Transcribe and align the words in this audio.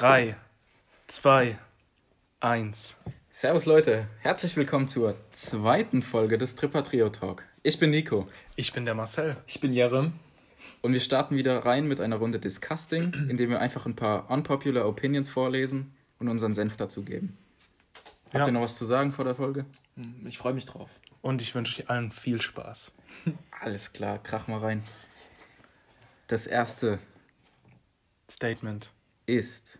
3, 0.00 0.34
2, 1.08 1.58
1. 2.40 2.96
Servus 3.30 3.66
Leute, 3.66 4.08
herzlich 4.20 4.56
willkommen 4.56 4.88
zur 4.88 5.14
zweiten 5.32 6.00
Folge 6.00 6.38
des 6.38 6.56
Tripper 6.56 6.82
Trio 6.84 7.10
Talk. 7.10 7.44
Ich 7.62 7.78
bin 7.78 7.90
Nico. 7.90 8.26
Ich 8.56 8.72
bin 8.72 8.86
der 8.86 8.94
Marcel. 8.94 9.36
Ich 9.46 9.60
bin 9.60 9.74
Jerem. 9.74 10.14
Und 10.80 10.94
wir 10.94 11.00
starten 11.00 11.36
wieder 11.36 11.66
rein 11.66 11.86
mit 11.86 12.00
einer 12.00 12.16
Runde 12.16 12.38
Disgusting, 12.38 13.12
indem 13.28 13.50
wir 13.50 13.60
einfach 13.60 13.84
ein 13.84 13.94
paar 13.94 14.30
unpopular 14.30 14.88
Opinions 14.88 15.28
vorlesen 15.28 15.94
und 16.18 16.28
unseren 16.28 16.54
Senf 16.54 16.78
dazugeben. 16.78 17.36
Habt 18.28 18.36
Ja. 18.36 18.46
ihr 18.46 18.52
noch 18.52 18.62
was 18.62 18.78
zu 18.78 18.86
sagen 18.86 19.12
vor 19.12 19.26
der 19.26 19.34
Folge? 19.34 19.66
Hm, 19.96 20.26
Ich 20.26 20.38
freue 20.38 20.54
mich 20.54 20.64
drauf. 20.64 20.88
Und 21.20 21.42
ich 21.42 21.54
wünsche 21.54 21.82
euch 21.82 21.90
allen 21.90 22.10
viel 22.10 22.40
Spaß. 22.40 22.90
Alles 23.50 23.92
klar, 23.92 24.18
krach 24.18 24.48
mal 24.48 24.60
rein. 24.60 24.82
Das 26.26 26.46
erste 26.46 27.00
Statement. 28.30 28.92
ist, 29.26 29.78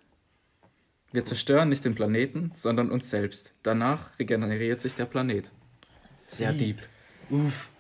wir 1.13 1.25
zerstören 1.25 1.69
nicht 1.69 1.85
den 1.85 1.95
Planeten, 1.95 2.53
sondern 2.55 2.91
uns 2.91 3.11
selbst. 3.11 3.53
Danach 3.63 4.19
regeneriert 4.19 4.81
sich 4.81 4.95
der 4.95 5.07
Planet. 5.07 5.51
Sehr 6.29 6.53
deep. 6.53 6.79
Uff. 7.31 7.71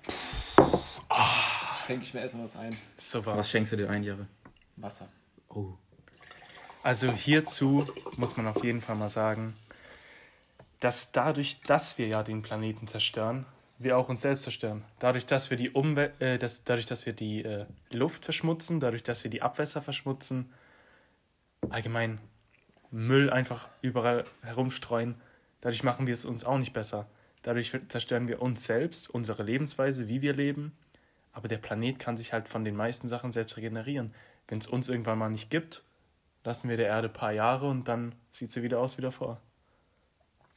Schenke 1.86 2.04
ich 2.04 2.14
mir 2.14 2.20
erstmal 2.20 2.44
was 2.44 2.56
ein. 2.56 2.76
So 2.98 3.24
war. 3.24 3.36
Was 3.36 3.50
schenkst 3.50 3.72
du 3.72 3.76
dir 3.76 3.88
ein, 3.90 4.02
Jahre? 4.02 4.26
Wasser. 4.76 5.08
Oh. 5.48 5.74
Also 6.82 7.12
hierzu 7.12 7.86
muss 8.16 8.36
man 8.36 8.46
auf 8.46 8.64
jeden 8.64 8.80
Fall 8.80 8.96
mal 8.96 9.08
sagen, 9.08 9.54
dass 10.80 11.12
dadurch, 11.12 11.60
dass 11.60 11.98
wir 11.98 12.08
ja 12.08 12.22
den 12.22 12.42
Planeten 12.42 12.86
zerstören, 12.86 13.44
wir 13.78 13.96
auch 13.96 14.08
uns 14.08 14.22
selbst 14.22 14.44
zerstören. 14.44 14.84
Dadurch, 14.98 15.26
dass 15.26 15.50
wir 15.50 15.56
die 15.56 15.70
Umwelt, 15.70 16.20
äh, 16.20 16.38
dass, 16.38 16.64
dadurch, 16.64 16.86
dass 16.86 17.06
wir 17.06 17.12
die 17.12 17.44
äh, 17.44 17.66
Luft 17.90 18.24
verschmutzen, 18.24 18.80
dadurch, 18.80 19.02
dass 19.02 19.24
wir 19.24 19.30
die 19.30 19.42
Abwässer 19.42 19.82
verschmutzen, 19.82 20.52
allgemein 21.68 22.18
Müll 22.90 23.30
einfach 23.30 23.68
überall 23.82 24.24
herumstreuen, 24.42 25.14
dadurch 25.60 25.82
machen 25.82 26.06
wir 26.06 26.14
es 26.14 26.24
uns 26.24 26.44
auch 26.44 26.58
nicht 26.58 26.72
besser. 26.72 27.06
Dadurch 27.42 27.72
zerstören 27.88 28.28
wir 28.28 28.42
uns 28.42 28.64
selbst, 28.64 29.08
unsere 29.08 29.42
Lebensweise, 29.42 30.08
wie 30.08 30.20
wir 30.20 30.34
leben. 30.34 30.76
Aber 31.32 31.48
der 31.48 31.58
Planet 31.58 31.98
kann 31.98 32.16
sich 32.16 32.32
halt 32.32 32.48
von 32.48 32.64
den 32.64 32.76
meisten 32.76 33.08
Sachen 33.08 33.32
selbst 33.32 33.56
regenerieren. 33.56 34.12
Wenn 34.48 34.58
es 34.58 34.66
uns 34.66 34.88
irgendwann 34.88 35.18
mal 35.18 35.30
nicht 35.30 35.48
gibt, 35.48 35.82
lassen 36.44 36.68
wir 36.68 36.76
der 36.76 36.88
Erde 36.88 37.08
ein 37.08 37.14
paar 37.14 37.32
Jahre 37.32 37.68
und 37.68 37.88
dann 37.88 38.14
sieht 38.32 38.52
sie 38.52 38.62
wieder 38.62 38.80
aus 38.80 38.98
wie 38.98 39.02
davor. 39.02 39.40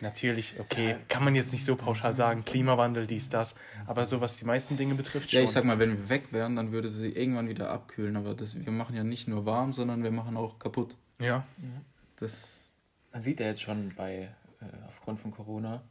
Natürlich, 0.02 0.60
okay, 0.60 0.98
kann 1.08 1.24
man 1.24 1.36
jetzt 1.36 1.54
nicht 1.54 1.64
so 1.64 1.76
pauschal 1.76 2.16
sagen, 2.16 2.44
Klimawandel, 2.44 3.08
dies, 3.08 3.30
das, 3.30 3.56
aber 3.86 4.04
so 4.04 4.20
was 4.20 4.36
die 4.36 4.44
meisten 4.44 4.76
Dinge 4.76 4.96
betrifft 4.96 5.30
schon. 5.30 5.38
Ja, 5.38 5.44
ich 5.44 5.52
sag 5.52 5.64
mal, 5.64 5.80
wenn 5.80 5.92
wir 5.92 6.10
weg 6.10 6.34
wären, 6.34 6.56
dann 6.56 6.72
würde 6.72 6.90
sie 6.90 7.10
irgendwann 7.10 7.48
wieder 7.48 7.70
abkühlen. 7.70 8.18
Aber 8.18 8.34
das, 8.34 8.60
wir 8.60 8.72
machen 8.72 8.96
ja 8.96 9.04
nicht 9.04 9.28
nur 9.28 9.46
warm, 9.46 9.72
sondern 9.72 10.04
wir 10.04 10.12
machen 10.12 10.36
auch 10.36 10.60
kaputt. 10.60 10.98
ja, 11.20 11.46
Das, 12.24 12.72
Man 13.12 13.22
sieht 13.22 13.40
ja 13.40 13.48
jetzt 13.48 13.62
schon 13.62 13.94
bei, 13.96 14.34
äh, 14.62 14.66
aufgrund 14.88 15.20
von 15.20 15.32
Corona, 15.32 15.84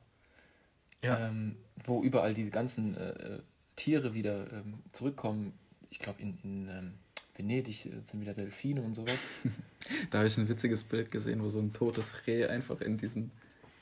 ja, 1.02 1.28
ähm, 1.28 1.56
wo 1.84 2.02
überall 2.02 2.32
die 2.32 2.48
ganzen 2.50 2.96
äh, 2.96 3.10
äh, 3.10 3.42
Tiere 3.76 4.14
wieder 4.14 4.50
ähm, 4.52 4.82
zurückkommen. 4.92 5.52
Ich 5.90 5.98
glaube, 5.98 6.22
in, 6.22 6.38
in 6.42 6.68
ähm, 6.68 6.94
Venedig 7.36 7.86
äh, 7.86 8.00
sind 8.04 8.20
wieder 8.20 8.34
Delfine 8.34 8.80
und 8.82 8.94
sowas. 8.94 9.18
da 10.10 10.18
habe 10.18 10.28
ich 10.28 10.36
ein 10.38 10.48
witziges 10.48 10.84
Bild 10.84 11.10
gesehen, 11.10 11.42
wo 11.42 11.48
so 11.48 11.58
ein 11.58 11.72
totes 11.72 12.26
Reh 12.26 12.46
einfach 12.46 12.80
in 12.80 12.96
diesen 12.96 13.30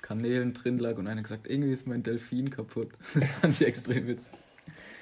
Kanälen 0.02 0.54
drin 0.54 0.78
lag 0.78 0.96
und 0.96 1.06
einer 1.06 1.22
gesagt, 1.22 1.46
irgendwie 1.46 1.72
ist 1.72 1.86
mein 1.86 2.02
Delfin 2.02 2.50
kaputt. 2.50 2.90
Das 3.14 3.28
fand 3.28 3.60
ich 3.60 3.66
extrem 3.66 4.06
witzig. 4.06 4.32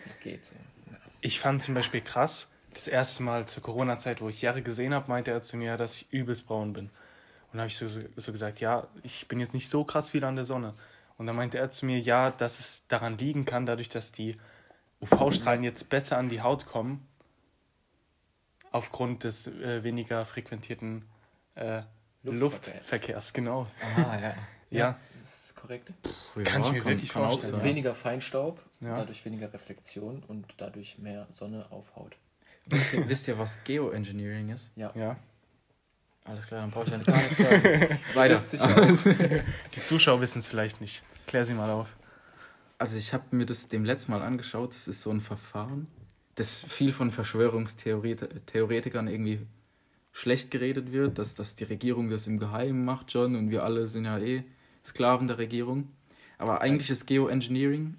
Das 0.04 0.20
geht 0.20 0.44
so. 0.44 0.54
Ja. 0.90 0.98
ich 1.22 1.40
fand 1.40 1.62
zum 1.62 1.74
Beispiel 1.74 2.00
krass, 2.00 2.50
das 2.74 2.88
erste 2.88 3.22
Mal 3.22 3.46
zur 3.46 3.62
Corona-Zeit, 3.62 4.20
wo 4.20 4.28
ich 4.28 4.42
Jahre 4.42 4.62
gesehen 4.62 4.92
habe, 4.92 5.08
meinte 5.08 5.30
er 5.30 5.40
zu 5.40 5.56
mir, 5.56 5.76
dass 5.76 5.96
ich 5.96 6.12
übelst 6.12 6.46
braun 6.46 6.72
bin. 6.72 6.90
Und 7.50 7.54
dann 7.54 7.60
habe 7.60 7.68
ich 7.68 7.78
so, 7.78 7.86
so 8.16 8.32
gesagt, 8.32 8.60
ja, 8.60 8.86
ich 9.02 9.26
bin 9.28 9.40
jetzt 9.40 9.54
nicht 9.54 9.68
so 9.68 9.84
krass 9.84 10.10
viel 10.10 10.24
an 10.24 10.36
der 10.36 10.44
Sonne. 10.44 10.74
Und 11.16 11.26
dann 11.26 11.34
meinte 11.36 11.58
er 11.58 11.70
zu 11.70 11.86
mir, 11.86 11.98
ja, 11.98 12.30
dass 12.30 12.60
es 12.60 12.86
daran 12.88 13.18
liegen 13.18 13.44
kann, 13.44 13.66
dadurch, 13.66 13.88
dass 13.88 14.12
die 14.12 14.36
UV-Strahlen 15.00 15.64
jetzt 15.64 15.88
besser 15.90 16.18
an 16.18 16.28
die 16.28 16.42
Haut 16.42 16.66
kommen, 16.66 17.06
aufgrund 18.70 19.24
des 19.24 19.46
äh, 19.46 19.82
weniger 19.82 20.24
frequentierten 20.24 21.04
äh, 21.54 21.82
Luftverkehrs. 22.22 22.76
Luftverkehrs. 22.76 23.32
Genau. 23.32 23.66
Ah, 23.96 24.18
ja. 24.20 24.34
Ja. 24.70 24.98
Das 25.18 25.46
ist 25.46 25.56
korrekt. 25.56 25.92
Kann 26.44 26.60
ich 26.60 26.72
mir 26.72 26.84
wirklich 26.84 27.10
auch 27.16 27.30
vorstellen. 27.30 27.54
sein. 27.54 27.64
Weniger 27.64 27.94
Feinstaub, 27.94 28.60
Ja. 28.80 28.98
dadurch 28.98 29.24
weniger 29.24 29.52
Reflexion 29.52 30.22
und 30.28 30.46
dadurch 30.58 30.98
mehr 30.98 31.26
Sonne 31.30 31.66
auf 31.70 31.96
Haut. 31.96 32.16
Wisst 32.66 32.92
ihr, 32.92 33.08
wisst 33.08 33.28
ihr, 33.28 33.38
was 33.38 33.64
Geoengineering 33.64 34.50
ist? 34.50 34.70
Ja. 34.76 34.92
Ja. 34.94 35.16
Alles 36.28 36.46
klar, 36.46 36.60
dann 36.60 36.70
brauche 36.70 36.84
ich 36.84 36.90
ja 36.90 36.98
gar 36.98 37.16
nichts 37.16 37.38
sagen. 37.38 37.98
Weiter. 38.14 38.38
Die 39.74 39.82
Zuschauer 39.82 40.20
wissen 40.20 40.40
es 40.40 40.46
vielleicht 40.46 40.80
nicht. 40.80 41.02
Klär 41.26 41.44
sie 41.44 41.54
mal 41.54 41.70
auf. 41.70 41.88
Also 42.76 42.98
ich 42.98 43.14
habe 43.14 43.24
mir 43.34 43.46
das 43.46 43.68
dem 43.68 43.84
letzten 43.84 44.12
Mal 44.12 44.22
angeschaut. 44.22 44.74
Das 44.74 44.88
ist 44.88 45.02
so 45.02 45.10
ein 45.10 45.22
Verfahren, 45.22 45.88
das 46.34 46.58
viel 46.58 46.92
von 46.92 47.10
Verschwörungstheoretikern 47.10 49.08
irgendwie 49.08 49.40
schlecht 50.12 50.50
geredet 50.50 50.92
wird, 50.92 51.18
dass, 51.18 51.34
dass 51.34 51.54
die 51.54 51.64
Regierung 51.64 52.10
das 52.10 52.26
im 52.26 52.38
Geheimen 52.38 52.84
macht 52.84 53.12
schon 53.12 53.34
und 53.34 53.50
wir 53.50 53.64
alle 53.64 53.88
sind 53.88 54.04
ja 54.04 54.18
eh 54.18 54.44
Sklaven 54.84 55.28
der 55.28 55.38
Regierung. 55.38 55.88
Aber 56.36 56.60
eigentlich 56.60 56.90
ist 56.90 57.06
Geoengineering, 57.06 57.96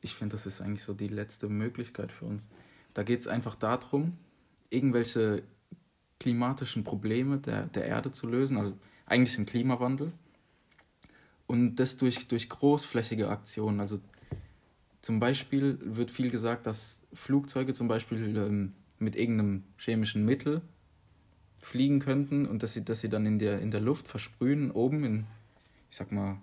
ich 0.00 0.14
finde, 0.14 0.32
das 0.34 0.46
ist 0.46 0.60
eigentlich 0.60 0.82
so 0.82 0.94
die 0.94 1.08
letzte 1.08 1.48
Möglichkeit 1.48 2.10
für 2.10 2.24
uns. 2.24 2.46
Da 2.92 3.02
geht 3.02 3.20
es 3.20 3.28
einfach 3.28 3.54
darum, 3.54 4.18
irgendwelche 4.68 5.42
klimatischen 6.22 6.84
Probleme 6.84 7.38
der, 7.38 7.66
der 7.66 7.84
Erde 7.84 8.12
zu 8.12 8.28
lösen, 8.28 8.56
also 8.56 8.74
eigentlich 9.06 9.34
den 9.34 9.46
Klimawandel. 9.46 10.12
Und 11.48 11.76
das 11.76 11.96
durch, 11.96 12.28
durch 12.28 12.48
großflächige 12.48 13.28
Aktionen. 13.28 13.80
Also 13.80 14.00
zum 15.00 15.18
Beispiel 15.18 15.78
wird 15.82 16.10
viel 16.10 16.30
gesagt, 16.30 16.66
dass 16.66 17.00
Flugzeuge 17.12 17.74
zum 17.74 17.88
Beispiel 17.88 18.36
ähm, 18.36 18.72
mit 18.98 19.16
irgendeinem 19.16 19.64
chemischen 19.76 20.24
Mittel 20.24 20.62
fliegen 21.58 21.98
könnten 21.98 22.46
und 22.46 22.62
dass 22.62 22.74
sie, 22.74 22.84
dass 22.84 23.00
sie 23.00 23.08
dann 23.08 23.26
in 23.26 23.38
der, 23.38 23.60
in 23.60 23.72
der 23.72 23.80
Luft 23.80 24.06
versprühen, 24.06 24.70
oben 24.70 25.04
in, 25.04 25.26
ich 25.90 25.96
sag 25.96 26.12
mal, 26.12 26.38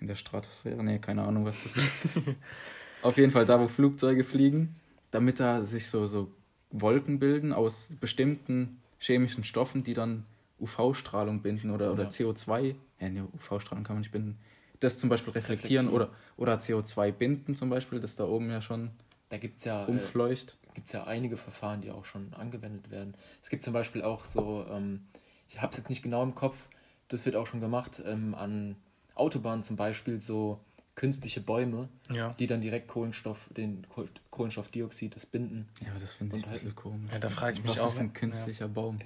in 0.00 0.08
der 0.08 0.16
Stratosphäre, 0.16 0.82
nee, 0.82 0.98
keine 0.98 1.22
Ahnung, 1.22 1.44
was 1.44 1.62
das 1.62 1.76
ist. 1.76 1.92
Auf 3.02 3.16
jeden 3.16 3.30
Fall 3.30 3.46
da, 3.46 3.60
wo 3.60 3.68
Flugzeuge 3.68 4.24
fliegen, 4.24 4.74
damit 5.10 5.38
da 5.38 5.62
sich 5.62 5.88
so, 5.88 6.06
so 6.06 6.30
Wolken 6.70 7.18
bilden 7.18 7.52
aus 7.52 7.92
bestimmten 8.00 8.82
chemischen 8.98 9.44
Stoffen, 9.44 9.84
die 9.84 9.94
dann 9.94 10.24
UV-Strahlung 10.60 11.42
binden 11.42 11.70
oder, 11.70 11.92
oder 11.92 12.04
Ja. 12.04 12.08
CO2. 12.08 12.74
Ja, 13.00 13.08
nee, 13.08 13.20
UV-Strahlung 13.20 13.84
kann 13.84 13.96
man 13.96 14.00
nicht 14.00 14.12
binden. 14.12 14.38
Das 14.80 14.98
zum 14.98 15.08
Beispiel 15.08 15.32
reflektieren, 15.32 15.88
Oder, 15.88 16.10
oder 16.36 16.56
CO2 16.58 17.10
binden 17.12 17.54
zum 17.56 17.70
Beispiel, 17.70 17.98
das 18.00 18.16
da 18.16 18.24
oben 18.24 18.50
ja 18.50 18.60
schon 18.60 18.90
Da 19.30 19.38
gibt 19.38 19.58
es 19.58 19.64
ja 19.64 19.82
äh, 19.82 19.86
rumfleucht. 19.86 20.56
gibt 20.74 20.86
es 20.86 20.92
ja 20.92 21.04
einige 21.04 21.36
Verfahren, 21.36 21.80
die 21.80 21.90
auch 21.90 22.04
schon 22.04 22.32
angewendet 22.34 22.90
werden. 22.90 23.14
Es 23.42 23.48
gibt 23.48 23.62
zum 23.62 23.72
Beispiel 23.72 24.02
auch 24.02 24.24
so, 24.24 24.66
ähm, 24.70 25.06
ich 25.48 25.60
habe 25.62 25.70
es 25.70 25.78
jetzt 25.78 25.88
nicht 25.88 26.02
genau 26.02 26.22
im 26.22 26.34
Kopf, 26.34 26.56
das 27.08 27.24
wird 27.24 27.36
auch 27.36 27.46
schon 27.46 27.60
gemacht, 27.60 28.02
ähm, 28.04 28.34
an 28.34 28.76
Autobahnen 29.14 29.62
zum 29.62 29.76
Beispiel 29.76 30.20
so 30.20 30.60
künstliche 30.96 31.40
Bäume, 31.40 31.88
Ja. 32.10 32.34
die 32.38 32.46
dann 32.48 32.60
direkt 32.62 32.88
Kohlenstoff, 32.88 33.48
den 33.56 33.86
Koh- 33.94 34.08
Kohlenstoffdioxid, 34.30 35.14
das 35.14 35.26
binden. 35.26 35.68
Ja, 35.82 35.90
aber 35.92 36.00
das 36.00 36.14
finde 36.14 36.36
ich 36.36 36.42
und 36.42 36.48
ein 36.48 36.52
bisschen 36.52 36.68
halt- 36.70 36.76
komisch. 36.76 37.12
Ja, 37.12 37.18
da 37.20 37.28
frage 37.28 37.58
ich 37.58 37.62
mich 37.62 37.72
Was 37.74 37.80
auch. 37.80 37.86
ist 37.88 37.98
ein 38.00 38.12
künstlicher 38.12 38.66
Baum? 38.66 38.98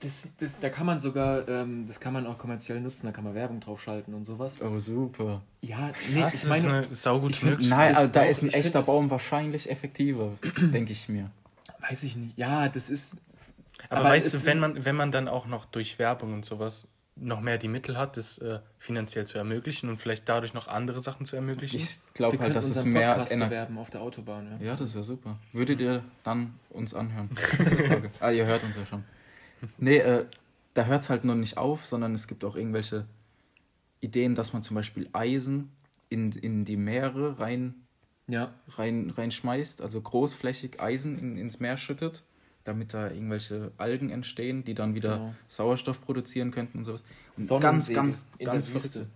Das, 0.00 0.36
das, 0.38 0.58
da 0.60 0.68
kann 0.70 0.86
man 0.86 1.00
sogar, 1.00 1.48
ähm, 1.48 1.86
das 1.86 1.98
kann 1.98 2.12
man 2.12 2.26
auch 2.26 2.38
kommerziell 2.38 2.80
nutzen, 2.80 3.06
da 3.06 3.12
kann 3.12 3.24
man 3.24 3.34
Werbung 3.34 3.58
draufschalten 3.60 4.14
und 4.14 4.24
sowas. 4.24 4.60
Oh, 4.62 4.78
super. 4.78 5.42
Ja, 5.60 5.90
nee, 6.12 6.20
Das 6.20 6.34
ich 6.34 6.42
ist 6.44 6.48
meine, 6.48 6.72
eine 6.86 6.94
saugute 6.94 7.32
ich 7.32 7.38
find- 7.40 7.50
Möglichkeit. 7.52 7.78
Nein, 7.78 7.96
also 7.96 8.08
da 8.08 8.22
ist 8.24 8.42
ein 8.42 8.50
echter 8.52 8.82
Baum 8.82 9.10
wahrscheinlich 9.10 9.68
effektiver, 9.70 10.32
denke 10.60 10.92
ich 10.92 11.08
mir. 11.08 11.30
weiß 11.88 12.02
ich 12.04 12.16
nicht. 12.16 12.38
Ja, 12.38 12.68
das 12.68 12.90
ist. 12.90 13.14
Aber, 13.88 14.00
aber 14.00 14.08
weißt 14.10 14.32
du, 14.34 14.44
wenn 14.46 14.58
man, 14.60 14.84
wenn 14.84 14.96
man 14.96 15.10
dann 15.10 15.26
auch 15.28 15.46
noch 15.46 15.64
durch 15.66 15.98
Werbung 15.98 16.32
und 16.32 16.44
sowas 16.44 16.88
noch 17.16 17.40
mehr 17.40 17.58
die 17.58 17.68
Mittel 17.68 17.96
hat, 17.96 18.16
das 18.16 18.38
äh, 18.38 18.58
finanziell 18.78 19.26
zu 19.26 19.38
ermöglichen 19.38 19.88
und 19.88 19.98
vielleicht 19.98 20.28
dadurch 20.28 20.52
noch 20.52 20.66
andere 20.66 21.00
Sachen 21.00 21.24
zu 21.24 21.36
ermöglichen. 21.36 21.76
Ich 21.76 21.98
glaube 22.12 22.38
halt, 22.40 22.56
dass 22.56 22.68
es 22.68 22.84
mehr 22.84 23.14
Podcast 23.14 23.38
bewerben 23.38 23.78
auf 23.78 23.90
der 23.90 24.00
Autobahn. 24.00 24.58
Ja. 24.60 24.66
Ja, 24.68 24.76
das 24.76 24.94
wäre 24.94 25.04
super. 25.04 25.38
Würdet 25.52 25.80
ihr 25.80 26.04
dann 26.24 26.54
uns 26.70 26.92
anhören? 26.92 27.30
Das 27.34 27.66
ist 27.66 27.70
die 27.70 27.84
Frage. 27.84 28.10
ah, 28.20 28.30
ihr 28.30 28.46
hört 28.46 28.64
uns 28.64 28.76
ja 28.76 28.84
schon. 28.86 29.04
Nee, 29.78 29.98
äh, 29.98 30.26
da 30.74 30.86
hört 30.86 31.02
es 31.02 31.10
halt 31.10 31.24
noch 31.24 31.36
nicht 31.36 31.56
auf, 31.56 31.86
sondern 31.86 32.14
es 32.14 32.26
gibt 32.26 32.44
auch 32.44 32.56
irgendwelche 32.56 33.06
Ideen, 34.00 34.34
dass 34.34 34.52
man 34.52 34.62
zum 34.62 34.74
Beispiel 34.74 35.08
Eisen 35.12 35.70
in, 36.08 36.32
in 36.32 36.64
die 36.64 36.76
Meere 36.76 37.38
rein, 37.38 37.74
ja. 38.26 38.52
rein, 38.76 39.10
reinschmeißt, 39.10 39.82
also 39.82 40.00
großflächig 40.00 40.80
Eisen 40.80 41.18
in, 41.18 41.38
ins 41.38 41.60
Meer 41.60 41.76
schüttet, 41.76 42.24
damit 42.64 42.94
da 42.94 43.10
irgendwelche 43.10 43.72
Algen 43.76 44.10
entstehen, 44.10 44.64
die 44.64 44.74
dann 44.74 44.94
wieder 44.94 45.18
Genau. 45.18 45.34
Sauerstoff 45.48 46.00
produzieren 46.00 46.50
könnten 46.50 46.78
und 46.78 46.84
sowas. 46.84 47.04
Und 47.36 47.60
ganz, 47.60 47.92
ganz, 47.92 48.24
in 48.38 48.46
ganz 48.46 48.66
der 48.66 48.74
Wüste. 48.74 49.06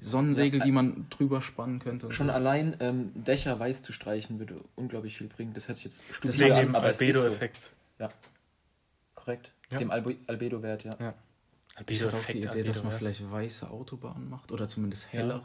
Sonnensegel, 0.00 0.60
Ja, 0.60 0.64
die 0.66 0.70
man 0.72 1.06
drüber 1.10 1.42
spannen 1.42 1.80
könnte. 1.80 2.06
und 2.06 2.12
Schon 2.12 2.28
so. 2.28 2.32
allein 2.32 2.76
ähm, 2.80 3.10
Dächer 3.14 3.58
weiß 3.58 3.82
zu 3.82 3.92
streichen 3.92 4.38
würde 4.38 4.60
unglaublich 4.76 5.16
viel 5.18 5.26
bringen. 5.26 5.54
Das 5.54 5.66
hört 5.66 5.76
sich 5.78 5.86
jetzt 5.86 6.04
Das 6.08 6.16
stupide 6.36 6.38
wegen 6.44 6.52
an, 6.76 6.82
dem 6.82 6.90
ist 6.90 6.98
so. 6.98 7.04
Albedo-Effekt. 7.04 7.72
Ja, 7.98 8.10
korrekt. 9.14 9.50
Ja. 9.70 9.78
Dem 9.78 9.90
Albe 9.90 10.16
Albedo-Wert, 10.26 10.84
ja. 10.84 10.96
Ja. 11.00 11.14
Ich 11.88 12.02
hatte 12.02 12.16
auch 12.16 12.20
die 12.24 12.26
Albedo-Effekt, 12.26 12.54
Idee, 12.54 12.62
dass 12.62 12.82
man 12.84 12.92
vielleicht 12.92 13.30
weiße 13.30 13.68
Autobahnen 13.70 14.28
macht 14.30 14.52
oder 14.52 14.68
zumindest 14.68 15.12
hellere. 15.12 15.42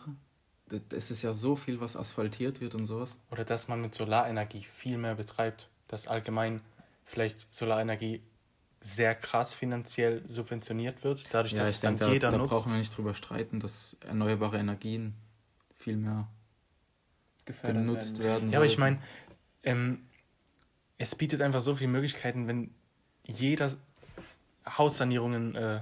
Es 0.91 1.11
ist 1.11 1.21
ja 1.21 1.33
so 1.33 1.55
viel, 1.55 1.79
was 1.81 1.95
asphaltiert 1.95 2.61
wird 2.61 2.73
und 2.75 2.85
sowas. 2.87 3.19
Oder 3.31 3.43
dass 3.45 3.67
man 3.67 3.81
mit 3.81 3.93
Solarenergie 3.93 4.63
viel 4.75 4.97
mehr 4.97 5.15
betreibt, 5.15 5.69
dass 5.87 6.07
allgemein 6.07 6.61
vielleicht 7.05 7.53
Solarenergie 7.53 8.21
sehr 8.81 9.15
krass 9.15 9.53
finanziell 9.53 10.23
subventioniert 10.27 11.03
wird, 11.03 11.33
dadurch, 11.33 11.53
Ja, 11.53 11.59
dass 11.59 11.69
ich 11.69 11.75
es 11.75 11.81
dann 11.81 11.95
denke, 11.95 12.05
da, 12.05 12.13
jeder 12.13 12.31
da 12.31 12.37
nutzt. 12.37 12.49
brauchen 12.51 12.71
wir 12.73 12.79
nicht 12.79 12.95
drüber 12.95 13.13
streiten, 13.15 13.59
dass 13.59 13.95
erneuerbare 14.01 14.57
Energien 14.57 15.15
viel 15.75 15.95
mehr 15.97 16.27
Gefördert 17.45 17.77
genutzt 17.77 18.19
werden. 18.19 18.25
werden. 18.43 18.49
Ja, 18.49 18.57
aber 18.59 18.65
ich 18.65 18.77
meine, 18.77 19.01
ähm, 19.63 20.05
es 20.97 21.15
bietet 21.15 21.41
einfach 21.41 21.61
so 21.61 21.75
viele 21.75 21.89
Möglichkeiten, 21.89 22.47
wenn 22.47 22.73
jeder 23.25 23.71
Haussanierungen 24.65 25.55
äh, 25.55 25.81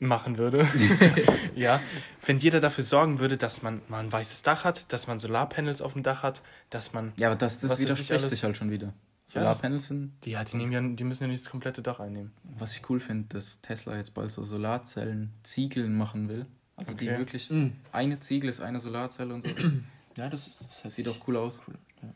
machen 0.00 0.38
würde. 0.38 0.68
ja, 1.56 1.80
wenn 2.24 2.38
jeder 2.38 2.60
dafür 2.60 2.84
sorgen 2.84 3.18
würde, 3.18 3.36
dass 3.36 3.62
man 3.62 3.82
mal 3.88 3.98
ein 4.00 4.12
weißes 4.12 4.42
Dach 4.42 4.64
hat, 4.64 4.90
dass 4.92 5.06
man 5.06 5.18
Solarpanels 5.18 5.82
auf 5.82 5.94
dem 5.94 6.02
Dach 6.02 6.22
hat, 6.22 6.42
dass 6.70 6.92
man 6.92 7.12
Ja, 7.16 7.28
aber 7.28 7.36
das, 7.36 7.58
das 7.60 7.78
widerspricht 7.80 8.12
alles. 8.12 8.30
sich 8.30 8.44
halt 8.44 8.56
schon 8.56 8.70
wieder. 8.70 8.86
Ja, 9.34 9.40
Solarpanels 9.42 9.88
sind, 9.88 10.12
die, 10.24 10.30
ja, 10.30 10.44
die 10.44 10.56
nehmen 10.56 10.72
ja, 10.72 10.80
die 10.80 11.04
müssen 11.04 11.24
ja 11.24 11.28
nicht 11.28 11.42
das 11.44 11.50
komplette 11.50 11.82
Dach 11.82 12.00
einnehmen. 12.00 12.32
was 12.58 12.72
ich 12.74 12.88
cool 12.88 13.00
finde, 13.00 13.28
dass 13.34 13.60
Tesla 13.60 13.96
jetzt 13.96 14.14
bald 14.14 14.30
so 14.30 14.44
Solarzellen, 14.44 15.32
Ziegeln 15.42 15.96
machen 15.96 16.28
will. 16.28 16.46
Also 16.76 16.94
die 16.94 17.08
Okay. 17.08 17.18
wirklich, 17.18 17.50
Mhm. 17.50 17.72
eine 17.92 18.20
Ziegel 18.20 18.48
ist 18.48 18.60
eine 18.60 18.78
Solarzelle 18.80 19.34
und 19.34 19.42
so. 19.42 19.48
Ja, 20.16 20.28
das, 20.28 20.48
ist, 20.48 20.60
das 20.60 20.84
heißt, 20.84 20.96
sieht 20.96 21.06
doch 21.06 21.16
cool 21.28 21.36
aus. 21.36 21.62
Cool, 21.68 21.76
ja. 22.02 22.08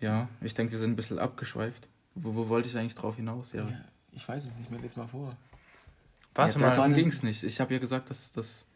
Ja, 0.00 0.28
ich 0.40 0.54
denke, 0.54 0.72
wir 0.72 0.78
sind 0.78 0.90
ein 0.92 0.96
bisschen 0.96 1.20
abgeschweift. 1.20 1.88
Wo, 2.16 2.34
wo 2.34 2.48
wollte 2.48 2.68
ich 2.68 2.76
eigentlich 2.76 2.96
drauf 2.96 3.14
hinaus? 3.14 3.52
Ja, 3.52 3.68
Ja, 3.68 3.84
ich 4.10 4.26
weiß 4.26 4.44
es 4.46 4.56
nicht 4.56 4.70
mehr, 4.72 4.80
les 4.80 4.96
mal 4.96 5.06
vor. 5.06 5.30
Warte 6.34 6.58
ja, 6.60 6.68
darum 6.74 6.90
mal, 6.92 6.96
ging 6.96 7.08
es 7.08 7.22
nicht. 7.22 7.42
Ich 7.44 7.60
habe 7.60 7.72
ja 7.74 7.80
gesagt, 7.80 8.10
dass 8.10 8.32
das 8.32 8.66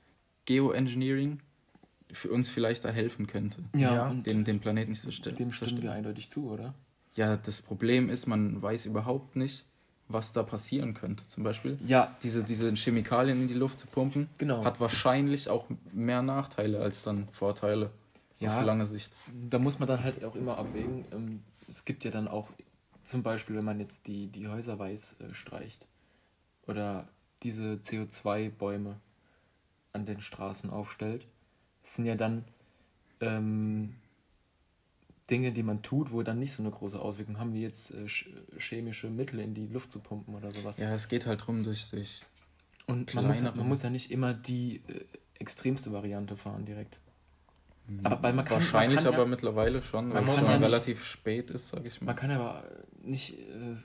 Geoengineering 0.47 1.41
für 2.13 2.31
uns 2.31 2.49
vielleicht 2.49 2.85
da 2.85 2.91
helfen 2.91 3.27
könnte, 3.27 3.65
Ja, 3.75 4.09
und 4.09 4.27
den, 4.27 4.45
den 4.45 4.61
Planeten 4.61 4.91
nicht 4.93 5.03
zu 5.03 5.11
stellen. 5.13 5.37
dem 5.37 5.53
stimmen 5.53 5.83
wir 5.83 5.93
eindeutig 5.93 6.31
zu, 6.31 6.49
oder? 6.51 6.75
Ja, 7.17 7.37
das 7.37 7.63
Problem 7.63 8.09
ist, 8.11 8.27
man 8.27 8.61
weiß 8.61 8.87
überhaupt 8.87 9.37
nicht, 9.37 9.65
was 10.09 10.33
da 10.33 10.43
passieren 10.43 10.95
könnte. 10.95 11.27
Zum 11.29 11.45
Beispiel 11.45 11.79
Ja, 11.87 12.15
diese, 12.23 12.45
diese 12.45 12.73
Chemikalien 12.75 13.43
in 13.43 13.49
die 13.49 13.55
Luft 13.55 13.81
zu 13.81 13.87
pumpen, 13.87 14.29
Genau. 14.39 14.65
hat 14.65 14.81
wahrscheinlich 14.81 15.49
auch 15.49 15.67
mehr 15.93 16.23
Nachteile 16.23 16.81
als 16.81 17.03
dann 17.03 17.29
Vorteile 17.33 17.91
Ja. 18.39 18.59
auf 18.59 18.65
lange 18.65 18.85
Sicht. 18.87 19.11
da 19.49 19.59
muss 19.59 19.79
man 19.79 19.89
dann 19.89 20.03
halt 20.05 20.23
auch 20.25 20.35
immer 20.37 20.59
abwägen. 20.59 21.05
Ähm, 21.13 21.39
es 21.69 21.85
gibt 21.85 22.05
ja 22.05 22.11
dann 22.11 22.29
auch, 22.29 22.49
zum 23.03 23.23
Beispiel, 23.23 23.57
wenn 23.57 23.65
man 23.65 23.81
jetzt 23.81 24.07
die, 24.07 24.27
die 24.27 24.47
Häuser 24.49 24.79
weiß 24.79 25.17
äh, 25.21 25.33
streicht 25.35 25.87
oder 26.67 27.07
diese 27.45 27.75
CO2-Bäume 27.75 28.97
an 29.93 30.07
den 30.07 30.21
Straßen 30.21 30.71
aufstellt, 30.71 31.27
das 31.83 31.95
sind 31.97 32.07
ja 32.07 32.17
dann 32.17 32.45
ähm, 33.21 33.95
Dinge, 35.31 35.53
die 35.53 35.63
man 35.63 35.83
tut, 35.83 36.13
wo 36.13 36.23
dann 36.23 36.39
nicht 36.39 36.53
so 36.53 36.63
eine 36.63 36.71
große 36.71 37.01
Auswirkung 37.01 37.39
haben, 37.39 37.55
wie 37.55 37.63
jetzt 37.63 37.93
äh, 37.93 38.05
ch- 38.05 38.27
chemische 38.59 39.09
Mittel 39.09 39.41
in 39.41 39.55
die 39.55 39.67
Luft 39.67 39.91
zu 39.91 40.01
pumpen 40.01 40.35
oder 40.35 40.51
sowas. 40.51 40.79
Ja, 40.79 40.93
es 40.93 41.09
geht 41.09 41.27
halt 41.27 41.47
drum 41.47 41.65
durch, 41.65 41.89
durch 41.91 42.23
Und 42.87 43.15
man 43.15 43.27
muss, 43.27 43.41
ja, 43.41 43.53
man 43.53 43.69
muss 43.69 43.83
ja 43.83 43.91
nicht 43.91 44.11
immer 44.11 44.35
die 44.35 44.83
äh, 44.89 45.05
extremste 45.39 45.93
Variante 45.93 46.37
fahren 46.37 46.65
direkt. 46.67 47.01
Aber 48.03 48.23
weil 48.23 48.33
man 48.33 48.45
kann, 48.45 48.55
wahrscheinlich 48.57 48.97
man 48.97 49.05
kann 49.05 49.15
aber 49.15 49.23
ja, 49.25 49.29
mittlerweile 49.29 49.83
schon, 49.83 50.13
weil 50.13 50.25
es 50.25 50.35
schon 50.35 50.45
ja 50.45 50.57
relativ 50.57 51.05
spät 51.05 51.51
ist, 51.51 51.69
sag 51.69 51.85
ich 51.87 52.01
mal. 52.01 52.07
Man 52.07 52.17
kann 52.17 52.31
aber 52.31 52.65
nicht. 53.03 53.39
Äh, 53.39 53.77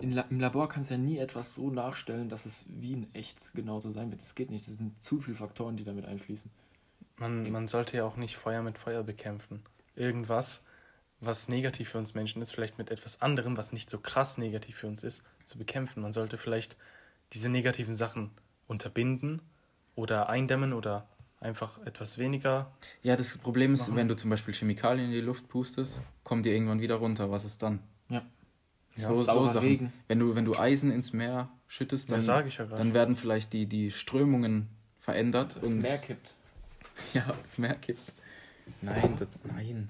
La 0.00 0.22
Im 0.30 0.40
Labor 0.40 0.68
kannst 0.68 0.90
du 0.90 0.94
ja 0.94 0.98
nie 0.98 1.18
etwas 1.18 1.54
so 1.54 1.70
nachstellen, 1.70 2.28
dass 2.28 2.46
es 2.46 2.66
wie 2.68 2.92
in 2.92 3.14
echt 3.14 3.50
genauso 3.54 3.90
sein 3.90 4.10
wird. 4.10 4.20
Das 4.20 4.34
geht 4.34 4.50
nicht. 4.50 4.66
Das 4.68 4.76
sind 4.76 5.00
zu 5.00 5.20
viele 5.20 5.36
Faktoren, 5.36 5.76
die 5.76 5.84
damit 5.84 6.04
einfließen. 6.04 6.50
man, 7.16 7.50
man 7.50 7.66
sollte 7.66 7.96
ja 7.96 8.04
auch 8.04 8.16
nicht 8.16 8.36
Feuer 8.36 8.62
mit 8.62 8.78
Feuer 8.78 9.02
bekämpfen. 9.02 9.62
Irgendwas, 9.96 10.64
was 11.20 11.48
negativ 11.48 11.90
für 11.90 11.98
uns 11.98 12.14
Menschen 12.14 12.40
ist, 12.42 12.52
vielleicht 12.52 12.78
mit 12.78 12.90
etwas 12.90 13.20
anderem, 13.20 13.56
was 13.56 13.72
nicht 13.72 13.90
so 13.90 13.98
krass 13.98 14.38
negativ 14.38 14.76
für 14.76 14.86
uns 14.86 15.02
ist, 15.02 15.24
zu 15.44 15.58
bekämpfen. 15.58 16.02
Man 16.02 16.12
sollte 16.12 16.38
vielleicht 16.38 16.76
diese 17.32 17.48
negativen 17.48 17.96
Sachen 17.96 18.30
unterbinden 18.68 19.42
oder 19.96 20.28
eindämmen 20.28 20.72
oder 20.72 21.08
einfach 21.40 21.84
etwas 21.84 22.18
weniger. 22.18 22.70
Ja, 23.02 23.16
das 23.16 23.36
Problem 23.38 23.74
ist, 23.74 23.82
Machen. 23.82 23.96
wenn 23.96 24.08
du 24.08 24.16
zum 24.16 24.30
Beispiel 24.30 24.54
Chemikalien 24.54 25.06
in 25.06 25.12
die 25.12 25.20
Luft 25.20 25.48
pustest, 25.48 26.02
kommen 26.24 26.42
die 26.42 26.50
irgendwann 26.50 26.80
wieder 26.80 26.96
runter. 26.96 27.30
Was 27.30 27.44
ist 27.44 27.62
dann? 27.62 27.80
Ja. 28.08 28.22
So, 29.06 29.16
so 29.22 29.46
Sachen. 29.46 29.58
Regen. 29.60 29.92
Wenn 30.06 30.18
du, 30.18 30.34
wenn 30.34 30.44
du 30.44 30.56
Eisen 30.56 30.90
ins 30.90 31.12
Meer 31.12 31.48
schüttest, 31.66 32.10
Ja, 32.10 32.16
dann, 32.16 32.24
sag 32.24 32.46
ich 32.46 32.58
ja 32.58 32.66
dann 32.66 32.94
werden 32.94 33.16
vielleicht 33.16 33.52
die, 33.52 33.66
die 33.66 33.90
Strömungen 33.90 34.68
verändert. 34.98 35.56
Das 35.56 35.72
und 35.72 35.80
Meer 35.80 35.98
kippt. 35.98 36.34
Ja, 37.14 37.32
das 37.40 37.58
Meer 37.58 37.74
kippt. 37.74 38.12
Nein, 38.82 39.14
das, 39.18 39.28
nein. 39.44 39.88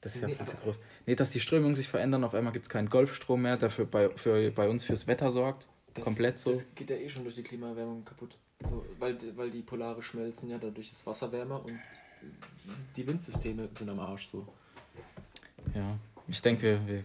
Das 0.00 0.14
ist 0.14 0.22
ja 0.22 0.28
Nee, 0.28 0.34
viel 0.36 0.46
zu 0.46 0.56
groß. 0.58 0.80
Nee, 1.06 1.14
dass 1.16 1.30
die 1.30 1.40
Strömungen 1.40 1.74
sich 1.74 1.88
verändern, 1.88 2.22
auf 2.22 2.34
einmal 2.34 2.52
gibt 2.52 2.66
es 2.66 2.68
keinen 2.68 2.88
Golfstrom 2.88 3.42
mehr, 3.42 3.56
der 3.56 3.70
für 3.70 3.86
bei, 3.86 4.08
für, 4.10 4.50
bei 4.52 4.68
uns 4.68 4.84
fürs 4.84 5.06
Wetter 5.06 5.30
sorgt. 5.30 5.66
Das, 5.94 6.04
Komplett 6.04 6.38
so. 6.38 6.50
Das 6.50 6.66
geht 6.74 6.90
ja 6.90 6.96
eh 6.96 7.08
schon 7.08 7.24
durch 7.24 7.34
die 7.34 7.42
Klimaerwärmung 7.42 8.04
kaputt. 8.04 8.38
So, 8.68 8.84
weil, 8.98 9.18
weil 9.36 9.50
die 9.50 9.62
Polare 9.62 10.02
schmelzen 10.02 10.48
ja, 10.48 10.58
dadurch 10.58 10.92
ist 10.92 11.04
Wasser 11.06 11.30
wärmer 11.32 11.64
und 11.64 11.78
die 12.96 13.06
Windsysteme 13.06 13.68
sind 13.76 13.88
am 13.90 14.00
Arsch 14.00 14.26
so. 14.26 14.46
Ja, 15.74 15.98
ich 16.28 16.40
denke, 16.40 16.62
wir, 16.62 16.86
wir 16.86 17.04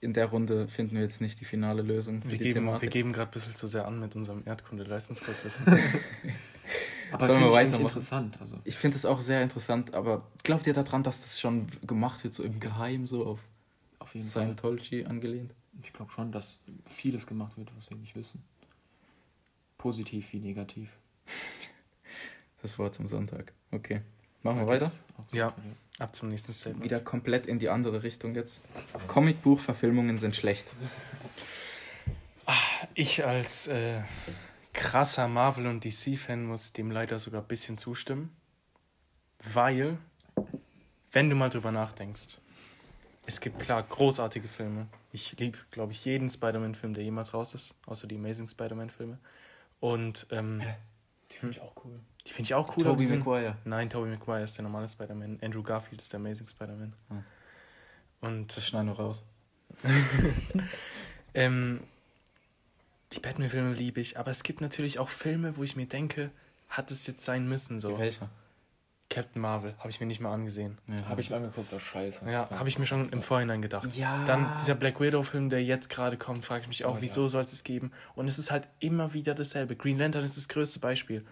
in 0.00 0.12
der 0.12 0.26
Runde 0.26 0.68
finden 0.68 0.94
wir 0.96 1.02
jetzt 1.02 1.20
nicht 1.20 1.40
die 1.40 1.44
finale 1.44 1.82
Lösung 1.82 2.22
für 2.22 2.28
Wir 2.30 2.38
die 2.38 2.44
geben, 2.44 2.64
wir 2.64 2.72
Thematik. 2.72 2.90
geben 2.90 3.12
gerade 3.12 3.30
ein 3.30 3.32
bisschen 3.32 3.54
zu 3.54 3.66
sehr 3.66 3.86
an 3.86 3.98
mit 4.00 4.14
unserem 4.16 4.42
Erdkunde-Leistungskurswissen. 4.46 5.66
Aber 7.12 7.26
Sollen 7.26 7.40
wir 7.40 7.46
finde 7.46 7.48
ich 7.50 7.56
eigentlich 7.56 7.72
weitermachen? 7.74 7.82
interessant. 7.82 8.40
Also, 8.40 8.58
Ich 8.64 8.76
finde 8.76 8.96
es 8.96 9.06
auch 9.06 9.20
sehr 9.20 9.40
interessant, 9.42 9.94
aber 9.94 10.26
glaubt 10.42 10.66
ihr 10.66 10.72
daran, 10.72 11.04
dass 11.04 11.22
das 11.22 11.40
schon 11.40 11.68
gemacht 11.86 12.24
wird, 12.24 12.34
so 12.34 12.42
im 12.42 12.58
Geheim, 12.58 13.06
so 13.06 13.24
auf 13.24 13.38
auf 14.00 14.14
jeden 14.14 14.26
Fall. 14.26 14.42
Scientology 14.44 15.04
angelehnt? 15.04 15.54
Ich 15.82 15.92
glaube 15.92 16.10
schon, 16.12 16.32
dass 16.32 16.64
vieles 16.84 17.26
gemacht 17.26 17.56
wird, 17.56 17.70
was 17.76 17.90
wir 17.90 17.96
nicht 17.96 18.16
wissen. 18.16 18.42
Positiv 19.78 20.32
wie 20.32 20.40
negativ. 20.40 20.90
Das 22.62 22.78
Wort 22.78 22.94
zum 22.96 23.06
Sonntag. 23.06 23.52
Okay. 23.70 24.00
Machen 24.42 24.58
wir 24.60 24.66
weiter? 24.66 24.90
Ja. 25.30 25.54
Ab 25.98 26.14
zum 26.14 26.28
nächsten 26.28 26.52
Statement. 26.52 26.84
Wieder 26.84 27.00
komplett 27.00 27.46
in 27.46 27.58
die 27.58 27.70
andere 27.70 28.02
Richtung 28.02 28.34
jetzt. 28.34 28.62
Comicbuchverfilmungen 29.08 30.18
sind 30.18 30.36
schlecht. 30.36 30.74
Ich 32.94 33.24
als 33.24 33.66
äh, 33.68 34.02
krasser 34.72 35.26
Marvel- 35.26 35.66
und 35.66 35.84
DC-Fan 35.84 36.44
muss 36.44 36.72
dem 36.72 36.90
leider 36.90 37.18
sogar 37.18 37.40
ein 37.42 37.48
bisschen 37.48 37.78
zustimmen. 37.78 38.36
Weil, 39.52 39.98
wenn 41.12 41.30
du 41.30 41.36
mal 41.36 41.48
drüber 41.48 41.72
nachdenkst, 41.72 42.38
es 43.26 43.40
gibt 43.40 43.58
klar 43.58 43.82
großartige 43.82 44.48
Filme. 44.48 44.86
Ich 45.12 45.38
liebe, 45.38 45.58
glaube 45.70 45.92
ich, 45.92 46.04
jeden 46.04 46.28
Spider-Man-Film, 46.28 46.94
der 46.94 47.04
jemals 47.04 47.34
raus 47.34 47.54
ist, 47.54 47.74
außer 47.86 48.06
die 48.06 48.16
Amazing 48.16 48.48
Spider-Man-Filme. 48.48 49.18
Und 49.80 50.26
ähm, 50.30 50.62
Die 51.30 51.36
finde 51.36 51.56
ich 51.56 51.62
auch 51.62 51.74
cool. 51.84 52.00
Die 52.26 52.32
finde 52.32 52.48
ich 52.48 52.54
auch 52.54 52.76
cool. 52.76 52.84
Tobey 52.84 53.06
Maguire. 53.06 53.56
Nein, 53.64 53.88
Tobey 53.88 54.10
Maguire 54.10 54.42
ist 54.42 54.56
der 54.58 54.64
normale 54.64 54.88
Spider-Man. 54.88 55.38
Andrew 55.42 55.62
Garfield 55.62 56.00
ist 56.02 56.12
der 56.12 56.20
Amazing 56.20 56.48
Spider-Man. 56.48 56.92
Hm. 57.08 57.24
Und 58.20 58.56
Das 58.56 58.66
schneiden 58.66 58.88
wir 58.88 58.96
raus. 58.96 59.24
Ähm, 61.34 61.80
die 63.12 63.20
Batman-Filme 63.20 63.74
liebe 63.74 64.00
ich, 64.00 64.18
aber 64.18 64.30
es 64.30 64.42
gibt 64.42 64.62
natürlich 64.62 64.98
auch 64.98 65.10
Filme, 65.10 65.58
wo 65.58 65.62
ich 65.64 65.76
mir 65.76 65.84
denke, 65.84 66.30
hat 66.70 66.90
es 66.90 67.06
jetzt 67.06 67.26
sein 67.26 67.46
müssen 67.46 67.78
so. 67.78 67.98
Welcher? 67.98 68.30
Captain 69.10 69.40
Marvel 69.40 69.74
habe 69.78 69.90
ich 69.90 70.00
mir 70.00 70.06
nicht 70.06 70.20
mal 70.20 70.32
angesehen. 70.32 70.78
Ja. 70.88 71.08
Habe 71.10 71.20
ich 71.20 71.30
mir 71.30 71.36
angeguckt, 71.36 71.70
das 71.70 71.82
ist 71.82 71.88
scheiße. 71.88 72.28
Ja, 72.28 72.48
habe 72.50 72.68
ich 72.68 72.78
mir 72.78 72.86
schon 72.86 73.10
im 73.10 73.22
Vorhinein 73.22 73.62
gedacht. 73.62 73.94
Ja. 73.94 74.24
Dann 74.24 74.50
dieser 74.58 74.74
Black 74.74 74.98
Widow-Film, 74.98 75.48
der 75.48 75.62
jetzt 75.62 75.90
gerade 75.90 76.16
kommt, 76.16 76.44
frage 76.44 76.62
ich 76.62 76.68
mich 76.68 76.84
auch, 76.84 76.96
Oh, 76.96 77.00
wieso 77.00 77.22
ja. 77.22 77.28
soll 77.28 77.44
es 77.44 77.52
es 77.52 77.62
geben? 77.62 77.92
Und 78.14 78.26
es 78.26 78.38
ist 78.38 78.50
halt 78.50 78.66
immer 78.80 79.12
wieder 79.12 79.34
dasselbe. 79.34 79.76
Green 79.76 79.98
Lantern 79.98 80.24
ist 80.24 80.36
das 80.36 80.48
größte 80.48 80.80
Beispiel. 80.80 81.24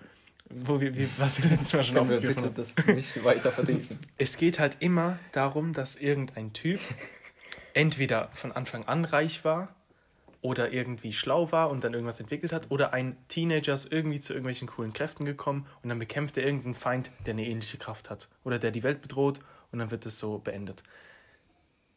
Wo 0.50 0.80
wir, 0.80 0.96
wir 0.96 1.08
was 1.18 1.42
wir 1.42 1.50
letztes 1.50 1.72
Mal 1.72 1.84
schon 1.84 1.96
Können 1.96 2.10
wir 2.10 2.20
bitte 2.20 2.46
haben. 2.46 2.54
das 2.54 2.76
nicht 2.86 3.24
weiter 3.24 3.50
vertiefen? 3.50 3.98
Es 4.18 4.36
geht 4.36 4.58
halt 4.58 4.76
immer 4.80 5.18
darum, 5.32 5.72
dass 5.72 5.96
irgendein 5.96 6.52
Typ 6.52 6.80
entweder 7.72 8.28
von 8.32 8.52
Anfang 8.52 8.84
an 8.84 9.04
reich 9.04 9.44
war 9.44 9.74
oder 10.44 10.72
irgendwie 10.72 11.14
schlau 11.14 11.50
war 11.52 11.70
und 11.70 11.84
dann 11.84 11.94
irgendwas 11.94 12.20
entwickelt 12.20 12.52
hat 12.52 12.70
oder 12.70 12.92
ein 12.92 13.16
Teenager 13.28 13.72
ist 13.72 13.90
irgendwie 13.90 14.20
zu 14.20 14.34
irgendwelchen 14.34 14.68
coolen 14.68 14.92
Kräften 14.92 15.24
gekommen 15.24 15.66
und 15.82 15.88
dann 15.88 15.98
bekämpft 15.98 16.36
er 16.36 16.44
irgendeinen 16.44 16.74
Feind, 16.74 17.10
der 17.24 17.32
eine 17.32 17.46
ähnliche 17.46 17.78
Kraft 17.78 18.10
hat 18.10 18.28
oder 18.44 18.58
der 18.58 18.70
die 18.70 18.82
Welt 18.82 19.00
bedroht 19.00 19.40
und 19.72 19.78
dann 19.78 19.90
wird 19.90 20.04
es 20.04 20.18
so 20.18 20.38
beendet. 20.38 20.82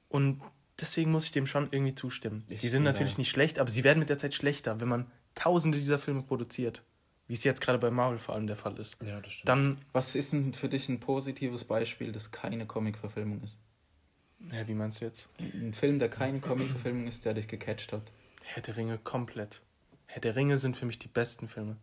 Und 0.08 0.42
deswegen 0.80 1.12
muss 1.12 1.25
ich 1.25 1.32
dem 1.32 1.46
schon 1.46 1.68
irgendwie 1.72 1.96
zustimmen. 1.96 2.46
Ich 2.48 2.62
die 2.62 2.70
sind 2.70 2.84
natürlich 2.84 3.18
nicht 3.18 3.30
schlecht, 3.30 3.60
aber 3.60 3.70
sie 3.70 3.84
werden 3.84 4.00
mit 4.00 4.10
der 4.10 4.18
Zeit 4.18 4.34
schlechter, 4.34 4.80
wenn 4.80 4.88
man 4.88 5.12
tausende 5.36 5.77
dieser 5.77 6.00
Filme 6.00 6.24
produziert. 6.24 6.84
Wie 7.27 7.34
es 7.34 7.43
jetzt 7.43 7.62
gerade 7.62 7.77
bei 7.77 7.91
Marvel 7.91 8.19
vor 8.19 8.36
allem 8.36 8.48
der 8.48 8.55
Fall 8.55 8.77
ist. 8.79 8.98
Ja, 9.03 9.19
das 9.19 9.34
stimmt. 9.34 9.50
Dann 9.50 9.77
Was 9.91 10.15
ist 10.15 10.34
denn 10.34 10.53
für 10.53 10.69
dich 10.69 10.88
ein 10.88 11.00
positives 11.00 11.65
Beispiel, 11.65 12.12
das 12.12 12.31
keine 12.31 12.65
Comic-Verfilmung 12.65 13.43
ist? 13.43 13.60
Ja, 14.51 14.67
wie 14.67 14.74
meinst 14.74 15.01
du 15.01 15.05
jetzt? 15.05 15.27
Ein 15.39 15.74
Film, 15.74 16.00
der 16.00 16.10
keine 16.10 16.39
Comic-Verfilmung 16.39 17.07
ist, 17.07 17.25
der 17.25 17.34
dich 17.34 17.48
gecatcht 17.48 17.91
hat. 17.91 18.03
Herr 18.43 18.62
der 18.62 18.77
Ringe 18.77 18.98
komplett. 18.98 19.62
Herr 20.05 20.22
der 20.22 20.36
Ringe 20.36 20.57
sind 20.57 20.77
für 20.77 20.86
mich 20.86 21.00
die 21.00 21.10
besten 21.10 21.50
Filme. 21.50 21.75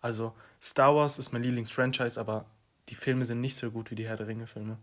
Also 0.00 0.34
Star 0.60 0.94
Wars 0.94 1.18
ist 1.18 1.32
mein 1.32 1.42
Lieblingsfranchise, 1.42 2.20
aber 2.20 2.46
die 2.88 2.94
Filme 2.94 3.24
sind 3.24 3.40
nicht 3.40 3.56
so 3.56 3.70
gut 3.70 3.90
wie 3.90 3.94
die 3.94 4.06
Herr 4.06 4.16
der 4.16 4.28
Ringe-Filme. 4.28 4.78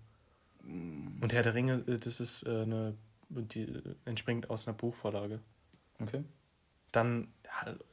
Und 0.64 1.32
Herr 1.32 1.44
der 1.44 1.54
Ringe, 1.54 1.84
äh, 1.88 1.98
das 1.98 2.20
ist 2.20 2.44
äh, 2.44 2.64
eine, 2.64 2.96
die 3.30 3.82
entspringt 4.06 4.50
aus 4.50 4.68
einer 4.68 4.76
Buchvorlage. 4.76 5.40
Okay. 6.00 6.24
Dann, 6.92 7.32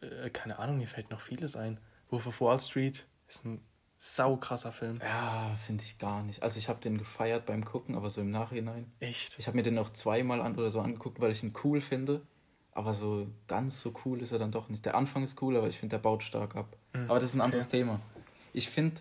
äh, 0.00 0.30
keine 0.30 0.58
Ahnung, 0.58 0.78
mir 0.78 0.88
fällt 0.88 1.10
noch 1.10 1.20
vieles 1.20 1.56
ein. 1.56 1.78
Wolf 2.16 2.26
of 2.28 2.40
Wall 2.40 2.58
Street 2.60 3.04
ist 3.28 3.44
ein 3.44 3.60
saukrasser 3.98 4.72
Film. 4.72 5.00
Ja, 5.02 5.56
finde 5.66 5.84
ich 5.84 5.98
gar 5.98 6.22
nicht. 6.22 6.42
Also 6.42 6.58
ich 6.58 6.68
habe 6.70 6.80
den 6.80 6.96
gefeiert 6.98 7.44
beim 7.46 7.64
Gucken, 7.64 7.94
aber 7.94 8.08
so 8.10 8.20
im 8.22 8.30
Nachhinein. 8.30 8.90
Echt? 9.00 9.36
Ich 9.38 9.46
habe 9.46 9.56
mir 9.56 9.62
den 9.62 9.74
noch 9.74 9.90
zweimal 9.90 10.40
an 10.40 10.56
oder 10.56 10.70
so 10.70 10.80
angeguckt, 10.80 11.20
weil 11.20 11.30
ich 11.30 11.42
ihn 11.42 11.52
cool 11.64 11.80
finde. 11.80 12.22
Aber 12.72 12.94
so 12.94 13.26
ganz 13.48 13.80
so 13.80 13.92
cool 14.04 14.22
ist 14.22 14.32
er 14.32 14.38
dann 14.38 14.50
doch 14.50 14.68
nicht. 14.68 14.84
Der 14.84 14.94
Anfang 14.96 15.22
ist 15.24 15.40
cool, 15.42 15.56
aber 15.56 15.68
ich 15.68 15.78
finde, 15.78 15.96
der 15.96 16.02
baut 16.02 16.22
stark 16.22 16.56
ab. 16.56 16.76
Mhm. 16.94 17.04
Aber 17.10 17.14
das 17.18 17.30
ist 17.30 17.34
ein 17.34 17.40
anderes 17.40 17.68
Okay. 17.68 17.78
Thema. 17.78 18.00
Ich 18.52 18.68
finde, 18.68 19.00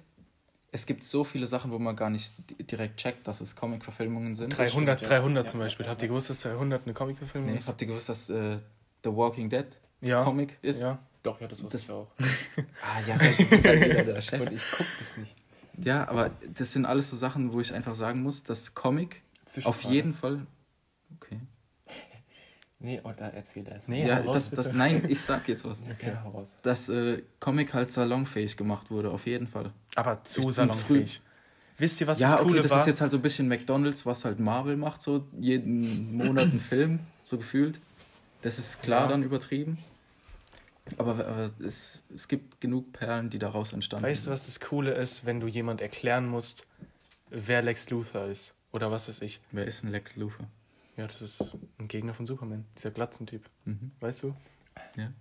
es 0.72 0.86
gibt 0.86 1.04
so 1.06 1.24
viele 1.26 1.48
Sachen, 1.48 1.72
wo 1.72 1.80
man 1.80 1.96
gar 1.96 2.10
nicht 2.10 2.34
di- 2.50 2.64
direkt 2.64 2.98
checkt, 2.98 3.28
dass 3.28 3.40
es 3.42 3.56
Comic-Verfilmungen 3.56 4.36
sind. 4.36 4.58
300, 4.58 5.00
stimmt, 5.00 5.12
ja. 5.12 5.20
300 5.20 5.46
Ja, 5.46 5.52
zum 5.52 5.60
Beispiel. 5.62 5.86
ja, 5.86 5.92
Habt 5.92 6.02
ihr 6.02 6.08
gewusst, 6.10 6.30
dass 6.30 6.42
300 6.42 6.84
eine 6.86 6.94
Comicverfilmung 6.94 7.52
Nee, 7.52 7.58
ist? 7.60 7.68
habt 7.68 7.82
ihr 7.82 7.88
gewusst, 7.88 8.10
dass 8.10 8.30
äh, 8.30 8.60
The 9.04 9.14
Walking 9.16 9.50
Dead 9.50 9.68
Ja. 10.02 10.24
Comic 10.24 10.58
ist? 10.62 10.82
Ja. 10.82 11.00
Doch, 11.26 11.42
ja, 11.42 11.48
das 11.48 11.62
wusste 11.64 11.78
Das- 11.78 11.86
ich 11.86 11.92
auch. 11.92 12.08
Ah 12.82 13.00
ja, 13.08 13.18
du 13.18 13.46
bist 13.46 13.66
halt 13.66 13.82
wieder 13.84 14.04
der 14.14 14.22
Chef. 14.22 14.42
Und 14.42 14.52
ich 14.54 14.70
gucke 14.72 14.90
das 15.00 15.18
nicht. 15.18 15.36
Ja, 15.84 16.08
aber 16.08 16.32
das 16.54 16.72
sind 16.72 16.86
alles 16.86 17.10
so 17.10 17.18
Sachen, 17.18 17.52
wo 17.52 17.60
ich 17.60 17.74
einfach 17.74 17.96
sagen 17.96 18.22
muss, 18.24 18.44
dass 18.44 18.74
Comic 18.76 19.22
auf 19.66 19.82
jeden 19.84 20.14
Fall. 20.14 20.46
Okay. 21.18 21.40
Nee, 22.78 23.00
oder 23.04 23.34
erzähl 23.34 23.64
das. 23.64 23.88
Nee, 23.88 24.06
Ja, 24.06 24.18
hau 24.20 24.32
raus, 24.34 24.50
das, 24.52 24.66
das, 24.66 24.74
nein, 24.76 25.06
ich 25.08 25.20
sag 25.22 25.48
jetzt 25.48 25.64
was. 25.66 25.82
Okay, 25.90 26.14
hau 26.24 26.30
raus. 26.32 26.56
Dass 26.62 26.90
äh, 26.90 27.24
Comic 27.40 27.74
halt 27.74 27.92
salonfähig 27.92 28.58
gemacht 28.58 28.92
wurde, 28.92 29.10
auf 29.12 29.26
jeden 29.26 29.48
Fall. 29.48 29.72
Aber 29.96 30.24
zu 30.26 30.50
Ich 30.50 30.56
salonfähig. 30.56 31.22
Wisst 31.78 32.02
ihr, 32.02 32.06
was 32.08 32.20
ja, 32.20 32.32
das 32.34 32.36
okay, 32.42 32.50
Coole 32.50 32.62
das 32.62 32.72
war? 32.72 32.82
ist 32.82 32.88
jetzt 32.88 33.02
halt 33.02 33.12
so 33.12 33.18
ein 33.18 33.22
bisschen 33.24 33.48
McDonalds, 33.48 34.06
was 34.06 34.26
halt 34.26 34.40
Marvel 34.40 34.76
macht, 34.78 35.02
so 35.02 35.26
jeden 35.40 36.16
Monat 36.18 36.46
ein 36.54 36.60
Film, 36.60 37.00
so 37.24 37.38
gefühlt. 37.38 37.80
Das 38.44 38.60
ist 38.60 38.84
klar 38.84 39.04
Ja. 39.04 39.08
dann 39.08 39.24
übertrieben. 39.24 39.78
Aber, 40.98 41.12
aber 41.26 41.52
es, 41.64 42.04
es 42.14 42.28
gibt 42.28 42.62
genug 42.62 42.94
Perlen, 42.94 43.30
die 43.30 43.40
daraus 43.40 43.74
entstanden 43.74 44.06
Weißt 44.06 44.22
du, 44.22 44.24
sind. 44.26 44.34
was 44.34 44.46
das 44.46 44.60
Coole 44.60 44.94
ist, 44.94 45.26
wenn 45.26 45.40
du 45.40 45.48
jemand 45.48 45.82
erklären 45.82 46.28
musst, 46.28 46.68
wer 47.30 47.62
Lex 47.62 47.90
Luthor 47.90 48.26
ist? 48.26 48.54
Oder 48.72 48.92
was 48.92 49.08
weiß 49.08 49.22
ich. 49.22 49.42
Wer 49.52 49.66
ist 49.66 49.84
ein 49.84 49.90
Lex 49.92 50.16
Luthor? 50.16 50.48
Ja, 50.98 51.08
das 51.08 51.22
ist 51.22 51.58
ein 51.78 51.88
Gegner 51.88 52.14
von 52.14 52.26
Superman. 52.26 52.66
Dieser 52.78 52.92
Glatzentyp. 52.92 53.50
Mhm. 53.66 53.92
Weißt 54.00 54.24
du? 54.24 54.36
Ja. 54.96 55.12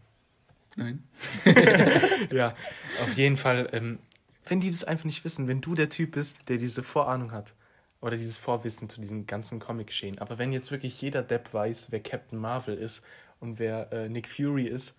Nein. 0.76 1.02
ja, 2.30 2.54
auf 3.02 3.12
jeden 3.14 3.36
Fall. 3.36 3.68
Ähm, 3.72 3.98
wenn 4.46 4.60
die 4.60 4.70
das 4.70 4.84
einfach 4.84 5.04
nicht 5.04 5.24
wissen, 5.24 5.48
wenn 5.48 5.60
du 5.60 5.74
der 5.74 5.88
Typ 5.88 6.12
bist, 6.12 6.48
der 6.48 6.58
diese 6.58 6.82
Vorahnung 6.82 7.32
hat 7.32 7.54
oder 8.00 8.16
dieses 8.16 8.38
Vorwissen 8.38 8.88
zu 8.88 9.00
diesem 9.00 9.26
ganzen 9.26 9.60
Comic-Geschehen, 9.60 10.18
aber 10.18 10.38
wenn 10.38 10.52
jetzt 10.52 10.70
wirklich 10.70 11.00
jeder 11.00 11.22
Depp 11.22 11.54
weiß, 11.54 11.86
wer 11.90 12.00
Captain 12.00 12.38
Marvel 12.38 12.76
ist 12.76 13.02
und 13.40 13.58
wer 13.58 13.90
äh, 13.92 14.08
Nick 14.08 14.28
Fury 14.28 14.66
ist, 14.66 14.94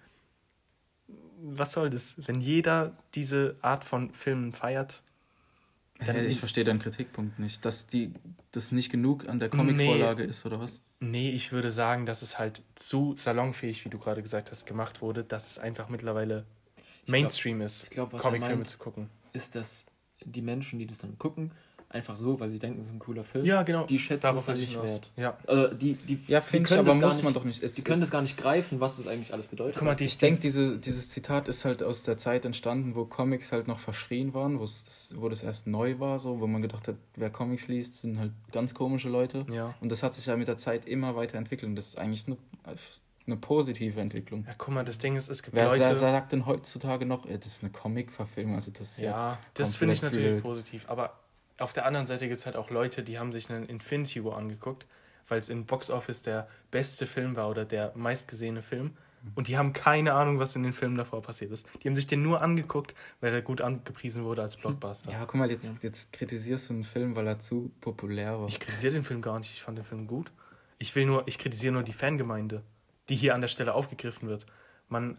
was 1.48 1.72
soll 1.74 1.90
das? 1.90 2.16
Wenn 2.28 2.42
jeder 2.42 2.96
diese 3.14 3.56
Art 3.62 3.84
von 3.86 4.12
Filmen 4.14 4.52
feiert, 4.54 5.02
dann 6.00 6.16
Hä, 6.16 6.26
ich 6.26 6.34
ist- 6.34 6.40
verstehe 6.40 6.64
deinen 6.64 6.80
Kritikpunkt 6.80 7.40
nicht. 7.40 7.64
Dass 7.64 7.88
die, 7.88 8.14
das 8.52 8.72
nicht 8.72 8.92
genug 8.92 9.28
an 9.28 9.40
der 9.40 9.50
Comic-Vorlage 9.50 10.24
ist, 10.24 10.46
oder 10.46 10.60
was? 10.60 10.82
Nee, 11.00 11.32
ich 11.32 11.52
würde 11.52 11.72
sagen, 11.72 12.06
dass 12.06 12.22
es 12.22 12.40
halt 12.40 12.62
zu 12.76 13.16
salonfähig, 13.18 13.86
wie 13.86 13.90
du 13.90 14.00
gerade 14.00 14.22
gesagt 14.24 14.52
hast, 14.52 14.66
gemacht 14.66 15.02
wurde, 15.02 15.24
dass 15.24 15.52
es 15.52 15.60
einfach 15.60 15.90
mittlerweile 15.90 16.46
Mainstream 17.08 17.62
ist, 17.62 17.84
ich 17.84 17.90
glaub, 17.92 18.12
was 18.14 18.24
er 18.24 18.32
Comicfilme 18.32 18.64
zu 18.64 18.78
gucken. 18.78 19.10
Ist, 19.34 19.56
dass 19.56 19.86
die 20.24 20.42
Menschen, 20.42 20.80
die 20.80 20.88
das 20.88 20.98
dann 20.98 21.18
gucken, 21.20 21.52
einfach 21.90 22.16
so, 22.16 22.40
weil 22.40 22.50
sie 22.50 22.60
denken, 22.60 22.82
es 22.82 22.88
ist 22.88 22.94
ein 22.94 23.00
cooler 23.00 23.24
Film, 23.24 23.46
Ja, 23.46 23.64
genau. 23.64 23.86
die 23.86 24.00
schätzen 24.00 24.24
Darauf 24.24 24.38
das 24.40 24.46
dann 24.48 24.56
ich 24.56 24.76
nicht 24.76 24.84
wert. 24.84 25.10
Ja. 25.16 25.38
Also 25.48 25.74
die, 25.74 25.94
die, 25.94 26.20
Ja, 26.28 26.42
die 26.42 26.46
finde 26.48 26.64
ich, 26.64 26.68
können 26.70 26.80
aber 26.82 26.90
das 26.92 27.00
gar 27.00 27.08
muss 27.10 27.24
man 27.24 27.34
doch 27.34 27.44
nicht. 27.46 27.64
Es- 27.64 27.72
Die 27.74 27.84
können 27.84 28.02
das 28.02 28.12
gar 28.12 28.22
nicht 28.22 28.38
greifen, 28.38 28.80
was 28.80 28.98
das 28.98 29.08
eigentlich 29.08 29.34
alles 29.34 29.48
bedeutet. 29.48 29.76
Guck 29.76 29.86
mal, 29.86 29.96
die, 29.96 30.06
Ich 30.06 30.18
denke, 30.18 30.42
diese, 30.42 30.78
dieses 30.78 31.10
Zitat 31.10 31.48
ist 31.48 31.64
halt 31.66 31.84
aus 31.84 32.04
der 32.04 32.18
Zeit 32.18 32.44
entstanden, 32.46 32.96
wo 32.96 33.06
Comics 33.06 33.52
halt 33.52 33.68
noch 33.68 33.80
verschrien 33.80 34.34
waren, 34.34 34.60
wo 34.60 34.64
es 34.64 34.84
das, 34.86 35.14
wo 35.18 35.30
das 35.30 35.44
erst 35.44 35.68
neu 35.68 36.00
war, 36.00 36.20
so, 36.20 36.40
wo 36.42 36.48
man 36.48 36.62
gedacht 36.62 36.88
hat, 36.88 36.96
wer 37.16 37.30
Comics 37.30 37.68
liest, 37.68 38.02
sind 38.02 38.20
halt 38.20 38.32
ganz 38.52 38.74
komische 38.74 39.08
Leute. 39.10 39.46
Ja. 39.52 39.74
Und 39.80 39.90
das 39.92 40.04
hat 40.04 40.14
sich 40.16 40.26
ja 40.26 40.36
mit 40.36 40.48
der 40.48 40.58
Zeit 40.58 40.86
immer 40.86 41.16
weiterentwickelt. 41.16 41.70
Und 41.70 41.76
das 41.76 41.88
ist 41.90 41.98
eigentlich 41.98 42.26
eine, 42.28 42.38
eine 43.28 43.38
positive 43.38 44.00
Entwicklung. 44.02 44.44
ja, 44.48 44.54
guck 44.58 44.74
mal, 44.74 44.86
das 44.86 45.00
Ding 45.00 45.16
ist, 45.16 45.30
es 45.30 45.42
gibt 45.42 45.56
Wer, 45.56 45.72
wer 45.72 45.78
Leute. 45.80 45.96
sagt 45.96 46.32
denn 46.32 46.46
heutzutage 46.46 47.06
noch, 47.06 47.26
das 47.26 47.46
ist 47.46 47.64
eine 47.64 47.72
Comic-Verfilmung? 47.72 48.56
Also 48.56 48.72
das 48.72 48.82
ist 48.92 49.00
ja, 49.00 49.12
Ja, 49.12 49.40
das 49.56 49.76
finde 49.76 49.94
ich 49.96 50.02
natürlich 50.02 50.34
blöd. 50.34 50.44
positiv. 50.44 50.86
Aber 50.90 51.14
auf 51.58 51.74
der 51.74 51.86
anderen 51.86 52.06
Seite 52.06 52.28
gibt 52.28 52.42
es 52.42 52.46
halt 52.46 52.56
auch 52.56 52.70
Leute, 52.70 53.04
die 53.04 53.18
haben 53.18 53.32
sich 53.32 53.50
einen 53.50 53.66
Infinity 53.66 54.24
War 54.24 54.38
angeguckt, 54.38 54.86
weil 55.28 55.40
es 55.40 55.50
im 55.50 55.66
Box 55.66 55.90
Office 55.90 56.22
der 56.22 56.48
beste 56.72 57.08
Film 57.08 57.36
war 57.36 57.50
oder 57.50 57.66
der 57.66 57.92
meistgesehene 57.96 58.62
Film. 58.62 58.96
Und 59.34 59.48
die 59.48 59.58
haben 59.58 59.74
keine 59.74 60.14
Ahnung, 60.14 60.38
was 60.38 60.56
in 60.56 60.62
den 60.62 60.74
Filmen 60.74 60.98
davor 60.98 61.22
passiert 61.24 61.52
ist. 61.52 61.66
Die 61.82 61.88
haben 61.88 61.96
sich 61.96 62.06
den 62.06 62.22
nur 62.22 62.44
angeguckt, 62.44 62.94
weil 63.22 63.34
er 63.34 63.42
gut 63.42 63.60
angepriesen 63.60 64.24
wurde 64.24 64.44
als 64.44 64.56
Blockbuster. 64.56 65.12
Ja, 65.12 65.26
guck 65.26 65.36
mal, 65.36 65.50
jetzt, 65.50 65.82
jetzt 65.84 66.14
kritisierst 66.14 66.70
du 66.70 66.76
einen 66.76 66.84
Film, 66.84 67.16
weil 67.16 67.26
er 67.26 67.40
zu 67.40 67.72
populär 67.82 68.40
war. 68.40 68.48
Ich 68.48 68.60
kritisiere 68.60 68.94
den 68.94 69.04
Film 69.04 69.24
gar 69.24 69.40
nicht. 69.40 69.52
Ich 69.52 69.64
fand 69.64 69.80
den 69.80 69.86
Film 69.86 70.06
gut. 70.06 70.32
Ich 70.78 70.96
will 70.96 71.06
nur, 71.06 71.28
ich 71.28 71.40
kritisiere 71.40 71.74
nur 71.74 71.82
die 71.82 71.94
Fangemeinde, 71.94 72.62
die 73.10 73.16
hier 73.16 73.34
an 73.34 73.42
der 73.42 73.48
Stelle 73.48 73.74
aufgegriffen 73.74 74.28
wird. 74.30 74.46
Man 74.90 75.18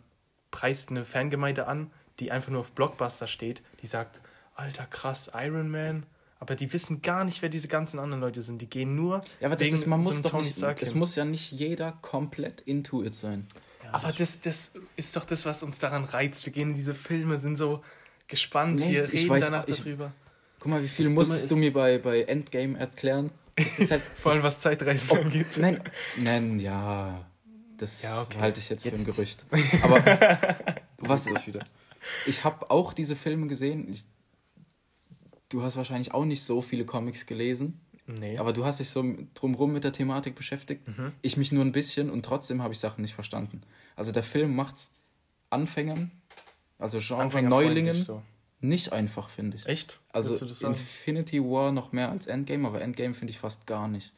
preist 0.53 0.91
eine 0.91 1.05
Fangemeinde 1.05 1.67
an, 1.67 1.91
die 2.21 2.31
einfach 2.31 2.51
nur 2.51 2.61
auf 2.61 2.73
Blockbuster 2.73 3.27
steht, 3.27 3.63
die 3.83 3.87
sagt, 3.89 4.21
alter 4.55 4.87
krass, 4.87 5.33
Iron 5.35 5.69
Man. 5.71 6.07
Aber 6.47 6.55
die 6.55 6.73
wissen 6.73 7.03
gar 7.03 7.25
nicht, 7.25 7.43
wer 7.43 7.49
diese 7.49 7.67
ganzen 7.67 7.99
anderen 7.99 8.21
Leute 8.21 8.41
sind. 8.41 8.63
Die 8.63 8.71
gehen 8.71 8.95
nur 8.95 9.21
ja, 9.41 9.49
aber 9.49 9.57
das 9.57 9.69
ist, 9.69 9.87
man 9.89 10.01
so 10.01 10.07
muss 10.07 10.15
einem 10.17 10.23
doch 10.23 10.31
Tony 10.31 10.45
nicht, 10.45 10.59
Stark 10.59 10.81
es 10.81 10.95
muss 10.95 11.17
ja 11.17 11.25
nicht 11.25 11.51
jeder 11.51 11.93
komplett 12.03 12.61
into 12.61 13.03
it 13.03 13.17
sein. 13.17 13.47
Aber 13.91 14.13
das, 14.13 14.41
das 14.41 14.73
ist 14.97 15.17
doch 15.17 15.25
das, 15.25 15.45
was 15.45 15.63
uns 15.65 15.79
daran 15.81 16.05
reizt. 16.05 16.47
Wir 16.47 16.53
gehen 16.53 16.71
in 16.71 16.75
diese 16.77 16.95
Filme, 16.95 17.39
sind 17.39 17.57
so 17.57 17.83
gespannt, 18.29 18.79
Nee, 18.81 18.93
wir 18.93 19.05
ich 19.05 19.13
reden 19.23 19.31
weiß 19.31 19.45
danach 19.47 19.67
ich- 19.69 19.79
darüber. 19.79 20.13
Guck 20.61 20.71
mal, 20.71 20.83
wie 20.83 20.89
viel 20.89 21.05
Das 21.07 21.15
musstest 21.15 21.51
du 21.51 21.57
mir 21.57 21.73
bei, 21.73 21.99
bei 21.99 22.23
Endgame 22.23 22.79
erklären? 22.79 23.31
Das 23.57 23.79
ist 23.79 23.91
halt, 23.91 24.03
Vor 24.17 24.33
allem 24.33 24.43
was 24.45 24.61
Zeitreisen 24.61 25.17
angeht. 25.19 25.57
nein, 25.59 25.81
nein, 26.17 26.61
ja, 26.61 27.27
das 27.77 28.03
Ja, 28.03 28.23
okay. 28.23 28.39
halte 28.41 28.61
ich 28.61 28.69
jetzt, 28.69 28.83
für 28.83 28.89
ein 28.91 28.95
Jetzt- 28.95 29.07
Gerücht. 29.07 29.45
Aber 29.83 30.03
was, 30.99 31.27
ich 31.27 31.47
wieder. 31.47 31.65
ich 32.27 32.45
habe 32.45 32.71
auch 32.71 32.93
diese 32.93 33.17
Filme 33.17 33.47
gesehen. 33.49 33.89
Ich, 33.91 34.05
du 35.49 35.63
hast 35.63 35.77
wahrscheinlich 35.77 36.13
auch 36.13 36.25
nicht 36.25 36.43
so 36.43 36.63
viele 36.63 36.85
Comics 36.85 37.27
gelesen, 37.27 37.81
Nee. 38.09 38.39
aber 38.39 38.53
du 38.53 38.65
hast 38.65 38.79
dich 38.79 38.91
so 38.91 39.05
drumrum 39.35 39.73
mit 39.73 39.83
der 39.85 39.93
Thematik 39.93 40.37
beschäftigt. 40.37 40.87
Mhm. 40.87 41.13
Ich 41.23 41.37
mich 41.37 41.51
nur 41.51 41.65
ein 41.65 41.73
bisschen 41.73 42.09
und 42.11 42.25
trotzdem 42.25 42.63
habe 42.63 42.73
ich 42.73 42.79
Sachen 42.79 43.03
nicht 43.03 43.15
verstanden. 43.15 43.63
Also 43.97 44.13
der 44.13 44.23
Film 44.23 44.55
macht's 44.55 44.93
Anfängern, 45.51 46.11
also 46.79 46.99
Genre 47.01 47.23
Anfängerfreundlich 47.23 47.85
Neulingen, 47.85 48.03
So. 48.03 48.23
nicht 48.61 48.93
einfach, 48.93 49.29
finde 49.29 49.57
ich. 49.57 49.67
Echt? 49.67 49.99
Also? 50.13 50.35
Infinity 50.67 51.43
War 51.43 51.73
noch 51.73 51.93
mehr 51.93 52.11
als 52.11 52.27
Endgame, 52.27 52.67
aber 52.69 52.81
Endgame 52.81 53.15
finde 53.15 53.33
ich 53.33 53.39
fast 53.39 53.67
gar 53.67 53.89
nicht. 53.89 54.13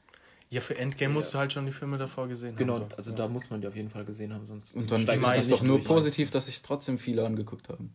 Ja, 0.51 0.61
für 0.63 0.77
Endgame 0.79 1.13
musst 1.13 1.35
du 1.35 1.39
halt 1.39 1.53
schon 1.53 1.67
die 1.67 1.73
Filme 1.73 1.99
davor 1.99 2.27
gesehen 2.27 2.57
Genau, 2.57 2.77
haben. 2.81 2.89
so. 2.91 2.97
also 2.97 3.13
da 3.13 3.29
muss 3.29 3.51
man 3.51 3.61
die 3.61 3.67
auf 3.69 3.77
jeden 3.77 3.91
Fall 3.91 4.05
gesehen 4.07 4.33
haben, 4.33 4.47
sonst 4.47 4.75
Und 4.75 4.91
dann 4.91 5.03
ist 5.03 5.09
nicht 5.37 5.51
doch 5.53 5.63
nur 5.63 5.83
positiv, 5.85 6.31
dass 6.31 6.47
sich 6.47 6.63
trotzdem 6.63 6.99
viele 6.99 7.25
angeguckt 7.27 7.69
haben. 7.69 7.93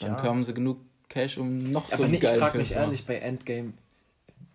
Dann 0.00 0.10
Ja. 0.12 0.20
kamen 0.20 0.44
sie 0.44 0.52
genug 0.52 0.78
Cash, 1.08 1.38
um 1.38 1.70
noch 1.70 1.88
so 1.88 1.94
Aber 1.94 2.04
einen 2.04 2.10
nee, 2.12 2.16
ich 2.18 2.22
geilen 2.22 2.38
frage 2.40 2.50
Film 2.52 2.60
mich 2.62 2.68
zu 2.68 2.74
machen. 2.74 2.84
ehrlich 2.84 3.06
bei 3.06 3.16
Endgame, 3.16 3.72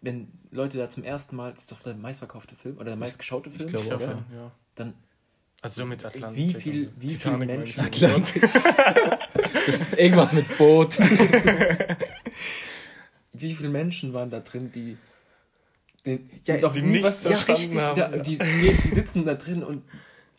wenn 0.02 0.28
Leute 0.52 0.78
da 0.78 0.90
zum 0.90 1.04
ersten 1.04 1.36
Mal, 1.36 1.54
das 1.54 1.64
ist 1.64 1.72
doch 1.72 1.82
der 1.82 1.96
meistverkaufte 1.96 2.56
Film 2.56 2.76
oder 2.78 2.86
der 2.86 2.96
meistgeschaute 2.96 3.50
Film, 3.52 3.70
glaube 3.70 3.84
Ich 3.84 3.90
glaube, 3.90 4.06
auch, 4.06 4.10
oder? 4.10 4.26
ja. 4.36 4.52
Dann 4.76 4.94
Also 5.62 5.82
so 5.82 5.86
mit 5.86 6.04
Atlantik. 6.06 6.38
wie 6.38 6.54
viel, 6.54 6.92
wie 6.98 7.18
meine 7.30 7.46
Menschen, 7.46 7.88
ich. 7.92 8.04
Atlantik. 8.04 8.42
das 9.66 9.82
ist 9.82 9.98
irgendwas 9.98 10.34
mit 10.34 10.58
Boot. 10.58 10.98
wie 13.34 13.54
viele 13.54 13.70
Menschen 13.70 14.14
waren 14.14 14.30
da 14.30 14.40
drin, 14.40 14.72
die, 14.72 14.98
die, 16.06 16.30
Ja, 16.46 16.58
noch 16.58 16.72
die 16.72 16.82
nie 16.82 17.00
nichts 17.00 17.26
was 17.26 17.28
verstanden 17.28 17.62
richtig, 17.62 17.82
haben. 17.82 18.00
Ja, 18.00 18.08
die, 18.18 18.38
die 18.38 18.88
sitzen 18.90 19.26
da 19.26 19.36
drin 19.36 19.64
und 19.64 19.84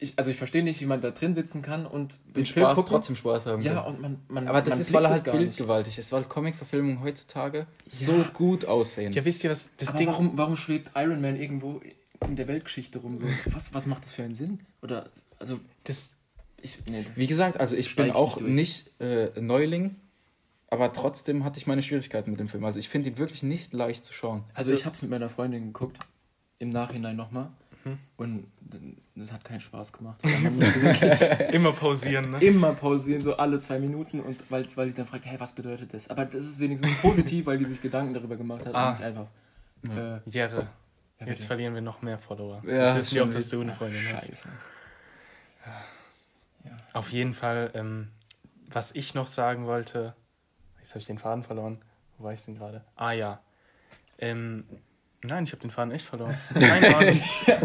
ich, 0.01 0.15
also 0.17 0.31
ich 0.31 0.37
verstehe 0.37 0.63
nicht, 0.63 0.81
wie 0.81 0.87
man 0.87 1.01
da 1.01 1.11
drin 1.11 1.35
sitzen 1.35 1.63
kann 1.63 1.87
und 1.87 2.19
den 2.29 2.35
Den 2.35 2.47
Film 2.47 2.65
Spaß 2.67 2.75
gucken. 2.77 2.91
trotzdem 2.91 3.17
Spaß 3.17 3.47
haben 3.47 3.63
Ja, 3.63 3.75
kann. 3.83 3.95
und 3.95 4.01
man, 4.01 4.19
man 4.29 4.49
Aber 4.49 4.63
das 4.63 4.71
man 4.75 4.81
ist, 4.81 4.93
weil 4.93 5.05
er 5.05 5.11
halt 5.11 5.25
bildgewaltig 5.25 5.99
ist, 5.99 6.11
weil 6.13 6.25
Comic-Verfilmungen 6.25 7.03
heutzutage 7.03 7.67
so 7.87 8.25
gut 8.35 8.65
aussehen. 8.65 9.13
Ja, 9.13 9.25
wisst 9.25 9.45
ihr, 9.45 9.51
was 9.51 9.71
das 9.77 9.91
Aber 9.91 9.99
Ding... 9.99 10.07
warum, 10.09 10.33
warum 10.39 10.57
schwebt 10.57 10.91
Iron 10.97 11.21
Man 11.21 11.37
irgendwo 11.39 11.81
in 12.27 12.37
der 12.37 12.49
Weltgeschichte 12.49 12.99
rum? 12.99 13.19
So? 13.19 13.27
Was, 13.53 13.75
was 13.75 13.87
macht 13.87 14.05
das 14.05 14.13
für 14.13 14.23
einen 14.23 14.35
Sinn? 14.35 14.61
Oder, 14.83 15.11
also, 15.39 15.61
Das, 15.85 16.15
ich, 16.63 16.79
nee, 16.91 17.05
Wie 17.15 17.27
gesagt, 17.27 17.59
also 17.61 17.77
ich 17.77 17.95
bin 17.95 18.11
auch 18.11 18.41
nicht 18.41 18.91
nicht 19.01 19.01
äh, 19.01 19.41
Neuling, 19.41 19.97
aber 20.69 20.93
trotzdem 20.93 21.45
hatte 21.45 21.59
ich 21.59 21.67
meine 21.67 21.83
Schwierigkeiten 21.83 22.31
mit 22.31 22.41
dem 22.41 22.49
Film. 22.49 22.65
Also 22.65 22.79
ich 22.79 22.89
finde 22.89 23.11
ihn 23.11 23.19
wirklich 23.19 23.43
nicht 23.43 23.73
leicht 23.73 24.07
zu 24.07 24.13
schauen. 24.15 24.45
Also 24.55 24.73
ich 24.73 24.87
habe 24.87 24.95
es 24.95 25.03
mit 25.03 25.11
meiner 25.11 25.29
Freundin 25.29 25.73
geguckt 25.73 25.97
im 26.59 26.71
Nachhinein 26.71 27.17
nochmal. 27.17 27.51
Mhm. 27.85 27.99
Und 28.17 28.47
das 29.15 29.33
hat 29.33 29.43
keinen 29.45 29.61
Spaß 29.61 29.93
gemacht. 29.93 30.21
Immer 31.53 31.73
pausieren, 31.73 32.29
ne? 32.31 32.39
immer 32.45 32.73
pausieren, 32.75 33.23
so 33.23 33.37
alle 33.37 33.59
zwei 33.59 33.79
Minuten. 33.79 34.21
Und 34.21 34.39
weil, 34.51 34.67
weil 34.77 34.89
die 34.89 34.95
dann 34.95 35.07
fragt, 35.07 35.25
hey, 35.27 35.39
was 35.41 35.55
bedeutet 35.55 35.93
das? 35.95 36.09
Aber 36.11 36.25
das 36.27 36.45
ist 36.45 36.59
wenigstens 36.61 36.95
positiv, 37.01 37.47
weil 37.47 37.59
die 37.59 37.65
sich 37.65 37.81
Gedanken 37.81 38.15
darüber 38.15 38.37
gemacht 38.37 38.67
hat 38.67 38.75
Ah. 38.75 38.89
und 38.91 38.99
nicht 38.99 39.05
einfach. 39.07 39.27
Ja. 39.83 40.17
Äh, 40.17 40.21
Jere, 40.27 40.69
ja, 41.21 41.27
jetzt 41.27 41.47
verlieren 41.47 41.75
wir 41.75 41.81
noch 41.83 42.03
mehr 42.03 42.19
Follower. 42.19 42.63
Ja, 42.67 42.91
ich 42.91 42.97
weiß 42.97 43.13
nicht, 43.13 43.21
ob 43.23 43.29
stimmt. 43.29 43.35
das 43.37 43.49
du 43.49 43.61
eine 43.63 43.73
Ach, 43.73 43.79
Freundin 43.79 44.01
hast. 44.13 44.27
Scheiße. 44.27 44.49
Ja. 46.65 46.77
Auf 46.93 47.11
jeden 47.11 47.35
Fall, 47.35 47.71
ähm, 47.75 48.09
was 48.69 48.95
ich 48.95 49.15
noch 49.15 49.27
sagen 49.27 49.67
wollte, 49.67 50.15
jetzt 50.79 50.91
habe 50.91 50.99
ich 51.01 51.07
den 51.07 51.19
Faden 51.19 51.43
verloren. 51.45 51.79
Wo 52.19 52.25
war 52.25 52.35
ich 52.35 52.43
denn 52.43 52.55
gerade? 52.57 52.85
Ah 52.97 53.13
ja. 53.13 53.41
Ähm, 54.19 54.65
nein, 55.23 55.45
ich 55.45 55.53
habe 55.53 55.61
den 55.63 55.71
Faden 55.71 55.93
echt 55.93 56.07
verloren. 56.07 56.37
Keine 56.55 56.97
Ahnung. 56.97 57.21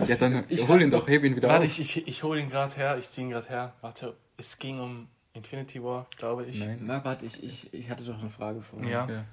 Ja, 0.08 0.16
dann 0.16 0.44
Ich 0.50 0.68
hol 0.68 0.82
ihn 0.82 0.92
doch, 0.92 1.08
heb 1.08 1.24
ihn 1.24 1.36
wieder 1.36 1.48
Warte, 1.50 1.66
auf. 1.66 1.80
ich, 1.80 1.80
ich, 1.98 2.08
ich 2.08 2.24
hole 2.24 2.40
ihn 2.40 2.50
gerade 2.50 2.76
her, 2.76 2.98
ich 2.98 3.10
ziehe 3.10 3.26
ihn 3.28 3.32
gerade 3.32 3.48
her. 3.50 3.74
Warte, 3.82 4.16
es 4.38 4.58
ging 4.60 4.80
um 4.80 5.08
Infinity 5.34 5.84
War, 5.84 6.08
glaube 6.18 6.46
ich. 6.46 6.60
Nein. 6.60 6.80
Na, 6.84 7.04
warte, 7.04 7.26
ich, 7.26 7.44
ich, 7.44 7.74
ich 7.74 7.90
hatte 7.90 8.04
doch 8.04 8.20
eine 8.20 8.30
Frage 8.30 8.62
vorher. 8.62 8.90
Ja. 8.90 9.08
Ja. 9.10 9.26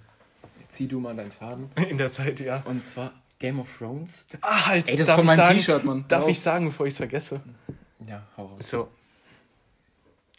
Zieh 0.68 0.88
du 0.88 0.98
mal 1.00 1.14
deinen 1.14 1.30
Faden. 1.30 1.70
In 1.88 1.98
der 1.98 2.10
Zeit, 2.10 2.40
ja. 2.40 2.62
Und 2.64 2.82
zwar 2.82 3.12
Game 3.38 3.60
of 3.60 3.76
Thrones. 3.78 4.24
Ah, 4.40 4.66
halt. 4.66 4.88
Ey, 4.88 4.94
das 4.96 5.02
ist 5.02 5.08
darf 5.08 5.16
von 5.16 5.24
ich 5.24 5.26
meinem 5.28 5.36
sagen- 5.44 5.58
T-Shirt, 5.58 5.84
Mann. 5.84 6.04
Darf 6.08 6.28
ich 6.28 6.40
sagen, 6.40 6.66
bevor 6.66 6.86
ich 6.86 6.94
es 6.94 6.98
vergesse? 6.98 7.40
Ja, 8.06 8.22
hau 8.36 8.46
raus. 8.46 8.68
So. 8.70 8.88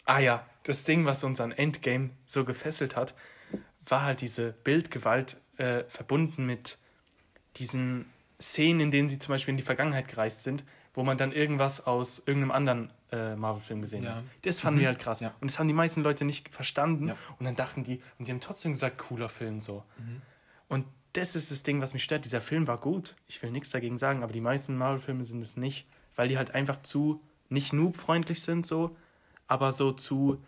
Ah 0.06 0.18
ja, 0.18 0.44
das 0.64 0.84
Ding, 0.84 1.06
was 1.06 1.24
uns 1.24 1.40
an 1.40 1.52
Endgame 1.52 2.10
so 2.26 2.44
gefesselt 2.44 2.96
hat, 2.96 3.14
war 3.86 4.02
halt 4.02 4.20
diese 4.20 4.52
Bildgewalt 4.64 5.36
äh, 5.56 5.84
verbunden 5.88 6.44
mit 6.46 6.78
diesen 7.56 8.06
Szenen, 8.40 8.80
in 8.80 8.90
denen 8.90 9.08
sie 9.08 9.18
zum 9.18 9.32
Beispiel 9.32 9.52
in 9.52 9.56
die 9.56 9.62
Vergangenheit 9.62 10.08
gereist 10.08 10.42
sind, 10.42 10.64
wo 10.92 11.02
man 11.02 11.16
dann 11.18 11.32
irgendwas 11.32 11.86
aus 11.86 12.20
irgendeinem 12.20 12.50
anderen 12.52 12.90
äh, 13.10 13.34
Marvel-Film 13.36 13.80
gesehen 13.80 14.04
Ja. 14.04 14.16
hat. 14.16 14.24
Das 14.42 14.60
fanden 14.60 14.80
wir 14.80 14.86
halt 14.88 14.98
krass. 14.98 15.20
Ja. 15.20 15.34
Und 15.40 15.50
das 15.50 15.58
haben 15.58 15.68
die 15.68 15.74
meisten 15.74 16.02
Leute 16.02 16.24
nicht 16.24 16.48
verstanden. 16.50 17.08
Ja. 17.08 17.16
Und 17.38 17.46
dann 17.46 17.56
dachten 17.56 17.84
die, 17.84 18.00
und 18.18 18.26
die 18.28 18.32
haben 18.32 18.40
trotzdem 18.40 18.72
gesagt, 18.72 18.98
cooler 18.98 19.28
Film 19.28 19.60
so. 19.60 19.84
Mhm. 19.98 20.22
Und 20.68 20.86
das 21.14 21.36
ist 21.36 21.50
das 21.50 21.62
Ding, 21.62 21.80
was 21.80 21.94
mich 21.94 22.02
stört. 22.02 22.24
Dieser 22.24 22.40
Film 22.40 22.66
war 22.66 22.78
gut. 22.78 23.14
Ich 23.28 23.40
will 23.42 23.50
nichts 23.52 23.70
dagegen 23.70 23.98
sagen, 23.98 24.22
aber 24.22 24.32
die 24.32 24.40
meisten 24.40 24.76
Marvel-Filme 24.76 25.24
sind 25.24 25.40
es 25.42 25.56
nicht, 25.56 25.86
weil 26.16 26.28
die 26.28 26.36
halt 26.38 26.52
einfach 26.54 26.82
zu 26.82 27.20
nicht 27.48 27.72
noob-freundlich 27.72 28.42
sind, 28.42 28.66
so, 28.66 28.96
aber 29.46 29.70
so 29.72 29.92
zu 29.92 30.42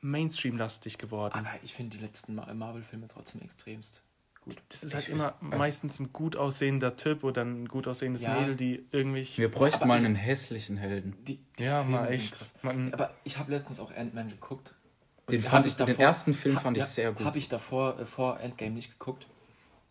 Mainstream-lastig 0.00 0.98
geworden. 0.98 1.34
Aber 1.34 1.50
ich 1.62 1.74
finde 1.74 1.96
die 1.96 2.02
letzten 2.04 2.34
Ma- 2.34 2.52
Marvel-Filme 2.52 3.08
trotzdem 3.08 3.40
extremst 3.42 4.02
gut. 4.48 4.62
das 4.70 4.82
ist 4.84 4.94
halt 4.94 5.04
ich- 5.04 5.10
immer 5.14 5.34
also- 5.40 5.56
meistens 5.58 6.00
ein 6.00 6.12
gut 6.12 6.36
aussehender 6.36 6.96
Typ 6.96 7.24
oder 7.24 7.42
ein 7.44 7.68
gut 7.68 7.86
aussehendes 7.86 8.22
Ja. 8.22 8.38
Mädel, 8.40 8.56
die 8.56 8.84
irgendwie. 8.90 9.26
Wir 9.36 9.50
bräuchten 9.50 9.86
mal 9.86 9.98
einen 9.98 10.14
hässlichen 10.14 10.76
Helden. 10.76 11.14
Die, 11.26 11.38
die 11.58 11.64
ja, 11.64 11.82
Filme 11.82 11.96
mal 11.98 12.06
echt. 12.12 12.34
Aber 12.92 13.10
ich 13.24 13.38
habe 13.38 13.50
letztens 13.52 13.80
auch 13.80 13.94
Ant-Man 13.94 14.28
geguckt. 14.28 14.74
Den 15.30 15.42
fand 15.42 15.66
ich- 15.66 15.76
den 15.76 15.88
ersten 15.98 16.32
Film 16.34 16.56
ha- 16.56 16.60
fand 16.60 16.76
ich 16.78 16.84
sehr 16.84 17.12
gut. 17.12 17.24
Habe 17.26 17.38
ich 17.38 17.48
davor, 17.48 17.98
äh, 18.00 18.06
vor 18.06 18.40
Endgame 18.40 18.72
nicht 18.74 18.98
geguckt. 18.98 19.26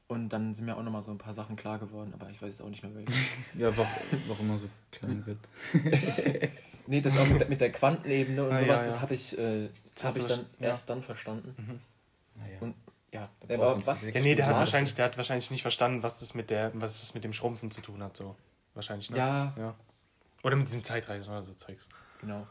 Und 0.10 0.30
dann 0.30 0.54
sind 0.56 0.64
mir 0.66 0.78
auch 0.78 0.84
nochmal 0.84 1.04
so 1.04 1.12
ein 1.12 1.18
paar 1.18 1.34
Sachen 1.34 1.58
klar 1.58 1.80
geworden, 1.80 2.14
aber 2.14 2.30
ich 2.30 2.42
weiß 2.42 2.48
jetzt 2.50 2.62
auch 2.62 2.70
nicht 2.70 2.82
mehr 2.82 2.96
welche. 2.96 3.12
Ja, 3.58 3.76
warum, 3.76 3.92
warum 4.30 4.50
er 4.52 4.58
so 4.58 4.70
klein 4.92 5.26
wird. 5.26 5.38
nee, 6.88 7.02
das 7.02 7.18
auch 7.18 7.28
mit, 7.28 7.42
der- 7.42 7.50
mit 7.50 7.60
der 7.62 7.72
Quantenebene 7.72 8.44
und 8.46 8.54
Ah, 8.54 8.58
sowas, 8.60 8.80
ja, 8.82 8.86
das 8.86 8.96
ja. 8.96 9.02
habe 9.02 9.14
ich, 9.16 9.38
äh, 9.38 9.70
das 9.96 10.04
hab 10.16 10.24
ich 10.24 10.28
dann 10.28 10.46
ja. 10.60 10.68
erst 10.68 10.90
dann 10.90 11.04
verstanden. 11.04 11.82
Naja. 12.36 12.58
Und 12.62 12.76
ja, 13.14 13.30
brauchst 13.48 13.82
du 13.82 13.88
was? 13.88 14.02
Ja, 14.14 14.22
nee, 14.22 14.36
der 14.36 14.46
hat, 14.48 14.54
Was? 14.54 14.60
wahrscheinlich, 14.60 14.96
der 14.96 15.06
hat 15.06 15.18
wahrscheinlich 15.18 15.50
nicht 15.52 15.62
verstanden, 15.62 16.04
was 16.04 16.20
das 16.20 16.34
mit, 16.34 16.50
der, 16.50 16.72
was 16.76 17.00
das 17.00 17.14
mit 17.14 17.24
dem 17.24 17.34
Schrumpfen 17.34 17.72
zu 17.72 17.82
tun 17.82 18.04
hat, 18.04 18.18
so. 18.18 18.36
Wahrscheinlich, 18.74 19.10
ne? 19.10 19.18
Ja, 19.18 19.54
ja. 19.58 19.76
Oder 20.44 20.56
mit 20.56 20.68
diesem 20.68 20.84
Zeitreisen 20.84 21.30
oder 21.32 21.42
so 21.42 21.54
Zeugs. 21.54 21.88
genau. 22.22 22.46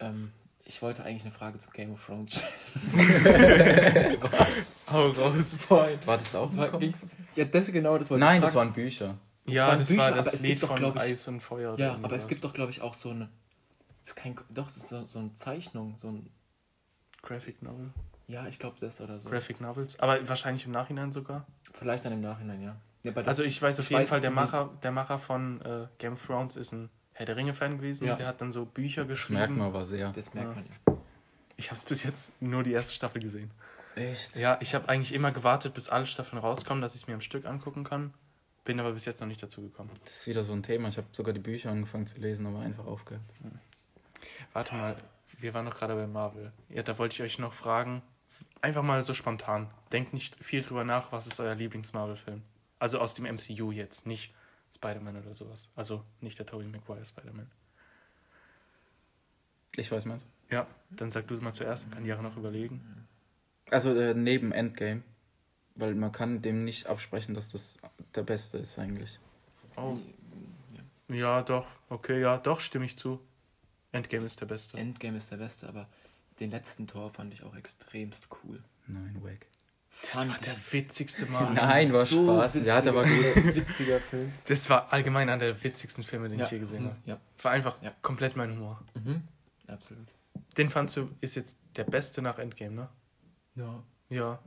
Ähm, 0.00 0.32
ich 0.66 0.80
wollte 0.82 1.04
eigentlich 1.04 1.22
eine 1.22 1.30
Frage 1.32 1.58
zu 1.58 1.70
Game 1.70 1.92
of 1.92 2.04
Thrones 2.04 2.32
stellen. 2.90 4.18
Hau 4.90 5.08
raus. 5.10 5.58
War 5.68 6.16
das 6.18 6.34
auch 6.34 6.78
ging's, 6.78 7.06
ja, 7.36 7.44
das 7.44 7.70
genau, 7.70 7.98
das 7.98 8.10
wollte 8.10 8.24
Nein, 8.24 8.38
ich 8.38 8.44
das 8.44 8.54
waren 8.54 8.72
Bücher. 8.72 9.18
Ja, 9.46 9.68
waren 9.68 9.78
das 9.78 9.88
Bücher, 9.88 10.00
war 10.02 10.10
das 10.12 10.40
Lied 10.40 10.62
doch, 10.62 10.68
von 10.68 10.76
glaub 10.76 10.96
ich- 10.96 11.02
Eis 11.02 11.28
und 11.28 11.40
Feuer. 11.40 11.78
Ja, 11.78 11.98
aber 12.02 12.16
es 12.16 12.28
gibt 12.28 12.44
doch, 12.44 12.52
glaube 12.54 12.70
ich, 12.70 12.80
auch 12.80 12.94
so 12.94 13.10
eine. 13.10 13.28
Das 14.00 14.10
ist 14.10 14.16
kein, 14.16 14.34
doch, 14.50 14.66
das 14.66 14.76
ist 14.78 14.88
so, 14.88 15.06
so 15.06 15.18
eine 15.18 15.32
Zeichnung, 15.34 15.96
so 15.98 16.08
ein. 16.08 16.30
Graphic 17.22 17.62
Novel. 17.62 17.90
Ja, 18.26 18.46
ich 18.46 18.58
glaube 18.58 18.76
das 18.80 19.00
oder 19.00 19.20
so. 19.20 19.28
Graphic 19.28 19.60
Novels. 19.60 19.98
Aber 20.00 20.26
wahrscheinlich 20.28 20.64
im 20.66 20.72
Nachhinein 20.72 21.12
sogar. 21.12 21.46
Vielleicht 21.74 22.04
dann 22.04 22.12
im 22.12 22.20
Nachhinein, 22.22 22.62
ja. 22.62 22.76
ja 23.02 23.12
Also 23.26 23.44
ich 23.44 23.60
weiß 23.60 23.78
auf 23.80 23.84
ich 23.86 23.90
jeden 23.90 24.02
weiß, 24.02 24.08
Fall, 24.08 24.20
der 24.20 24.30
Macher, 24.30 24.70
der 24.82 24.92
Macher 24.92 25.18
von 25.18 25.60
äh, 25.62 25.86
Game 25.98 26.14
of 26.14 26.24
Thrones 26.26 26.56
ist 26.56 26.72
ein 26.72 26.88
Herr 27.12 27.26
der 27.26 27.36
Ringe-Fan 27.36 27.76
gewesen. 27.78 28.06
Ja. 28.06 28.16
Der 28.16 28.26
hat 28.26 28.40
dann 28.40 28.50
so 28.50 28.64
Bücher 28.64 29.04
Das 29.04 29.28
merkt 29.28 29.48
geschrieben. 29.48 29.58
man 29.58 29.68
aber 29.68 29.84
sehr. 29.84 30.10
Das 30.12 30.34
merkt 30.34 30.56
Ja. 30.56 30.62
man 30.62 30.66
ja. 30.66 30.98
Ich 31.56 31.70
habe 31.70 31.80
bis 31.88 32.02
jetzt 32.02 32.40
nur 32.42 32.62
die 32.62 32.72
erste 32.72 32.94
Staffel 32.94 33.20
gesehen. 33.22 33.50
Echt? 33.94 34.34
Ja, 34.34 34.58
ich 34.60 34.74
habe 34.74 34.88
eigentlich 34.88 35.14
immer 35.14 35.30
gewartet, 35.30 35.72
bis 35.74 35.88
alle 35.88 36.06
Staffeln 36.06 36.40
rauskommen, 36.40 36.82
dass 36.82 36.96
ich 36.96 37.02
es 37.02 37.06
mir 37.06 37.14
am 37.14 37.20
Stück 37.20 37.44
angucken 37.44 37.84
kann. 37.84 38.12
Bin 38.64 38.80
aber 38.80 38.92
bis 38.92 39.04
jetzt 39.04 39.20
noch 39.20 39.28
nicht 39.28 39.40
dazu 39.42 39.60
gekommen. 39.60 39.90
Das 40.04 40.14
ist 40.16 40.26
wieder 40.26 40.42
so 40.42 40.52
ein 40.54 40.62
Thema. 40.64 40.88
Ich 40.88 40.96
habe 40.96 41.06
sogar 41.12 41.32
die 41.34 41.38
Bücher 41.40 41.70
angefangen 41.70 42.06
zu 42.06 42.18
lesen, 42.18 42.46
aber 42.46 42.60
einfach 42.60 42.86
aufgehört. 42.86 43.22
Warte 44.52 44.74
mal, 44.74 44.96
wir 45.38 45.54
waren 45.54 45.64
noch 45.66 45.74
gerade 45.74 45.94
bei 45.94 46.06
Marvel. 46.06 46.50
Ja, 46.70 46.82
da 46.82 46.98
wollte 46.98 47.14
ich 47.14 47.22
euch 47.22 47.38
noch 47.38 47.52
fragen. 47.52 48.02
Einfach 48.64 48.82
mal 48.82 49.02
so 49.02 49.12
spontan. 49.12 49.68
Denkt 49.92 50.14
nicht 50.14 50.42
viel 50.42 50.62
drüber 50.62 50.84
nach, 50.84 51.12
was 51.12 51.26
ist 51.26 51.38
euer 51.38 51.54
Lieblings-Marvel-Film? 51.54 52.40
Also 52.78 52.98
aus 52.98 53.12
dem 53.12 53.26
MCU 53.26 53.72
jetzt, 53.72 54.06
nicht 54.06 54.32
Spider-Man 54.74 55.18
oder 55.18 55.34
sowas. 55.34 55.68
Also 55.76 56.02
nicht 56.22 56.38
der 56.38 56.46
Tobey 56.46 56.64
Maguire 56.64 57.04
Spider-Man. 57.04 57.46
Ich 59.76 59.92
weiß 59.92 60.06
meins. 60.06 60.24
Ja, 60.48 60.66
dann 60.88 61.10
sag 61.10 61.28
du 61.28 61.34
mal 61.42 61.52
zuerst, 61.52 61.84
dann 61.84 61.90
kann 61.90 62.06
Jahre 62.06 62.22
noch 62.22 62.38
überlegen. 62.38 63.06
Also 63.70 63.94
äh, 63.94 64.14
neben 64.14 64.50
Endgame. 64.50 65.02
Weil 65.74 65.94
man 65.94 66.10
kann 66.10 66.40
dem 66.40 66.64
nicht 66.64 66.86
absprechen, 66.86 67.34
dass 67.34 67.50
das 67.50 67.78
der 68.14 68.22
beste 68.22 68.56
ist 68.56 68.78
eigentlich. 68.78 69.20
Oh, 69.76 69.98
ja, 71.08 71.42
doch. 71.42 71.66
Okay, 71.90 72.18
ja, 72.18 72.38
doch, 72.38 72.60
stimme 72.60 72.86
ich 72.86 72.96
zu. 72.96 73.20
Endgame 73.92 74.24
ist 74.24 74.40
der 74.40 74.46
beste. 74.46 74.78
Endgame 74.78 75.18
ist 75.18 75.30
der 75.30 75.36
beste, 75.36 75.68
aber 75.68 75.86
den 76.40 76.50
letzten 76.50 76.86
Tor 76.86 77.10
fand 77.10 77.32
ich 77.32 77.42
auch 77.42 77.54
extremst 77.56 78.28
cool. 78.44 78.62
Nein, 78.86 79.16
wack. 79.22 79.46
Das 80.10 80.18
Fand 80.24 80.30
war 80.32 80.38
der 80.38 80.56
witzigste 80.72 81.26
Marvel. 81.30 81.54
Nein, 81.54 81.92
war 81.92 82.04
Spaß. 82.04 82.54
witziger- 82.56 82.64
Der 82.64 82.74
hat 82.74 82.86
aber 82.88 83.04
gut. 83.04 83.54
Witziger 83.54 84.00
Film. 84.00 84.32
Das 84.46 84.68
war 84.68 84.92
allgemein 84.92 85.28
einer 85.28 85.38
der 85.38 85.62
witzigsten 85.62 86.02
Filme, 86.02 86.28
den 86.28 86.38
Ja, 86.40 86.46
ich 86.46 86.50
je 86.50 86.58
gesehen 86.58 86.86
habe. 86.86 86.96
Ja. 87.06 87.20
War 87.42 87.52
einfach 87.52 87.80
Ja. 87.82 87.92
komplett 88.02 88.34
mein 88.36 88.50
Humor. 88.52 88.82
Mhm. 88.94 89.22
Absolut. 89.68 90.08
Den 90.58 90.68
fandst 90.70 90.96
du, 90.96 91.10
ist 91.20 91.36
jetzt 91.36 91.58
der 91.76 91.84
beste 91.84 92.22
nach 92.22 92.38
Endgame, 92.38 92.74
ne? 92.74 92.88
Ja. 93.54 93.82
Ja. 94.08 94.38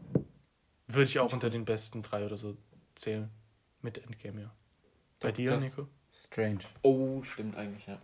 Würde 0.88 1.04
ich 1.06 1.20
auch 1.20 1.32
unter 1.34 1.50
den 1.50 1.64
besten 1.66 2.02
drei 2.02 2.26
oder 2.26 2.38
so 2.38 2.58
zählen. 2.96 3.30
Mit 3.82 3.98
Endgame, 4.04 4.42
ja. 4.42 4.52
Bei 5.22 5.30
Doch, 5.30 5.36
dir. 5.38 5.58
Nico? 5.58 5.88
Strange. 6.12 6.60
Oh, 6.82 7.24
stimmt 7.24 7.56
eigentlich, 7.58 7.88
ja. 7.88 7.98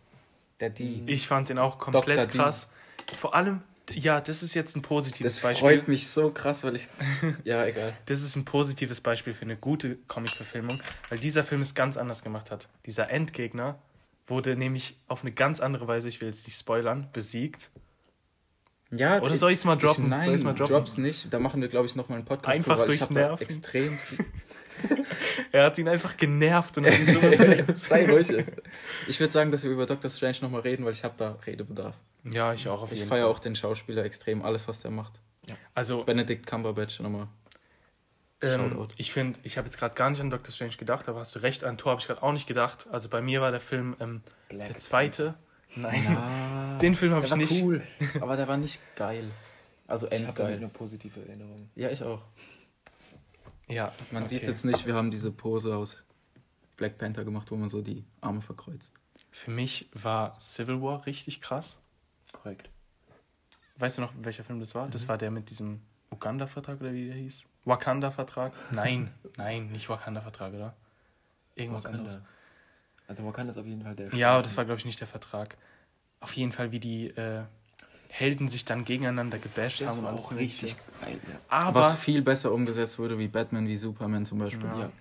Der 0.60 0.70
die. 0.70 1.04
Ich 1.08 1.28
fand 1.28 1.50
den 1.50 1.58
auch 1.60 1.78
komplett 1.78 2.18
Dr. 2.18 2.28
Dean. 2.28 2.30
krass. 2.46 2.70
Vor 3.18 3.36
allem, 3.36 3.62
ja, 3.92 4.22
das 4.22 4.44
ist 4.44 4.54
jetzt 4.54 4.76
ein 4.76 4.82
positives 4.82 5.36
Das 5.36 5.42
Beispiel. 5.44 5.70
freut 5.70 5.88
mich 5.88 6.08
so 6.08 6.32
krass, 6.32 6.64
weil 6.64 6.76
ich. 6.76 6.88
Ja, 7.44 7.66
egal. 7.66 7.98
Das 8.06 8.22
ist 8.22 8.36
ein 8.36 8.46
positives 8.46 9.02
Beispiel 9.02 9.34
für 9.34 9.44
eine 9.44 9.58
gute 9.58 9.98
Comic-Verfilmung, 10.08 10.82
weil 11.10 11.20
dieser 11.20 11.44
Film 11.44 11.62
es 11.62 11.74
ganz 11.76 11.98
anders 11.98 12.24
gemacht 12.24 12.52
hat. 12.52 12.70
Dieser 12.86 13.10
Endgegner 13.10 13.80
wurde 14.28 14.56
nämlich 14.56 14.98
auf 15.08 15.22
eine 15.24 15.32
ganz 15.32 15.60
andere 15.60 15.88
Weise, 15.88 16.08
ich 16.08 16.22
will 16.22 16.30
jetzt 16.30 16.48
nicht 16.48 16.58
spoilern, 16.58 17.10
besiegt. 17.12 17.70
Ja, 18.90 19.20
Oder 19.22 19.36
soll 19.36 19.52
ich's 19.52 19.66
mal 19.66 19.76
droppen? 19.76 20.04
Ich, 20.06 20.10
nein, 20.12 20.22
Soll 20.22 20.36
ich's 20.36 20.44
mal 20.44 20.54
droppen? 20.54 20.76
drops 20.76 20.98
nicht. 20.98 21.34
Da 21.34 21.40
machen 21.40 21.62
wir, 21.62 21.68
glaube 21.68 21.88
ich, 21.88 21.96
nochmal 21.96 22.20
einen 22.20 22.26
Podcast 22.26 22.56
Einfach 22.56 22.76
drüber, 22.76 22.86
durchs 22.86 23.04
ich 23.04 23.10
Nerven. 23.10 23.42
extrem. 23.44 24.00
Er 25.52 25.66
hat 25.66 25.78
ihn 25.78 25.88
einfach 25.88 26.18
genervt 26.18 26.78
und 26.78 26.86
hat 26.88 26.98
ihn 27.00 27.14
sowas 27.14 27.38
Sei 27.88 28.10
ruhig 28.10 28.28
jetzt. 28.28 28.54
Ich 29.08 29.20
würde 29.20 29.32
sagen, 29.32 29.52
dass 29.52 29.64
wir 29.64 29.70
über 29.72 29.86
Doctor 29.86 30.10
Strange 30.10 30.38
nochmal 30.42 30.62
reden, 30.62 30.84
weil 30.84 30.94
ich 30.94 31.04
habe 31.04 31.14
da 31.18 31.38
Redebedarf. 31.46 31.96
Ja, 32.24 32.54
ich 32.54 32.68
auch 32.70 32.82
auf 32.82 32.92
Ich 32.92 33.00
jeden 33.00 33.10
feiere 33.10 33.24
Fall. 33.26 33.32
auch 33.32 33.40
den 33.40 33.56
Schauspieler 33.56 34.04
extrem, 34.06 34.42
alles, 34.44 34.68
was 34.68 34.80
der 34.82 34.92
macht. 34.92 35.20
Also, 35.74 36.04
Benedict 36.04 36.46
Cumberbatch 36.48 37.00
nochmal. 37.02 37.28
ähm, 38.42 38.88
ich 38.98 39.12
finde, 39.12 39.40
ich 39.44 39.58
habe 39.58 39.68
jetzt 39.68 39.78
gerade 39.78 39.96
gar 39.96 40.10
nicht 40.10 40.22
an 40.22 40.30
Doctor 40.30 40.52
Strange 40.54 40.76
gedacht, 40.78 41.10
aber 41.10 41.20
hast 41.20 41.36
du 41.36 41.40
recht, 41.40 41.64
an 41.64 41.78
Thor 41.78 41.92
habe 41.92 42.02
ich 42.02 42.08
gerade 42.08 42.24
auch 42.24 42.32
nicht 42.32 42.48
gedacht. 42.48 42.88
Also 42.92 43.10
bei 43.10 43.22
mir 43.22 43.42
war 43.42 43.52
der 43.52 43.60
Film 43.60 43.96
ähm, 44.00 44.22
Black 44.50 44.70
der 44.70 44.78
zweite. 44.78 45.36
Nein, 45.76 46.06
Ah, 46.08 46.78
den 46.82 46.96
Film 46.96 47.14
habe 47.14 47.22
der 47.22 47.26
ich 47.26 47.32
war 47.32 47.38
nicht. 47.38 47.64
cool, 47.64 47.82
aber 48.22 48.36
der 48.38 48.48
war 48.48 48.58
nicht 48.58 48.80
geil. 48.96 49.32
Also 49.88 50.08
Ich 50.08 50.14
habe 50.14 50.22
damit 50.24 50.40
endgeil. 50.40 50.60
nur 50.60 50.70
positive 50.70 51.20
Erinnerungen. 51.20 51.70
Ja, 51.76 51.90
ich 51.90 52.04
auch. 52.04 52.22
Ja, 53.68 53.94
Man 54.12 54.24
okay. 54.24 54.30
sieht 54.36 54.46
jetzt 54.48 54.66
nicht, 54.66 54.86
wir 54.86 54.94
haben 54.94 55.10
diese 55.12 55.32
Pose 55.32 55.76
aus 55.76 56.04
Black 56.78 56.98
Panther 56.98 57.24
gemacht, 57.26 57.50
wo 57.52 57.56
man 57.56 57.70
so 57.70 57.82
die 57.82 58.04
Arme 58.22 58.42
verkreuzt. 58.42 58.94
Für 59.32 59.52
mich 59.52 59.90
war 59.94 60.40
Civil 60.40 60.82
War 60.82 61.06
richtig 61.06 61.42
krass. 61.42 61.80
Korrekt. 62.34 62.70
Weißt 63.78 63.98
du 63.98 64.02
noch, 64.02 64.12
welcher 64.22 64.44
Film 64.44 64.60
das 64.60 64.76
war? 64.76 64.88
Mhm. 64.88 64.92
Das 64.92 65.08
war 65.08 65.18
der 65.18 65.32
mit 65.32 65.50
diesem 65.50 65.82
Uganda-Vertrag 66.12 66.80
oder 66.82 66.94
wie 66.94 67.08
der 67.08 67.16
hieß? 67.16 67.44
Wakanda-Vertrag? 67.66 68.52
Nein, 68.72 69.12
nein, 69.38 69.68
nicht 69.68 69.90
Wakanda-Vertrag, 69.90 70.54
oder? 70.54 70.76
irgendwas 71.56 71.86
Wakanda. 71.86 72.00
anderes. 72.14 72.22
Also 73.08 73.26
Wakanda 73.26 73.52
ist 73.52 73.58
auf 73.58 73.66
jeden 73.66 73.84
Fall 73.84 73.96
der 73.96 74.08
Ja, 74.14 74.32
aber 74.32 74.40
Stärkste. 74.40 74.50
das 74.50 74.58
war, 74.58 74.66
glaube 74.66 74.80
ich, 74.80 74.86
nicht 74.86 75.00
der 75.00 75.08
Vertrag. 75.08 75.56
Auf 76.20 76.34
jeden 76.34 76.52
Fall, 76.52 76.72
wie 76.72 76.80
die 76.80 77.08
äh, 77.10 77.44
Helden 78.10 78.48
sich 78.48 78.66
dann 78.66 78.86
gegeneinander 78.86 79.38
gebasht 79.40 79.82
Das 79.82 79.90
haben 79.92 80.00
und 80.00 80.06
war 80.06 80.12
alles 80.14 80.26
auch 80.26 80.32
richtig 80.36 80.76
geil. 81.02 81.20
Ja. 81.28 81.40
Aber, 81.50 81.82
Was 81.82 81.96
viel 82.00 82.22
besser 82.22 82.52
umgesetzt 82.52 82.98
wurde, 83.00 83.18
wie 83.20 83.28
Batman, 83.28 83.68
wie 83.68 83.78
Superman 83.78 84.26
zum 84.26 84.40
Beispiel. 84.40 84.66
Ja. 84.66 84.80
Ja. 84.80 84.92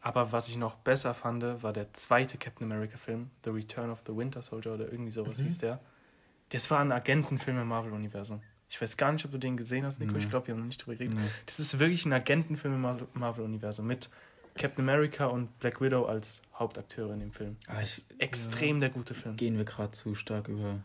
aber 0.00 0.32
was 0.32 0.48
ich 0.48 0.56
noch 0.56 0.74
besser 0.76 1.12
fand, 1.14 1.42
war 1.62 1.72
der 1.72 1.92
zweite 1.92 2.38
Captain 2.38 2.70
America-Film, 2.70 3.30
The 3.44 3.50
Return 3.50 3.90
of 3.90 4.00
the 4.06 4.16
Winter 4.16 4.40
Soldier 4.42 4.74
oder 4.74 4.90
irgendwie 4.90 5.10
sowas 5.10 5.38
Mhm. 5.38 5.42
hieß 5.44 5.58
der. 5.58 5.80
Das 6.54 6.70
war 6.70 6.80
ein 6.80 6.92
Agentenfilm 6.92 7.58
im 7.60 7.68
Marvel-Universum. 7.68 8.42
Ich 8.68 8.80
weiß 8.80 8.96
gar 8.96 9.12
nicht, 9.12 9.24
ob 9.24 9.30
du 9.32 9.38
den 9.38 9.56
gesehen 9.56 9.84
hast, 9.84 10.00
Nico. 10.00 10.12
Nee. 10.14 10.20
Ich 10.20 10.30
glaube, 10.30 10.46
wir 10.46 10.54
haben 10.54 10.60
noch 10.60 10.66
nicht 10.66 10.78
drüber 10.84 10.96
geredet. 10.96 11.14
Nee. 11.16 11.28
Das 11.46 11.60
ist 11.60 11.78
wirklich 11.78 12.04
ein 12.06 12.12
Agentenfilm 12.12 12.74
im 12.74 12.80
Mar- 12.80 13.06
Marvel-Universum 13.12 13.86
mit 13.86 14.08
Captain 14.54 14.88
America 14.88 15.26
und 15.26 15.58
Black 15.58 15.80
Widow 15.80 16.06
als 16.06 16.42
Hauptakteure 16.58 17.12
in 17.14 17.20
dem 17.20 17.32
Film. 17.32 17.56
Ah, 17.66 17.82
ich, 17.82 18.04
Extrem 18.18 18.80
der 18.80 18.90
gute 18.90 19.14
Film. 19.14 19.36
gehen 19.36 19.56
wir 19.58 19.64
gerade 19.64 19.90
zu 19.92 20.14
stark 20.14 20.48
über 20.48 20.82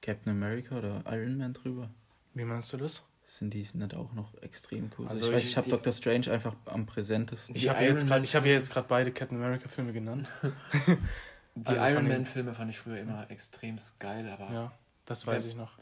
Captain 0.00 0.32
America 0.32 0.76
oder 0.78 1.02
Iron 1.10 1.38
Man 1.38 1.52
drüber? 1.52 1.90
Wie 2.34 2.44
meinst 2.44 2.72
du 2.72 2.76
das? 2.78 3.06
Sind 3.26 3.54
die 3.54 3.66
nicht 3.72 3.94
auch 3.94 4.12
noch 4.14 4.34
extrem 4.42 4.90
cool? 4.98 5.06
Also 5.08 5.26
ich 5.28 5.32
weiß, 5.32 5.42
ich- 5.44 5.50
ich 5.50 5.56
habe 5.56 5.70
Doctor 5.70 5.92
Strange 5.92 6.30
einfach 6.32 6.54
am 6.66 6.86
präsentesten. 6.86 7.54
Ich 7.56 7.68
habe 7.68 7.82
ja 7.82 7.90
jetzt 7.90 8.02
gerade 8.06 8.20
Man- 8.20 8.24
ich 8.24 8.34
hab 8.34 8.44
ja 8.44 8.52
jetzt 8.52 8.72
gerade 8.72 8.88
beide 8.88 9.12
Captain 9.12 9.38
America-Filme 9.38 9.92
genannt. 9.92 10.26
Die 11.54 11.66
Also 11.66 11.84
Iron 11.94 12.04
den- 12.06 12.12
Man-Filme 12.14 12.54
fand 12.54 12.70
ich 12.70 12.78
früher 12.78 12.98
immer 12.98 13.30
extrem 13.30 13.76
geil, 13.98 14.28
aber 14.30 14.52
Ja, 14.52 14.72
das 15.06 15.26
weiß 15.26 15.46
ich 15.46 15.54
noch. 15.54 15.72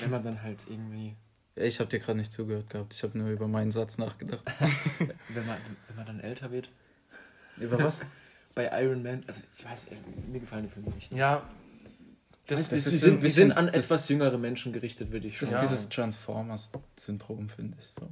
wenn 0.00 0.10
man 0.10 0.24
dann 0.24 0.42
halt 0.42 0.64
irgendwie, 0.68 1.14
Ja, 1.56 1.62
ich 1.64 1.78
habe 1.78 1.88
dir 1.90 1.98
gerade 2.00 2.18
nicht 2.18 2.32
zugehört 2.32 2.70
gehabt. 2.70 2.94
Ich 2.94 3.02
habe 3.02 3.16
nur 3.18 3.28
über 3.30 3.46
meinen 3.48 3.70
Satz 3.70 3.98
nachgedacht. 3.98 4.42
wenn 5.28 5.46
man, 5.46 5.58
wenn 5.88 5.96
man 5.96 6.06
dann 6.06 6.20
älter 6.20 6.50
wird, 6.50 6.68
über 7.58 7.78
was? 7.82 8.00
bei 8.54 8.70
Iron 8.82 9.02
Man, 9.02 9.22
also 9.26 9.42
ich 9.58 9.64
weiß, 9.64 9.86
mir 10.30 10.40
gefallen 10.40 10.64
die 10.64 10.70
Filme 10.70 10.90
nicht. 10.90 11.12
Ja, 11.12 11.48
das, 12.46 12.60
Das, 12.68 12.84
das 12.84 12.86
ist 12.94 13.00
sind, 13.02 13.20
bisschen- 13.20 13.48
sind 13.48 13.52
an 13.58 13.66
das- 13.66 13.84
etwas 13.84 14.08
jüngere 14.08 14.38
Menschen 14.38 14.72
gerichtet, 14.72 15.12
würde 15.12 15.28
ich 15.28 15.38
Das 15.38 15.48
schon 15.50 15.58
ist 15.58 15.62
Ja. 15.64 15.68
dieses 15.68 15.88
Transformers-Syndrom, 15.90 17.48
finde 17.50 17.76
ich. 17.80 17.86
So. 17.98 18.08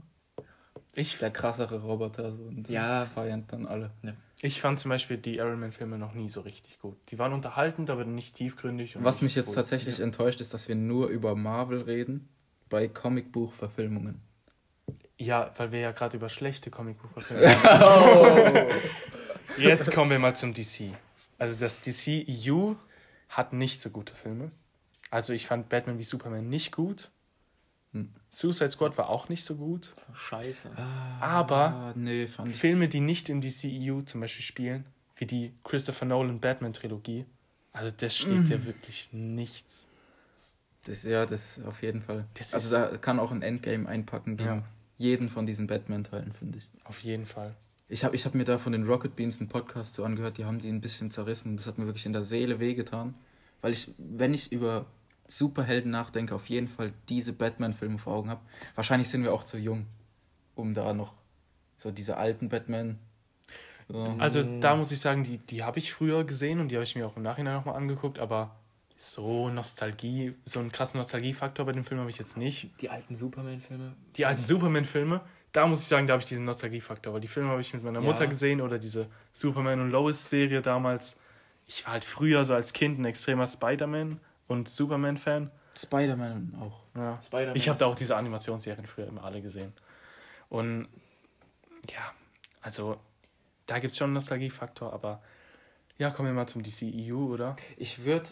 Ich, 0.95 1.19
Der 1.19 1.31
krassere 1.31 1.81
Roboter. 1.83 2.33
So, 2.33 2.43
und 2.45 2.65
das 2.65 2.75
Ja. 2.75 3.07
feiern 3.07 3.45
dann 3.49 3.67
alle. 3.67 3.91
ich 4.43 4.61
fand 4.61 4.79
zum 4.81 4.89
Beispiel 4.91 5.17
die 5.17 5.37
Iron 5.37 5.59
Man-Filme 5.61 5.97
noch 5.99 6.13
nie 6.15 6.29
so 6.29 6.41
richtig 6.43 6.79
gut. 6.81 6.97
Die 7.09 7.19
waren 7.19 7.33
unterhaltend, 7.33 7.89
aber 7.91 8.05
nicht 8.05 8.35
tiefgründig. 8.37 8.97
und 8.97 9.05
Was 9.05 9.17
nicht 9.17 9.23
mich 9.23 9.35
jetzt 9.37 9.49
cool. 9.51 9.55
tatsächlich 9.55 10.01
enttäuscht, 10.01 10.41
ist, 10.41 10.53
dass 10.53 10.69
wir 10.69 10.75
nur 10.75 11.09
über 11.09 11.35
Marvel 11.35 11.81
reden 11.83 12.29
bei 12.69 12.89
Comicbuchverfilmungen. 12.89 14.21
Ja, 15.19 15.53
weil 15.57 15.73
wir 15.73 15.79
ja 15.81 15.93
gerade 15.93 16.17
über 16.17 16.29
schlechte 16.29 16.71
Comicbuchverfilme 16.71 17.43
reden. 18.69 18.81
Jetzt 19.59 19.93
kommen 19.93 20.11
wir 20.11 20.19
mal 20.19 20.35
zum 20.35 20.53
DC. 20.55 20.91
Also 21.39 21.59
das 21.59 21.81
DC-EU 21.81 22.75
hat 23.29 23.53
nicht 23.53 23.81
so 23.81 23.91
gute 23.91 24.15
Filme. 24.15 24.51
Also 25.11 25.33
ich 25.33 25.47
fand 25.47 25.69
Batman 25.69 25.99
wie 25.99 26.03
Superman 26.05 26.49
nicht 26.49 26.73
gut. 26.73 27.11
Suicide 28.35 28.71
Squad 28.71 28.97
war 28.97 29.09
auch 29.11 29.29
nicht 29.29 29.45
so 29.45 29.57
gut. 29.57 29.95
Scheiße. 30.15 30.71
Aber 31.21 31.57
Ah, 31.69 31.93
nee. 31.95 32.27
Filme, 32.47 32.89
die 32.89 33.01
nicht 33.01 33.29
im 33.29 33.41
DCEU 33.43 34.03
zum 34.03 34.21
Beispiel 34.23 34.45
spielen, 34.45 34.87
wie 35.17 35.27
die 35.27 35.53
Christopher 35.65 36.07
Nolan 36.07 36.41
Batman-Trilogie, 36.41 37.27
also 37.73 37.95
das 37.97 38.17
schlägt 38.17 38.49
ja 38.49 38.65
wirklich 38.65 39.11
nichts. 39.13 39.87
Das, 40.85 41.05
ja, 41.05 41.27
das 41.27 41.61
auf 41.67 41.83
jeden 41.83 42.03
Fall. 42.03 42.25
Das 42.35 42.55
also 42.55 42.75
da 42.77 42.97
kann 42.97 43.21
auch 43.21 43.31
ein 43.31 43.43
Endgame 43.43 43.89
einpacken 43.89 44.37
gegen 44.37 44.49
Ja. 44.49 44.65
jeden 44.99 45.29
von 45.29 45.47
diesen 45.47 45.67
Batman-Teilen, 45.67 46.33
finde 46.33 46.59
ich. 46.59 46.69
Auf 46.85 46.99
jeden 47.01 47.27
Fall. 47.27 47.55
Ich 47.89 48.05
habe 48.05 48.17
ich 48.17 48.25
hab 48.25 48.35
mir 48.35 48.45
da 48.45 48.57
von 48.59 48.73
den 48.73 48.85
Rocket 48.87 49.15
Beans 49.15 49.39
einen 49.41 49.49
Podcast 49.51 49.95
so 49.95 50.05
angehört, 50.05 50.39
die 50.39 50.45
haben 50.47 50.59
die 50.59 50.69
ein 50.71 50.81
bisschen 50.81 51.11
zerrissen. 51.11 51.57
Das 51.59 51.67
hat 51.67 51.79
mir 51.79 51.85
wirklich 51.87 52.07
in 52.07 52.13
der 52.15 52.23
Seele 52.23 52.59
wehgetan. 52.61 53.15
Weil 53.61 53.73
ich, 53.73 53.93
wenn 53.99 54.35
ich 54.35 54.51
über 54.51 54.87
Superhelden 55.27 55.91
nachdenke, 55.91 56.35
auf 56.35 56.49
jeden 56.49 56.69
Fall 56.69 56.93
diese 57.09 57.33
Batman-Filme 57.33 57.99
vor 57.99 58.15
Augen 58.15 58.31
habe. 58.31 58.41
Wahrscheinlich 58.75 59.09
sind 59.09 59.23
wir 59.23 59.33
auch 59.33 59.45
zu 59.45 59.59
jung, 59.59 59.87
um 60.55 60.75
da 60.75 60.93
noch 60.93 61.15
so 61.77 61.91
diese 61.91 62.17
alten 62.17 62.49
Batman. 62.49 62.99
So. 63.89 64.15
Also 64.19 64.43
da 64.61 64.77
muss 64.77 64.93
ich 64.93 65.01
sagen, 65.01 65.25
die, 65.25 65.39
die 65.39 65.65
habe 65.65 65.79
ich 65.79 65.93
früher 65.93 66.25
gesehen 66.25 66.61
und 66.61 66.69
die 66.69 66.77
habe 66.77 66.85
ich 66.85 66.95
mir 66.97 67.07
auch 67.07 67.17
im 67.17 67.23
Nachhinein 67.23 67.55
nochmal 67.55 67.77
angeguckt, 67.77 68.19
aber 68.19 68.57
so 68.97 69.49
Nostalgie, 69.49 70.35
so 70.45 70.61
einen 70.61 70.71
krassen 70.71 70.99
Nostalgiefaktor 70.99 71.67
bei 71.67 71.73
dem 71.73 71.85
Film 71.85 72.01
habe 72.01 72.11
ich 72.11 72.19
jetzt 72.19 72.37
nicht. 72.37 72.71
Die 72.81 72.89
alten 72.89 73.15
Superman-Filme. 73.15 73.95
Die 74.17 74.27
alten 74.27 74.45
Superman-Filme, 74.45 75.21
da 75.51 75.67
muss 75.67 75.81
ich 75.81 75.89
sagen, 75.89 76.07
da 76.07 76.13
habe 76.13 76.21
ich 76.21 76.29
diesen 76.29 76.45
Nostalgiefaktor, 76.45 77.13
weil 77.13 77.21
die 77.21 77.29
Filme 77.29 77.51
habe 77.51 77.61
ich 77.61 77.75
mit 77.75 77.83
meiner 77.83 78.01
Ja. 78.01 78.07
Mutter 78.07 78.27
gesehen 78.27 78.61
oder 78.61 78.79
diese 78.79 79.09
Superman 79.33 79.81
und 79.81 79.91
Lois-Serie 79.91 80.63
damals. 80.63 81.19
Ich 81.67 81.85
war 81.85 81.95
halt 81.95 82.05
früher 82.05 82.45
so 82.45 82.55
als 82.55 82.73
Kind 82.73 82.99
ein 83.01 83.05
extremer 83.05 83.47
Spider-Man 83.47 84.21
und 84.53 84.69
Superman-Fan. 84.69 85.51
Spider-Man 85.77 86.55
auch. 86.61 86.81
Ja. 86.95 87.21
Spider-Man 87.23 87.57
Ich 87.57 87.69
habe 87.69 87.79
da 87.79 87.87
auch 87.87 87.95
diese 87.95 88.17
Animationsserien 88.17 88.87
früher 88.87 89.07
immer 89.07 89.25
alle 89.25 89.43
gesehen. 89.43 89.73
Und 90.49 90.89
ja, 91.91 92.13
also 92.61 92.99
da 93.67 93.79
gibt 93.79 93.93
es 93.93 93.99
schon 93.99 94.07
einen 94.07 94.15
Nostalgiefaktor, 94.15 94.93
aber 94.93 95.23
ja, 95.99 96.11
kommen 96.11 96.29
wir 96.29 96.35
mal 96.35 96.47
zum 96.47 96.63
DCEU, 96.63 97.33
oder? 97.33 97.57
Ich 97.77 98.05
würde 98.05 98.31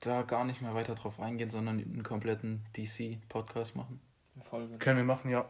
da 0.00 0.22
gar 0.22 0.44
nicht 0.44 0.60
mehr 0.60 0.74
weiter 0.74 0.94
drauf 0.94 1.20
eingehen, 1.20 1.50
sondern 1.50 1.78
einen 1.78 2.02
kompletten 2.02 2.64
DC-Podcast 2.76 3.76
machen. 3.76 4.00
Folge. 4.40 4.78
Können 4.78 4.96
wir 4.98 5.04
machen, 5.04 5.30
ja. 5.30 5.48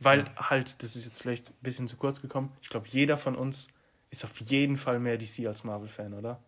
Weil 0.00 0.24
halt, 0.36 0.82
das 0.82 0.96
ist 0.96 1.04
jetzt 1.04 1.20
vielleicht 1.20 1.50
ein 1.50 1.62
bisschen 1.62 1.88
zu 1.88 1.96
kurz 1.96 2.20
gekommen. 2.20 2.52
Ich 2.62 2.68
glaube, 2.68 2.88
jeder 2.88 3.16
von 3.16 3.36
uns 3.36 3.68
ist 4.10 4.24
auf 4.24 4.40
jeden 4.40 4.76
Fall 4.76 4.98
mehr 4.98 5.16
DC 5.16 5.46
als 5.46 5.64
Marvel-Fan, 5.64 6.14
oder? 6.14 6.42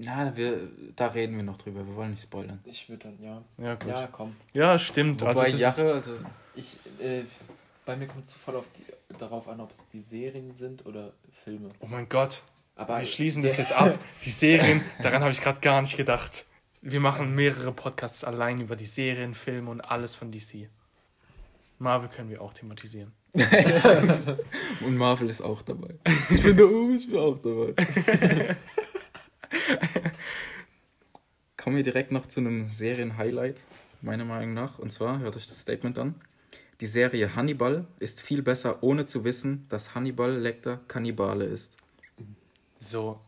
Na, 0.00 0.34
wir, 0.36 0.60
da 0.94 1.08
reden 1.08 1.36
wir 1.36 1.42
noch 1.42 1.58
drüber. 1.58 1.84
Wir 1.84 1.96
wollen 1.96 2.12
nicht 2.12 2.22
spoilern. 2.22 2.60
Ich 2.64 2.88
würde 2.88 3.08
dann, 3.08 3.18
ja. 3.20 3.42
Ja, 3.58 3.74
gut. 3.74 3.88
Ja, 3.88 4.00
Ja, 4.02 4.08
komm. 4.10 4.36
stimmt. 4.78 5.20
Wobei 5.20 5.30
also 5.30 5.42
das 5.42 5.54
ist, 5.54 5.60
Jahre, 5.60 5.92
also 5.94 6.12
Ich, 6.54 6.76
äh, 7.00 7.22
bei 7.84 7.96
mir 7.96 8.06
kommt 8.06 8.24
es 8.26 8.34
voll 8.34 8.54
auf 8.56 8.66
die, 8.76 8.84
darauf 9.18 9.48
an, 9.48 9.60
ob 9.60 9.70
es 9.70 9.88
die 9.88 10.00
Serien 10.00 10.54
sind 10.56 10.86
oder 10.86 11.12
Filme. 11.32 11.70
oh 11.80 11.86
mein 11.86 12.08
Gott, 12.08 12.42
Aber 12.76 12.98
wir 13.00 13.06
schließen 13.06 13.42
das 13.42 13.56
jetzt 13.56 13.72
ab. 13.72 13.98
Die 14.24 14.30
Serien, 14.30 14.82
daran 15.02 15.22
habe 15.22 15.32
ich 15.32 15.40
gerade 15.40 15.58
gar 15.60 15.80
nicht 15.80 15.96
gedacht. 15.96 16.44
Wir 16.80 17.00
machen 17.00 17.34
mehrere 17.34 17.72
Podcasts 17.72 18.22
allein 18.22 18.60
über 18.60 18.76
die 18.76 18.86
Serien, 18.86 19.34
Filme 19.34 19.68
und 19.70 19.80
alles 19.80 20.14
von 20.14 20.30
DC. 20.30 20.68
Marvel 21.80 22.08
können 22.08 22.30
wir 22.30 22.40
auch 22.40 22.52
thematisieren. 22.52 23.12
Und 24.80 24.96
Marvel 24.96 25.28
ist 25.28 25.42
auch 25.42 25.62
dabei. 25.62 25.94
Ich 26.30 26.42
bin 26.42 26.56
da 26.56 26.64
oben, 26.64 26.96
ich 26.96 27.08
bin 27.08 27.18
auch 27.18 27.38
dabei. 27.38 27.74
Kommen 31.56 31.76
wir 31.76 31.82
direkt 31.82 32.12
noch 32.12 32.26
zu 32.26 32.40
einem 32.40 32.68
Serien-Highlight, 32.68 33.62
meiner 34.00 34.24
Meinung 34.24 34.54
nach. 34.54 34.78
Und 34.78 34.90
zwar, 34.90 35.18
hört 35.18 35.36
euch 35.36 35.46
das 35.46 35.60
Statement 35.60 35.98
an. 35.98 36.14
Die 36.80 36.86
Serie 36.86 37.34
Hannibal 37.34 37.86
ist 37.98 38.22
viel 38.22 38.42
besser, 38.42 38.82
ohne 38.82 39.06
zu 39.06 39.24
wissen, 39.24 39.66
dass 39.68 39.94
Hannibal 39.94 40.32
Lecter 40.32 40.80
Kannibale 40.86 41.44
ist. 41.44 41.76
So, 42.78 43.20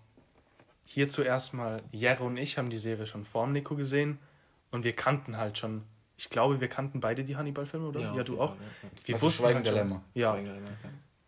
hier 0.84 1.08
zuerst 1.08 1.54
mal, 1.54 1.82
Jere 1.90 2.22
und 2.22 2.36
ich 2.36 2.58
haben 2.58 2.70
die 2.70 2.78
Serie 2.78 3.06
schon 3.06 3.24
vorm 3.24 3.52
Nico 3.52 3.74
gesehen 3.74 4.18
und 4.70 4.84
wir 4.84 4.92
kannten 4.92 5.36
halt 5.36 5.58
schon, 5.58 5.82
ich 6.16 6.30
glaube, 6.30 6.60
wir 6.60 6.68
kannten 6.68 7.00
beide 7.00 7.24
die 7.24 7.36
Hannibal-Filme, 7.36 7.88
oder? 7.88 8.00
Ja, 8.00 8.12
auf 8.12 8.22
du 8.24 8.40
auch? 8.40 8.54
Ja, 8.54 8.62
ja. 8.62 8.90
Wir 9.04 9.14
Also 9.16 9.26
wussten 9.26 9.42
Schweigen 9.42 9.64
halt 9.64 9.88
schon. 9.88 10.00
Ja, 10.14 10.36
ja. 10.36 10.52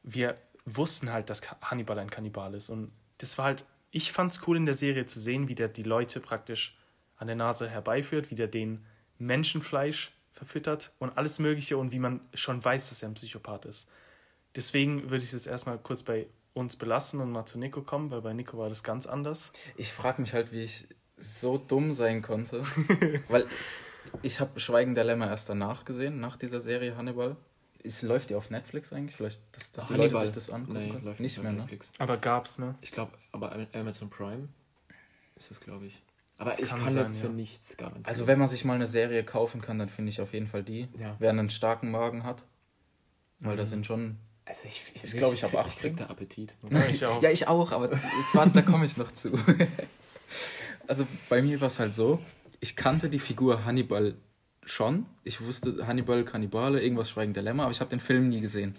wir 0.04 0.36
wussten 0.64 1.12
halt, 1.12 1.30
dass 1.30 1.42
Hannibal 1.62 1.98
ein 1.98 2.10
Kannibal 2.10 2.54
ist. 2.54 2.70
Und 2.70 2.92
das 3.18 3.36
war 3.38 3.46
halt, 3.46 3.64
ich 3.92 4.10
fand 4.10 4.32
es 4.32 4.48
cool 4.48 4.56
in 4.56 4.64
der 4.66 4.74
Serie 4.74 5.06
zu 5.06 5.20
sehen, 5.20 5.46
wie 5.48 5.54
der 5.54 5.68
die 5.68 5.84
Leute 5.84 6.18
praktisch 6.18 6.76
an 7.16 7.28
der 7.28 7.36
Nase 7.36 7.68
herbeiführt, 7.68 8.30
wie 8.30 8.34
der 8.34 8.48
den 8.48 8.84
Menschenfleisch 9.18 10.12
verfüttert 10.32 10.92
und 10.98 11.16
alles 11.16 11.38
Mögliche 11.38 11.76
und 11.76 11.92
wie 11.92 12.00
man 12.00 12.20
schon 12.34 12.64
weiß, 12.64 12.88
dass 12.88 13.02
er 13.02 13.10
ein 13.10 13.14
Psychopath 13.14 13.66
ist. 13.66 13.86
Deswegen 14.56 15.04
würde 15.04 15.18
ich 15.18 15.26
es 15.26 15.32
jetzt 15.32 15.46
erstmal 15.46 15.78
kurz 15.78 16.02
bei 16.02 16.26
uns 16.54 16.76
belassen 16.76 17.20
und 17.20 17.30
mal 17.30 17.46
zu 17.46 17.58
Nico 17.58 17.82
kommen, 17.82 18.10
weil 18.10 18.22
bei 18.22 18.32
Nico 18.32 18.58
war 18.58 18.68
das 18.68 18.82
ganz 18.82 19.06
anders. 19.06 19.52
Ich 19.76 19.92
frage 19.92 20.20
mich 20.20 20.32
halt, 20.32 20.52
wie 20.52 20.64
ich 20.64 20.88
so 21.16 21.58
dumm 21.58 21.92
sein 21.92 22.22
konnte. 22.22 22.62
weil 23.28 23.46
ich 24.22 24.40
habe 24.40 24.58
Schweigen 24.58 24.94
der 24.94 25.04
Lämmer 25.04 25.28
erst 25.28 25.48
danach 25.48 25.84
gesehen, 25.84 26.18
nach 26.18 26.36
dieser 26.36 26.60
Serie 26.60 26.96
Hannibal. 26.96 27.36
Es 27.84 28.02
läuft 28.02 28.30
die 28.30 28.34
auf 28.36 28.50
Netflix 28.50 28.92
eigentlich? 28.92 29.16
Vielleicht, 29.16 29.40
dass, 29.52 29.72
dass 29.72 29.86
die 29.86 29.94
Leute 29.94 30.16
sich 30.18 30.30
das 30.30 30.50
angucken 30.50 30.78
Nee, 30.78 30.90
können? 30.90 31.04
läuft 31.04 31.20
Nicht 31.20 31.42
mehr, 31.42 31.50
ne? 31.52 31.58
Netflix. 31.60 31.90
Aber 31.98 32.16
gab's, 32.16 32.58
ne? 32.58 32.76
Ich 32.80 32.92
glaube, 32.92 33.12
aber 33.32 33.66
Amazon 33.72 34.08
Prime 34.10 34.48
ist 35.36 35.50
das, 35.50 35.60
glaube 35.60 35.86
ich. 35.86 36.00
Aber 36.38 36.58
ich 36.60 36.68
Kann 36.70 36.80
kann, 36.80 36.92
sein, 36.92 37.04
jetzt 37.04 37.16
ja. 37.16 37.22
für 37.22 37.28
nichts 37.28 37.76
garantieren. 37.76 38.06
Also 38.06 38.26
wenn 38.26 38.38
man 38.38 38.48
sich 38.48 38.64
mal 38.64 38.74
eine 38.74 38.86
Serie 38.86 39.24
kaufen 39.24 39.60
kann, 39.60 39.78
dann 39.78 39.88
finde 39.88 40.10
ich 40.10 40.20
auf 40.20 40.32
jeden 40.32 40.46
Fall 40.48 40.62
die. 40.64 40.88
Ja. 40.98 41.16
Wer 41.18 41.30
einen 41.30 41.50
starken 41.50 41.90
Magen 41.90 42.24
hat. 42.24 42.44
Weil 43.40 43.56
da 43.56 43.62
Mhm. 43.62 43.66
sind 43.66 43.86
schon... 43.86 44.16
also 44.44 44.66
ich, 44.68 44.82
ich, 44.94 45.02
Ist, 45.04 45.16
glaub 45.16 45.32
ich, 45.34 45.44
ab 45.44 45.50
krieg- 45.50 45.58
18. 45.60 45.72
Ich 45.74 45.80
krieg 45.80 45.96
da 45.96 46.06
Appetit. 46.06 46.54
Ja, 46.70 46.86
ich 46.86 47.04
auch. 47.06 47.22
Ja, 47.22 47.30
ich 47.30 47.48
auch, 47.48 47.72
aber 47.72 47.90
jetzt 47.92 48.34
warte, 48.34 48.52
da 48.52 48.62
komme 48.62 48.86
ich 48.86 48.96
noch 48.96 49.10
zu. 49.12 49.32
Also 50.88 51.06
bei 51.28 51.42
mir 51.42 51.60
war 51.60 51.68
es 51.68 51.78
halt 51.78 51.94
so, 51.94 52.20
ich 52.60 52.74
kannte 52.76 53.08
die 53.08 53.18
Figur 53.20 53.64
Hannibal 53.64 54.14
schon. 54.64 55.06
Ich 55.24 55.40
wusste 55.40 55.86
Hannibal, 55.86 56.24
Kannibale, 56.24 56.82
irgendwas 56.82 57.10
Schweigen 57.10 57.34
der 57.34 57.42
Lämmer, 57.42 57.64
aber 57.64 57.72
ich 57.72 57.80
habe 57.80 57.90
den 57.90 58.00
Film 58.00 58.28
nie 58.28 58.40
gesehen. 58.40 58.76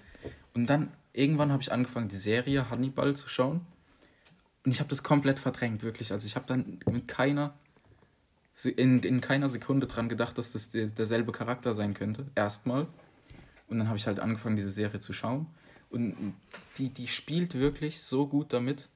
Und 0.53 0.67
dann 0.67 0.91
irgendwann 1.13 1.51
habe 1.51 1.61
ich 1.61 1.71
angefangen, 1.71 2.09
die 2.09 2.15
Serie 2.15 2.69
Hannibal 2.69 3.15
zu 3.15 3.29
schauen. 3.29 3.61
Und 4.65 4.71
ich 4.71 4.79
habe 4.79 4.89
das 4.89 5.03
komplett 5.03 5.39
verdrängt, 5.39 5.83
wirklich. 5.83 6.11
Also 6.11 6.25
ich 6.27 6.35
habe 6.35 6.45
dann 6.47 6.79
mit 6.89 7.07
keiner, 7.07 7.53
in, 8.63 8.99
in 8.99 9.19
keiner 9.19 9.49
Sekunde 9.49 9.87
dran 9.87 10.09
gedacht, 10.09 10.37
dass 10.37 10.51
das 10.51 10.69
der, 10.69 10.87
derselbe 10.87 11.31
Charakter 11.31 11.73
sein 11.73 11.93
könnte. 11.93 12.27
Erstmal. 12.35 12.87
Und 13.67 13.79
dann 13.79 13.87
habe 13.87 13.97
ich 13.97 14.07
halt 14.07 14.19
angefangen, 14.19 14.55
diese 14.55 14.69
Serie 14.69 14.99
zu 14.99 15.11
schauen. 15.13 15.47
Und 15.89 16.33
die, 16.77 16.89
die 16.89 17.07
spielt 17.07 17.55
wirklich 17.55 18.03
so 18.03 18.27
gut 18.27 18.53
damit, 18.53 18.89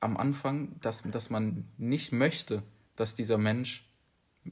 am 0.00 0.16
Anfang, 0.16 0.78
dass, 0.80 1.02
dass 1.02 1.30
man 1.30 1.64
nicht 1.78 2.12
möchte, 2.12 2.62
dass 2.94 3.14
dieser 3.14 3.38
Mensch 3.38 3.86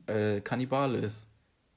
äh, 0.07 0.41
Kannibale 0.41 0.99
ist. 0.99 1.29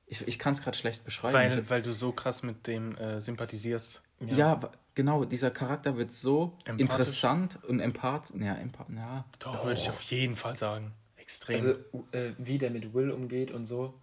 Ich, 0.06 0.26
ich 0.28 0.40
kann 0.40 0.54
es 0.54 0.62
gerade 0.62 0.78
schlecht 0.78 1.04
beschreiben. 1.04 1.34
Weil, 1.34 1.70
weil 1.70 1.82
du 1.82 1.92
so 1.92 2.12
krass 2.12 2.42
mit 2.44 2.66
dem 2.68 2.96
äh, 2.96 3.20
sympathisierst. 3.20 4.02
Ja. 4.22 4.36
ja. 4.36 4.60
genau, 4.96 5.26
dieser 5.26 5.52
Charakter 5.52 5.98
wird 5.98 6.12
so 6.12 6.58
interessant 6.66 7.60
und 7.66 7.80
empath. 7.80 8.32
Ja, 8.40 8.56
empath, 8.56 8.88
ja. 8.90 9.26
Doch, 9.40 9.54
Doch. 9.54 9.66
würde 9.66 9.80
ich 9.80 9.90
auf 9.90 10.02
jeden 10.02 10.36
Fall 10.36 10.56
sagen. 10.56 10.94
Extrem. 11.18 11.66
Also, 11.66 12.08
äh, 12.14 12.32
wie 12.38 12.58
der 12.58 12.72
mit 12.72 12.94
Will 12.94 13.12
umgeht 13.12 13.52
und 13.52 13.66
so. 13.66 14.00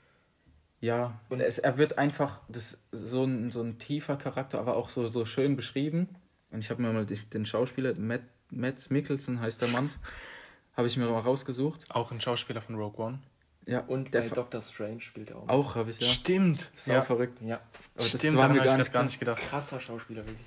Ja, 0.80 1.18
und 1.30 1.40
es, 1.40 1.58
er 1.58 1.78
wird 1.78 1.96
einfach 1.96 2.42
das, 2.48 2.84
so, 2.92 3.24
ein, 3.24 3.50
so 3.50 3.62
ein 3.62 3.78
tiefer 3.78 4.16
Charakter, 4.16 4.58
aber 4.58 4.76
auch 4.76 4.90
so, 4.90 5.08
so 5.08 5.24
schön 5.24 5.56
beschrieben. 5.56 6.08
Und 6.50 6.58
ich 6.58 6.68
habe 6.68 6.82
mir 6.82 6.92
mal 6.92 7.06
den 7.06 7.46
Schauspieler, 7.46 7.94
Matt, 7.94 8.20
Matt 8.50 8.90
Mikkelsen 8.90 9.40
heißt 9.40 9.62
der 9.62 9.68
Mann, 9.68 9.90
habe 10.76 10.86
ich 10.86 10.98
mir 10.98 11.08
mal 11.08 11.20
rausgesucht. 11.20 11.90
Auch 11.90 12.12
ein 12.12 12.20
Schauspieler 12.20 12.60
von 12.60 12.74
Rogue 12.74 13.02
One. 13.02 13.20
Ja, 13.66 13.80
und 13.80 14.12
der 14.12 14.22
Doctor 14.22 14.60
Strange 14.60 15.00
spielt 15.00 15.30
er 15.30 15.36
auch. 15.36 15.48
Auch 15.48 15.74
habe 15.74 15.90
ich 15.90 16.00
ja. 16.00 16.06
Stimmt. 16.06 16.70
Ist 16.76 16.86
ja. 16.86 17.02
verrückt. 17.02 17.40
Ja. 17.40 17.60
Aber 17.96 18.06
Stimmt, 18.06 18.24
das 18.24 18.36
war 18.36 18.48
mir 18.48 18.62
gar 18.62 18.76
nicht, 18.76 18.92
gar 18.92 19.02
nicht 19.04 19.18
gedacht. 19.18 19.42
Krasser 19.42 19.80
Schauspieler, 19.80 20.26
wirklich. 20.26 20.46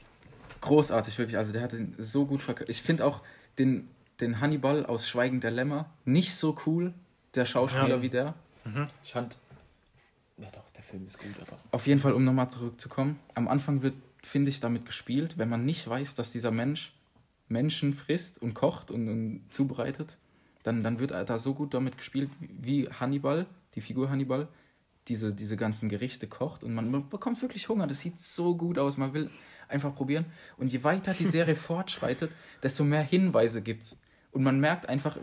Großartig, 0.61 1.17
wirklich. 1.17 1.37
Also 1.37 1.53
der 1.53 1.63
hat 1.63 1.71
den 1.71 1.95
so 1.97 2.25
gut 2.25 2.41
verkauft. 2.41 2.69
Ich 2.69 2.81
finde 2.81 3.05
auch 3.05 3.21
den, 3.57 3.89
den 4.19 4.39
Hannibal 4.39 4.85
aus 4.85 5.07
Schweigen 5.07 5.41
der 5.41 5.51
Lämmer 5.51 5.89
nicht 6.05 6.35
so 6.35 6.57
cool, 6.65 6.93
der 7.33 7.45
Schauspieler 7.45 7.87
ja. 7.87 8.01
wie 8.01 8.09
der. 8.09 8.33
Mhm. 8.65 8.87
Ich 9.03 9.13
fand. 9.13 9.37
Ja 10.37 10.49
doch, 10.51 10.69
der 10.75 10.83
Film 10.83 11.07
ist 11.07 11.17
gut, 11.17 11.33
aber. 11.41 11.57
Auf 11.71 11.87
jeden 11.87 11.99
Fall, 11.99 12.13
um 12.13 12.23
nochmal 12.23 12.49
zurückzukommen. 12.49 13.19
Am 13.33 13.47
Anfang 13.47 13.81
wird, 13.81 13.95
finde 14.21 14.49
ich, 14.49 14.59
damit 14.59 14.85
gespielt, 14.85 15.37
wenn 15.37 15.49
man 15.49 15.65
nicht 15.65 15.87
weiß, 15.87 16.13
dass 16.15 16.31
dieser 16.31 16.51
Mensch 16.51 16.93
Menschen 17.47 17.93
frisst 17.93 18.41
und 18.41 18.53
kocht 18.53 18.91
und, 18.91 19.07
und 19.07 19.41
zubereitet, 19.49 20.17
dann, 20.67 20.83
dann 20.83 20.99
wird 20.99 21.11
da 21.11 21.37
so 21.37 21.53
gut 21.53 21.73
damit 21.73 21.97
gespielt, 21.97 22.29
wie 22.39 22.89
Hannibal, 22.89 23.45
die 23.75 23.81
Figur 23.81 24.09
Hannibal, 24.09 24.47
diese, 25.07 25.33
diese 25.33 25.55
ganzen 25.55 25.89
Gerichte 25.89 26.27
kocht 26.27 26.63
und 26.63 26.73
man, 26.73 26.91
man 26.91 27.09
bekommt 27.09 27.41
wirklich 27.41 27.69
Hunger. 27.69 27.87
Das 27.87 28.01
sieht 28.01 28.19
so 28.19 28.55
gut 28.55 28.77
aus. 28.77 28.97
Man 28.97 29.13
will 29.13 29.29
einfach 29.69 29.95
probieren. 29.95 30.25
Und 30.57 30.71
je 30.71 30.83
weiter 30.83 31.13
die 31.13 31.25
Serie 31.25 31.55
fortschreitet, 31.69 32.31
desto 32.61 32.83
mehr 32.83 33.01
Hinweise 33.01 33.61
gibt 33.61 33.83
es. 33.83 33.99
Und 34.31 34.43
man 34.43 34.59
merkt 34.59 34.89
einfach, 34.89 35.17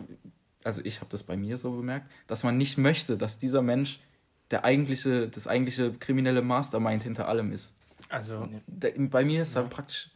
also 0.65 0.81
ich 0.83 1.01
habe 1.01 1.11
das 1.11 1.23
bei 1.23 1.37
mir 1.37 1.59
so 1.59 1.73
bemerkt, 1.73 2.11
dass 2.27 2.43
man 2.43 2.57
nicht 2.57 2.79
möchte, 2.79 3.17
dass 3.17 3.39
dieser 3.39 3.63
Mensch 3.63 4.01
der 4.51 4.65
eigentliche, 4.65 5.29
das 5.29 5.47
eigentliche 5.47 5.93
kriminelle 5.93 6.43
Mastermind 6.43 7.03
hinter 7.03 7.29
allem 7.29 7.53
ist. 7.53 7.77
Also 8.09 8.49
bei 8.97 9.25
mir 9.25 9.43
ist 9.43 9.55
ja. 9.55 9.63
da 9.63 9.69
praktisch 9.69 10.11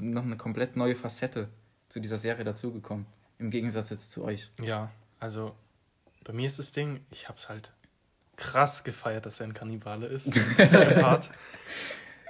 noch 0.00 0.24
eine 0.24 0.36
komplett 0.36 0.76
neue 0.76 0.96
Facette 0.96 1.48
zu 1.88 2.00
dieser 2.00 2.18
Serie 2.18 2.44
dazugekommen. 2.44 3.06
Im 3.38 3.50
Gegensatz 3.50 3.90
jetzt 3.90 4.12
zu 4.12 4.24
euch. 4.24 4.50
Ja, 4.60 4.90
also 5.20 5.54
bei 6.24 6.32
mir 6.32 6.46
ist 6.46 6.58
das 6.58 6.72
Ding, 6.72 7.04
ich 7.10 7.28
hab's 7.28 7.48
halt 7.48 7.72
krass 8.36 8.84
gefeiert, 8.84 9.26
dass 9.26 9.40
er 9.40 9.46
ein 9.46 9.54
Kannibale 9.54 10.06
ist. 10.06 10.32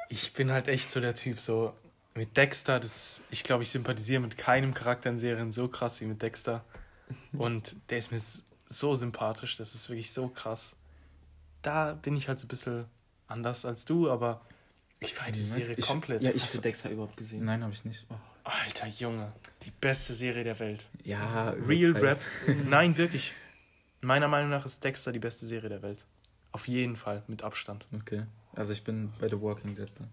ich 0.09 0.33
bin 0.35 0.53
halt 0.53 0.69
echt 0.69 0.91
so 0.91 1.01
der 1.01 1.15
Typ, 1.15 1.41
so 1.41 1.75
mit 2.15 2.37
Dexter, 2.37 2.79
das, 2.79 3.23
ich 3.31 3.43
glaube, 3.43 3.63
ich 3.63 3.71
sympathisiere 3.71 4.21
mit 4.21 4.39
keinem 4.39 4.75
Charakter 4.75 5.11
in 5.11 5.19
Serien 5.19 5.53
so 5.53 5.69
krass 5.69 6.01
wie 6.01 6.07
mit 6.07 6.23
Dexter. 6.23 6.65
Und 7.33 7.77
der 7.91 7.99
ist 7.99 8.13
mir 8.13 8.21
so 8.67 8.95
sympathisch, 8.95 9.57
das 9.57 9.75
ist 9.75 9.89
wirklich 9.89 10.13
so 10.13 10.29
krass. 10.29 10.75
Da 11.63 11.95
bin 11.95 12.17
ich 12.17 12.29
halt 12.29 12.39
so 12.39 12.47
ein 12.47 12.49
bisschen 12.49 12.85
anders 13.27 13.65
als 13.65 13.85
du, 13.85 14.11
aber 14.11 14.43
ich 15.01 15.15
feiere 15.15 15.33
die 15.33 15.41
Serie 15.41 15.75
ich, 15.77 15.87
komplett. 15.87 16.23
Ja, 16.23 16.31
ich 16.31 16.45
Hast 16.45 16.55
du 16.55 16.61
Dexter 16.61 16.91
überhaupt 16.91 17.17
gesehen? 17.17 17.45
Nein, 17.45 17.63
habe 17.63 17.73
ich 17.73 17.85
nicht. 17.85 18.07
Oh. 18.11 18.15
Alter 18.45 18.87
Junge, 18.87 19.33
die 19.63 19.71
beste 19.71 20.13
Serie 20.13 20.45
der 20.45 20.59
Welt. 20.59 20.87
Ja, 21.03 21.51
Real 21.67 21.93
Rap. 21.93 22.21
Nein, 22.67 22.97
wirklich. 22.97 23.33
Meiner 24.03 24.29
Meinung 24.29 24.51
nach 24.51 24.67
ist 24.67 24.85
Dexter 24.85 25.13
die 25.13 25.19
beste 25.19 25.47
Serie 25.47 25.71
der 25.71 25.83
Welt. 25.83 26.05
Auf 26.53 26.69
jeden 26.69 26.97
Fall, 26.97 27.23
mit 27.27 27.43
Abstand. 27.43 27.87
Okay. 27.93 28.25
Also 28.55 28.73
ich 28.73 28.85
bin 28.85 29.13
bei 29.19 29.29
The 29.29 29.41
Walking 29.41 29.75
Dead 29.75 29.91
dann. 29.99 30.09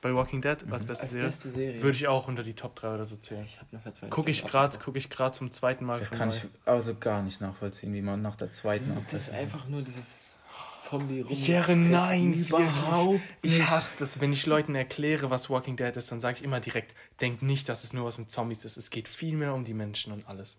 Bei 0.00 0.14
Walking 0.14 0.42
Dead 0.42 0.66
mhm. 0.66 0.72
als, 0.72 0.84
beste, 0.84 1.02
als 1.04 1.12
Serie, 1.12 1.26
beste, 1.26 1.50
Serie, 1.50 1.82
Würde 1.82 1.96
ich 1.96 2.08
auch 2.08 2.28
unter 2.28 2.42
die 2.42 2.54
Top 2.54 2.74
3 2.76 2.94
oder 2.94 3.04
so 3.06 3.16
zählen. 3.16 3.44
Ich 3.44 3.58
habe 3.58 3.68
nach 3.72 3.82
der 3.82 3.94
zweiten 3.94 4.10
Gucke 4.10 4.30
ich 4.30 4.44
gerade 4.44 4.78
guck 4.78 4.96
ich 4.96 5.08
gerade 5.08 5.36
zum 5.36 5.50
zweiten 5.50 5.84
Mal 5.84 5.98
Das 5.98 6.10
kann 6.10 6.28
mal. 6.28 6.36
ich 6.36 6.44
also 6.66 6.94
gar 6.94 7.22
nicht 7.22 7.40
nachvollziehen, 7.40 7.94
wie 7.94 8.02
man 8.02 8.20
nach 8.20 8.36
der 8.36 8.52
zweiten 8.52 8.94
Das 9.04 9.14
ist 9.14 9.30
einfach 9.32 9.66
nur 9.66 9.82
dieses 9.82 10.32
Zombie 10.80 11.20
rum. 11.20 11.36
Ja, 11.36 11.64
nein, 11.74 12.34
überhaupt 12.34 13.20
Ich 13.42 13.62
hasse 13.62 13.98
das, 13.98 14.20
wenn 14.20 14.32
ich 14.32 14.46
Leuten 14.46 14.74
erkläre, 14.74 15.30
was 15.30 15.50
Walking 15.50 15.76
Dead 15.76 15.94
ist, 15.96 16.10
dann 16.12 16.20
sage 16.20 16.38
ich 16.38 16.44
immer 16.44 16.60
direkt, 16.60 16.94
denk 17.20 17.42
nicht, 17.42 17.68
dass 17.68 17.84
es 17.84 17.92
nur 17.92 18.04
was 18.04 18.18
mit 18.18 18.30
Zombies 18.30 18.64
ist. 18.64 18.76
Es 18.76 18.90
geht 18.90 19.08
viel 19.08 19.36
mehr 19.36 19.54
um 19.54 19.64
die 19.64 19.74
Menschen 19.74 20.12
und 20.12 20.26
alles. 20.28 20.56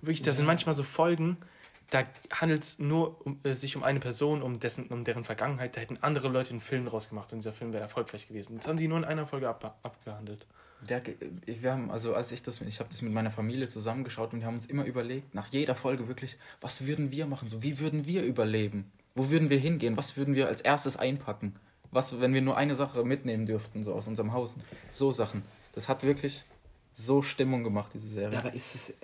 Wirklich, 0.00 0.22
das 0.22 0.34
ja. 0.34 0.38
sind 0.38 0.46
manchmal 0.46 0.74
so 0.74 0.82
Folgen, 0.82 1.36
da 1.90 2.04
handelt 2.30 2.62
es 2.62 2.78
nur 2.78 3.24
um, 3.26 3.40
äh, 3.42 3.52
sich 3.52 3.76
um 3.76 3.82
eine 3.82 4.00
Person, 4.00 4.42
um, 4.42 4.60
dessen, 4.60 4.86
um 4.86 5.04
deren 5.04 5.24
Vergangenheit. 5.24 5.76
Da 5.76 5.80
hätten 5.80 5.98
andere 6.00 6.28
Leute 6.28 6.50
einen 6.50 6.60
Film 6.60 6.86
rausgemacht 6.86 7.32
und 7.32 7.40
dieser 7.40 7.52
Film 7.52 7.72
wäre 7.72 7.82
erfolgreich 7.82 8.28
gewesen. 8.28 8.54
Jetzt 8.54 8.68
haben 8.68 8.76
die 8.76 8.88
nur 8.88 8.98
in 8.98 9.04
einer 9.04 9.26
Folge 9.26 9.48
ab, 9.48 9.78
abgehandelt. 9.82 10.46
Der, 10.88 11.02
wir 11.44 11.72
haben, 11.72 11.90
also 11.90 12.14
als 12.14 12.32
ich 12.32 12.42
das, 12.42 12.60
ich 12.62 12.78
habe 12.78 12.88
das 12.88 13.02
mit 13.02 13.12
meiner 13.12 13.30
Familie 13.30 13.68
zusammengeschaut 13.68 14.32
und 14.32 14.40
wir 14.40 14.46
haben 14.46 14.54
uns 14.54 14.66
immer 14.66 14.84
überlegt, 14.84 15.34
nach 15.34 15.48
jeder 15.48 15.74
Folge 15.74 16.08
wirklich, 16.08 16.38
was 16.60 16.86
würden 16.86 17.10
wir 17.10 17.26
machen? 17.26 17.48
So, 17.48 17.62
wie 17.62 17.80
würden 17.80 18.06
wir 18.06 18.22
überleben? 18.22 18.90
Wo 19.14 19.30
würden 19.30 19.50
wir 19.50 19.58
hingehen? 19.58 19.96
Was 19.96 20.16
würden 20.16 20.34
wir 20.34 20.48
als 20.48 20.60
erstes 20.60 20.96
einpacken? 20.96 21.54
Was, 21.90 22.20
wenn 22.20 22.32
wir 22.32 22.42
nur 22.42 22.56
eine 22.56 22.74
Sache 22.74 23.04
mitnehmen 23.04 23.46
dürften, 23.46 23.82
so 23.82 23.94
aus 23.94 24.06
unserem 24.06 24.32
Haus? 24.32 24.56
So 24.90 25.10
Sachen. 25.10 25.42
Das 25.72 25.88
hat 25.88 26.02
wirklich 26.02 26.44
so 26.92 27.22
Stimmung 27.22 27.64
gemacht, 27.64 27.90
diese 27.94 28.08
Serie. 28.08 28.32
Ja, 28.32 28.40
aber 28.40 28.54
ist 28.54 28.74
es. 28.74 28.94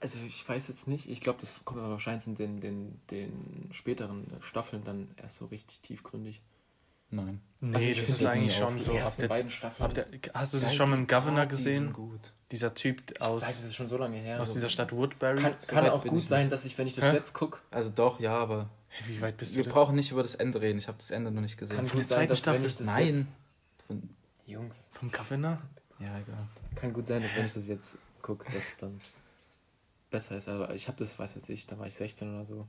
Also 0.00 0.18
ich 0.26 0.48
weiß 0.48 0.68
jetzt 0.68 0.86
nicht, 0.86 1.08
ich 1.08 1.20
glaube, 1.20 1.40
das 1.40 1.54
kommt 1.64 1.80
aber 1.80 1.90
wahrscheinlich 1.90 2.26
in 2.26 2.36
den, 2.36 2.60
den, 2.60 3.00
den 3.10 3.68
späteren 3.72 4.26
Staffeln 4.40 4.84
dann 4.84 5.08
erst 5.20 5.36
so 5.36 5.46
richtig 5.46 5.80
tiefgründig. 5.80 6.40
Nein. 7.10 7.40
Nee, 7.60 7.74
also 7.74 8.00
das 8.00 8.08
ist 8.10 8.26
eigentlich 8.26 8.56
schon 8.56 8.78
so. 8.78 9.00
Habt 9.00 9.18
ihr, 9.18 9.28
beiden 9.28 9.50
Staffeln. 9.50 9.92
Ihr, 9.96 10.32
hast 10.34 10.54
du 10.54 10.58
das 10.58 10.74
schon 10.74 10.90
mit 10.90 10.98
dem 10.98 11.06
Governor 11.06 11.46
gesehen? 11.46 11.92
Gut. 11.92 12.20
Dieser 12.52 12.74
Typ 12.74 13.02
aus. 13.20 13.42
Ich 13.42 13.48
weiß, 13.48 13.56
das 13.56 13.64
ist 13.66 13.74
schon 13.74 13.88
so 13.88 13.96
lange 13.96 14.18
her. 14.18 14.40
Aus 14.40 14.48
so 14.48 14.54
dieser 14.54 14.68
Stadt 14.68 14.92
Woodbury. 14.92 15.40
Kann, 15.40 15.54
so 15.58 15.74
kann 15.74 15.88
auch 15.88 16.04
gut 16.04 16.22
sein, 16.22 16.50
dass 16.50 16.64
ich, 16.64 16.76
wenn 16.78 16.86
ich 16.86 16.94
das 16.94 17.06
Hä? 17.06 17.14
jetzt 17.14 17.32
gucke. 17.32 17.58
Also 17.70 17.90
doch, 17.90 18.20
ja, 18.20 18.38
aber 18.38 18.68
wie 19.06 19.20
weit 19.20 19.36
bist 19.36 19.52
du? 19.52 19.56
Wir 19.58 19.64
denn? 19.64 19.72
brauchen 19.72 19.94
nicht 19.94 20.10
über 20.10 20.22
das 20.22 20.34
Ende 20.34 20.60
reden. 20.60 20.78
Ich 20.78 20.88
habe 20.88 20.98
das 20.98 21.10
Ende 21.10 21.30
noch 21.30 21.42
nicht 21.42 21.58
gesehen. 21.58 21.76
Kann 21.76 21.86
Von 21.86 21.98
der 21.98 22.08
zweiten 22.08 22.36
Staffel? 22.36 22.74
Nein. 22.84 23.28
Von 23.86 24.08
Jungs. 24.46 24.88
Vom 24.92 25.10
Governor? 25.10 25.58
Ja, 25.98 26.18
egal. 26.18 26.48
Kann 26.74 26.92
gut 26.92 27.06
sein, 27.06 27.22
dass 27.22 27.34
wenn 27.36 27.46
ich 27.46 27.52
das 27.52 27.66
jetzt 27.66 27.98
gucke, 28.22 28.44
dass 28.52 28.68
es 28.68 28.76
dann 28.78 29.00
besser 30.10 30.36
ist. 30.36 30.48
Aber 30.48 30.74
ich 30.74 30.88
habe 30.88 30.98
das, 30.98 31.18
weiß 31.18 31.34
jetzt 31.34 31.48
ich, 31.48 31.66
da 31.66 31.78
war 31.78 31.86
ich 31.86 31.96
16 31.96 32.34
oder 32.34 32.44
so. 32.44 32.66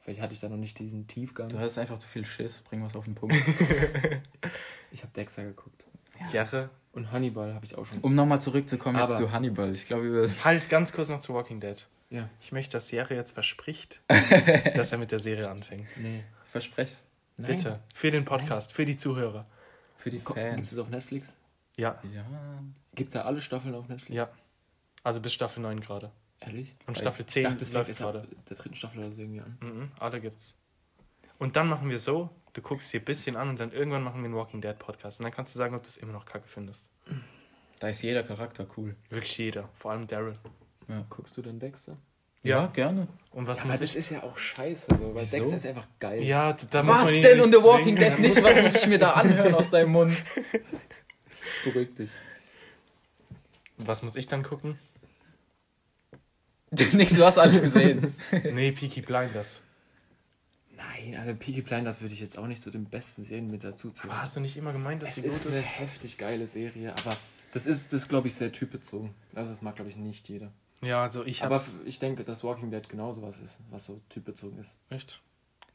Vielleicht 0.00 0.20
hatte 0.20 0.34
ich 0.34 0.40
da 0.40 0.50
noch 0.50 0.58
nicht 0.58 0.78
diesen 0.78 1.06
Tiefgang. 1.06 1.48
Du 1.48 1.58
hast 1.58 1.78
einfach 1.78 1.98
zu 1.98 2.08
viel 2.08 2.26
Schiss. 2.26 2.62
Bring 2.62 2.84
was 2.84 2.94
auf 2.94 3.06
den 3.06 3.14
Punkt. 3.14 3.34
ich 4.90 5.02
habe 5.02 5.12
Dexter 5.14 5.44
geguckt. 5.44 5.84
Ja. 6.20 6.42
Jahre. 6.42 6.70
Und 6.92 7.10
Hannibal 7.10 7.54
habe 7.54 7.64
ich 7.64 7.74
auch 7.74 7.86
schon. 7.86 7.98
Um 8.00 8.14
nochmal 8.14 8.40
zurückzukommen 8.40 8.98
jetzt 8.98 9.16
zu 9.16 9.32
Hannibal. 9.32 9.72
Ich 9.74 9.86
glaube, 9.86 10.30
Halt 10.44 10.68
ganz 10.68 10.92
kurz 10.92 11.08
noch 11.08 11.20
zu 11.20 11.32
Walking 11.34 11.58
Dead. 11.58 11.86
Ja. 12.10 12.28
Ich 12.40 12.52
möchte, 12.52 12.72
dass 12.72 12.88
Serie 12.88 13.16
jetzt 13.16 13.32
verspricht, 13.32 14.00
dass 14.74 14.92
er 14.92 14.98
mit 14.98 15.10
der 15.10 15.18
Serie 15.18 15.48
anfängt. 15.50 15.88
Nee. 15.96 16.24
Versprech's. 16.46 17.06
Bitte. 17.36 17.80
Für 17.94 18.10
den 18.10 18.24
Podcast, 18.24 18.70
Nein. 18.70 18.76
für 18.76 18.84
die 18.84 18.96
Zuhörer. 18.96 19.44
Für 19.96 20.10
die 20.10 20.20
Fans. 20.20 20.56
Gibt 20.56 20.66
es 20.66 20.78
auf 20.78 20.88
Netflix? 20.88 21.34
Ja. 21.76 22.00
Ja. 22.14 22.24
Gibt 22.94 23.08
es 23.08 23.14
da 23.14 23.22
alle 23.22 23.40
Staffeln 23.40 23.74
auf 23.74 23.88
Netflix? 23.88 24.14
Ja. 24.14 24.30
Also 25.02 25.20
bis 25.20 25.32
Staffel 25.32 25.60
9 25.62 25.80
gerade. 25.80 26.12
Ehrlich? 26.40 26.74
Und 26.86 26.98
Staffel 26.98 27.26
10 27.26 27.42
dachte, 27.44 27.64
läuft 27.72 27.98
gerade. 27.98 28.28
Der 28.48 28.56
dritten 28.56 28.74
Staffel 28.74 29.00
oder 29.00 29.10
so 29.10 29.20
irgendwie 29.20 29.40
an. 29.40 29.56
Mhm, 29.60 29.92
alle 29.98 30.20
gibt's. 30.20 30.54
Und 31.38 31.56
dann 31.56 31.68
machen 31.68 31.90
wir 31.90 31.98
so, 31.98 32.30
du 32.52 32.62
guckst 32.62 32.92
dir 32.92 33.00
ein 33.00 33.04
bisschen 33.04 33.36
an 33.36 33.48
und 33.48 33.58
dann 33.58 33.72
irgendwann 33.72 34.02
machen 34.02 34.20
wir 34.20 34.26
einen 34.26 34.34
Walking 34.34 34.60
Dead 34.60 34.78
Podcast. 34.78 35.20
Und 35.20 35.24
dann 35.24 35.32
kannst 35.32 35.54
du 35.54 35.58
sagen, 35.58 35.74
ob 35.74 35.82
du 35.82 35.88
es 35.88 35.96
immer 35.96 36.12
noch 36.12 36.26
kacke 36.26 36.46
findest. 36.46 36.86
Da 37.80 37.88
ist 37.88 38.02
jeder 38.02 38.22
Charakter 38.22 38.66
cool. 38.76 38.94
Wirklich 39.10 39.36
jeder. 39.36 39.68
Vor 39.74 39.90
allem 39.90 40.06
Daryl. 40.06 40.34
Ja. 40.88 41.04
Guckst 41.10 41.36
du 41.36 41.42
denn 41.42 41.58
Dexter? 41.58 41.96
Ja, 42.42 42.62
ja, 42.62 42.66
gerne. 42.66 43.08
Und 43.30 43.46
was 43.46 43.60
ja, 43.60 43.64
muss 43.66 43.76
aber 43.76 43.84
ich? 43.84 43.94
das 43.94 44.04
ist 44.04 44.10
ja 44.10 44.22
auch 44.22 44.36
scheiße, 44.36 44.96
so, 44.98 45.14
weil 45.14 45.22
Wieso? 45.22 45.36
Dexter 45.38 45.56
ist 45.56 45.66
einfach 45.66 45.88
geil. 45.98 46.22
Ja, 46.22 46.52
da 46.52 46.86
was 46.86 47.00
muss 47.00 47.12
man 47.12 47.22
denn 47.22 47.40
und 47.40 47.52
The 47.52 47.64
Walking 47.64 47.96
Dead 47.96 48.18
nicht? 48.18 48.42
Was 48.42 48.60
muss 48.60 48.74
ich 48.74 48.86
mir 48.86 48.98
da 48.98 49.12
anhören 49.14 49.54
aus 49.54 49.70
deinem 49.70 49.92
Mund? 49.92 50.16
Beruhig 51.64 51.94
dich. 51.94 52.10
Was 53.78 54.02
muss 54.02 54.14
ich 54.16 54.26
dann 54.26 54.42
gucken? 54.42 54.78
Nix, 56.92 57.14
du 57.14 57.24
hast 57.24 57.38
alles 57.38 57.62
gesehen. 57.62 58.14
nee, 58.52 58.72
Peaky 58.72 59.00
Blinders. 59.00 59.62
Nein, 60.76 61.16
also 61.16 61.34
Peaky 61.34 61.62
Blinders 61.62 62.00
würde 62.00 62.14
ich 62.14 62.20
jetzt 62.20 62.36
auch 62.36 62.46
nicht 62.46 62.62
zu 62.62 62.70
den 62.70 62.84
besten 62.84 63.24
Serien 63.24 63.50
mit 63.50 63.64
dazu 63.64 63.90
zählen. 63.90 64.10
Aber 64.10 64.22
hast 64.22 64.36
du 64.36 64.40
nicht 64.40 64.56
immer 64.56 64.72
gemeint, 64.72 65.02
dass 65.02 65.10
es 65.10 65.14
die 65.16 65.22
gut 65.22 65.30
ist? 65.30 65.40
Es 65.40 65.46
ist 65.46 65.52
eine 65.52 65.62
heftig 65.62 66.18
geile 66.18 66.46
Serie, 66.46 66.92
aber 66.92 67.16
Das 67.52 67.66
ist, 67.66 67.92
das 67.92 68.08
glaube 68.08 68.28
ich, 68.28 68.34
sehr 68.34 68.52
typbezogen. 68.52 69.14
Also 69.34 69.50
das 69.50 69.62
mag, 69.62 69.76
glaube 69.76 69.90
ich, 69.90 69.96
nicht 69.96 70.28
jeder. 70.28 70.52
Ja, 70.84 71.02
also 71.02 71.24
ich 71.24 71.42
Aber 71.42 71.56
hab's... 71.56 71.76
ich 71.84 71.98
denke, 71.98 72.24
dass 72.24 72.44
Walking 72.44 72.70
Dead 72.70 72.88
genauso 72.88 73.22
was 73.22 73.38
ist, 73.40 73.58
was 73.70 73.86
so 73.86 74.00
typbezogen 74.08 74.58
ist. 74.58 74.78
Echt? 74.90 75.20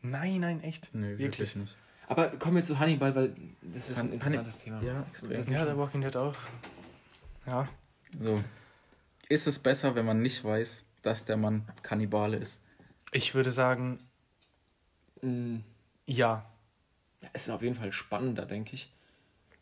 Nein, 0.01 0.39
nein, 0.41 0.63
echt. 0.63 0.93
Nö, 0.93 1.17
wirklich 1.17 1.55
nicht. 1.55 1.75
Aber 2.07 2.29
kommen 2.37 2.55
wir 2.55 2.63
zu 2.63 2.79
Hannibal, 2.79 3.15
weil 3.15 3.35
das 3.61 3.89
ist 3.89 3.97
Han- 3.97 4.07
ein 4.07 4.13
interessantes 4.13 4.59
Thema. 4.59 4.81
Ja, 4.81 5.03
extrem. 5.07 5.53
Ja, 5.53 5.65
der 5.65 5.77
Walking 5.77 6.01
Dead 6.01 6.15
auch. 6.15 6.35
Ja. 7.45 7.67
So. 8.17 8.43
Ist 9.27 9.45
es 9.47 9.59
besser, 9.59 9.93
wenn 9.95 10.05
man 10.05 10.21
nicht 10.21 10.43
weiß, 10.43 10.85
dass 11.03 11.25
der 11.25 11.37
Mann 11.37 11.67
Kannibale 11.83 12.37
ist? 12.37 12.59
Ich 13.11 13.35
würde 13.35 13.51
sagen, 13.51 13.99
Mm, 15.21 15.57
ja. 16.05 16.45
Ja, 17.21 17.29
es 17.33 17.43
ist 17.47 17.49
auf 17.53 17.61
jeden 17.61 17.75
Fall 17.75 17.91
spannender, 17.91 18.45
denke 18.45 18.75
ich. 18.75 18.89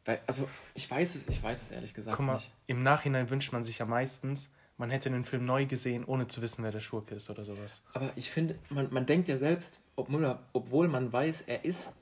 Weil, 0.05 0.21
also, 0.27 0.47
ich 0.75 0.89
weiß 0.89 1.15
es, 1.15 1.27
ich 1.27 1.41
weiß 1.41 1.63
es 1.63 1.71
ehrlich 1.71 1.93
gesagt 1.93 2.15
Guck 2.15 2.25
mal, 2.25 2.35
nicht. 2.35 2.51
im 2.67 2.83
Nachhinein 2.83 3.29
wünscht 3.31 3.51
man 3.51 3.63
sich 3.63 3.79
ja 3.79 3.85
meistens, 3.85 4.51
man 4.77 4.89
hätte 4.91 5.09
den 5.09 5.25
Film 5.25 5.45
neu 5.45 5.65
gesehen, 5.65 6.05
ohne 6.05 6.27
zu 6.27 6.41
wissen, 6.41 6.63
wer 6.63 6.71
der 6.71 6.79
Schurke 6.79 7.15
ist 7.15 7.29
oder 7.29 7.43
sowas. 7.43 7.81
Aber 7.93 8.11
ich 8.15 8.29
finde, 8.29 8.57
man, 8.69 8.91
man 8.93 9.05
denkt 9.05 9.27
ja 9.27 9.37
selbst, 9.37 9.81
obwohl, 9.95 10.23
er- 10.25 10.43
obwohl 10.53 10.87
man 10.87 11.11
weiß, 11.11 11.41
er 11.47 11.65
ist 11.65 11.93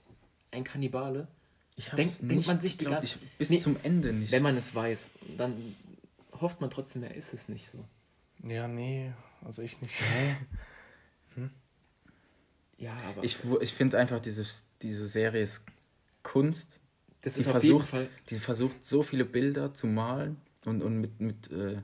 ein 0.52 0.64
Kannibale, 0.64 1.28
Ich 1.78 1.90
Denk- 1.90 2.10
hab's 2.12 2.20
denkt 2.22 2.48
man 2.48 2.60
sich 2.62 2.78
die 2.78 2.86
glaub 2.86 2.96
gan- 2.96 3.04
ich, 3.04 3.18
bis 3.38 3.50
Nee, 3.50 3.60
zum 3.60 3.78
Ende 3.84 4.14
nicht. 4.14 4.32
wenn 4.32 4.44
man 4.44 4.56
es 4.58 4.74
weiß, 4.74 5.10
dann 5.38 5.76
hofft 6.40 6.62
man 6.62 6.70
trotzdem, 6.70 7.04
er 7.04 7.14
ist 7.16 7.34
es 7.34 7.50
nicht 7.50 7.70
so. 7.70 7.84
Ja, 8.48 8.68
nee, 8.68 9.12
also 9.44 9.62
ich 9.62 9.82
nicht. 9.82 9.94
Ja, 12.78 12.94
aber 13.10 13.24
ich 13.24 13.38
ich 13.62 13.74
finde 13.74 13.98
einfach, 13.98 14.20
dieses, 14.20 14.66
diese 14.82 15.08
Serie 15.08 15.42
ist 15.42 15.66
Kunst. 16.24 16.82
das 17.22 17.36
Die 17.36 17.40
ist 17.40 17.48
auf 17.48 17.64
jeden 17.64 17.78
versucht, 17.78 17.90
Fall. 17.90 18.10
die 18.30 18.36
versucht, 18.36 18.86
so 18.86 19.02
viele 19.02 19.24
Bilder 19.26 19.74
zu 19.74 19.88
malen 19.88 20.42
und, 20.66 20.82
und 20.84 21.00
mit, 21.00 21.22
mit 21.22 21.50
äh, 21.52 21.78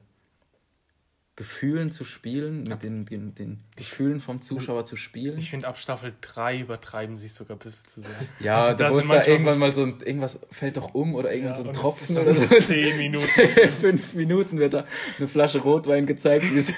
Gefühlen 1.38 1.92
zu 1.92 2.04
spielen, 2.04 2.64
mit 2.64 2.84
den, 2.84 3.06
den, 3.06 3.34
den 3.34 3.64
Gefühlen 3.78 4.20
vom 4.20 4.42
Zuschauer 4.42 4.84
zu 4.86 4.98
spielen. 4.98 5.38
Ich 5.38 5.50
finde, 5.50 5.68
ab 5.68 5.78
Staffel 5.80 6.14
3 6.20 6.60
übertreiben 6.60 7.18
sie 7.18 7.28
es 7.28 7.36
sogar 7.36 7.56
ein 7.56 7.60
bisschen 7.60 7.88
zu 7.88 8.02
sehr. 8.02 8.10
ja, 8.40 8.62
Also 8.64 8.78
da 8.78 8.90
muss 8.90 9.08
da 9.08 9.26
irgendwann 9.26 9.58
mal 9.58 9.72
so 9.72 9.84
ein, 9.84 10.02
irgendwas 10.02 10.40
fällt 10.52 10.76
doch 10.78 10.94
um 10.94 11.16
oder 11.16 11.34
irgendwann 11.34 11.56
so 11.56 11.64
ein 11.64 11.74
Tropfen 11.74 12.18
oder 12.18 12.36
so. 12.36 12.48
Zehn 12.62 12.98
Minuten. 12.98 13.28
Fünf 13.80 14.14
Minuten 14.14 14.60
wird 14.60 14.74
da 14.74 14.86
eine 15.18 15.28
Flasche 15.30 15.60
Rotwein 15.60 16.06
gezeigt, 16.06 16.54
wie 16.54 16.60
es 16.60 16.74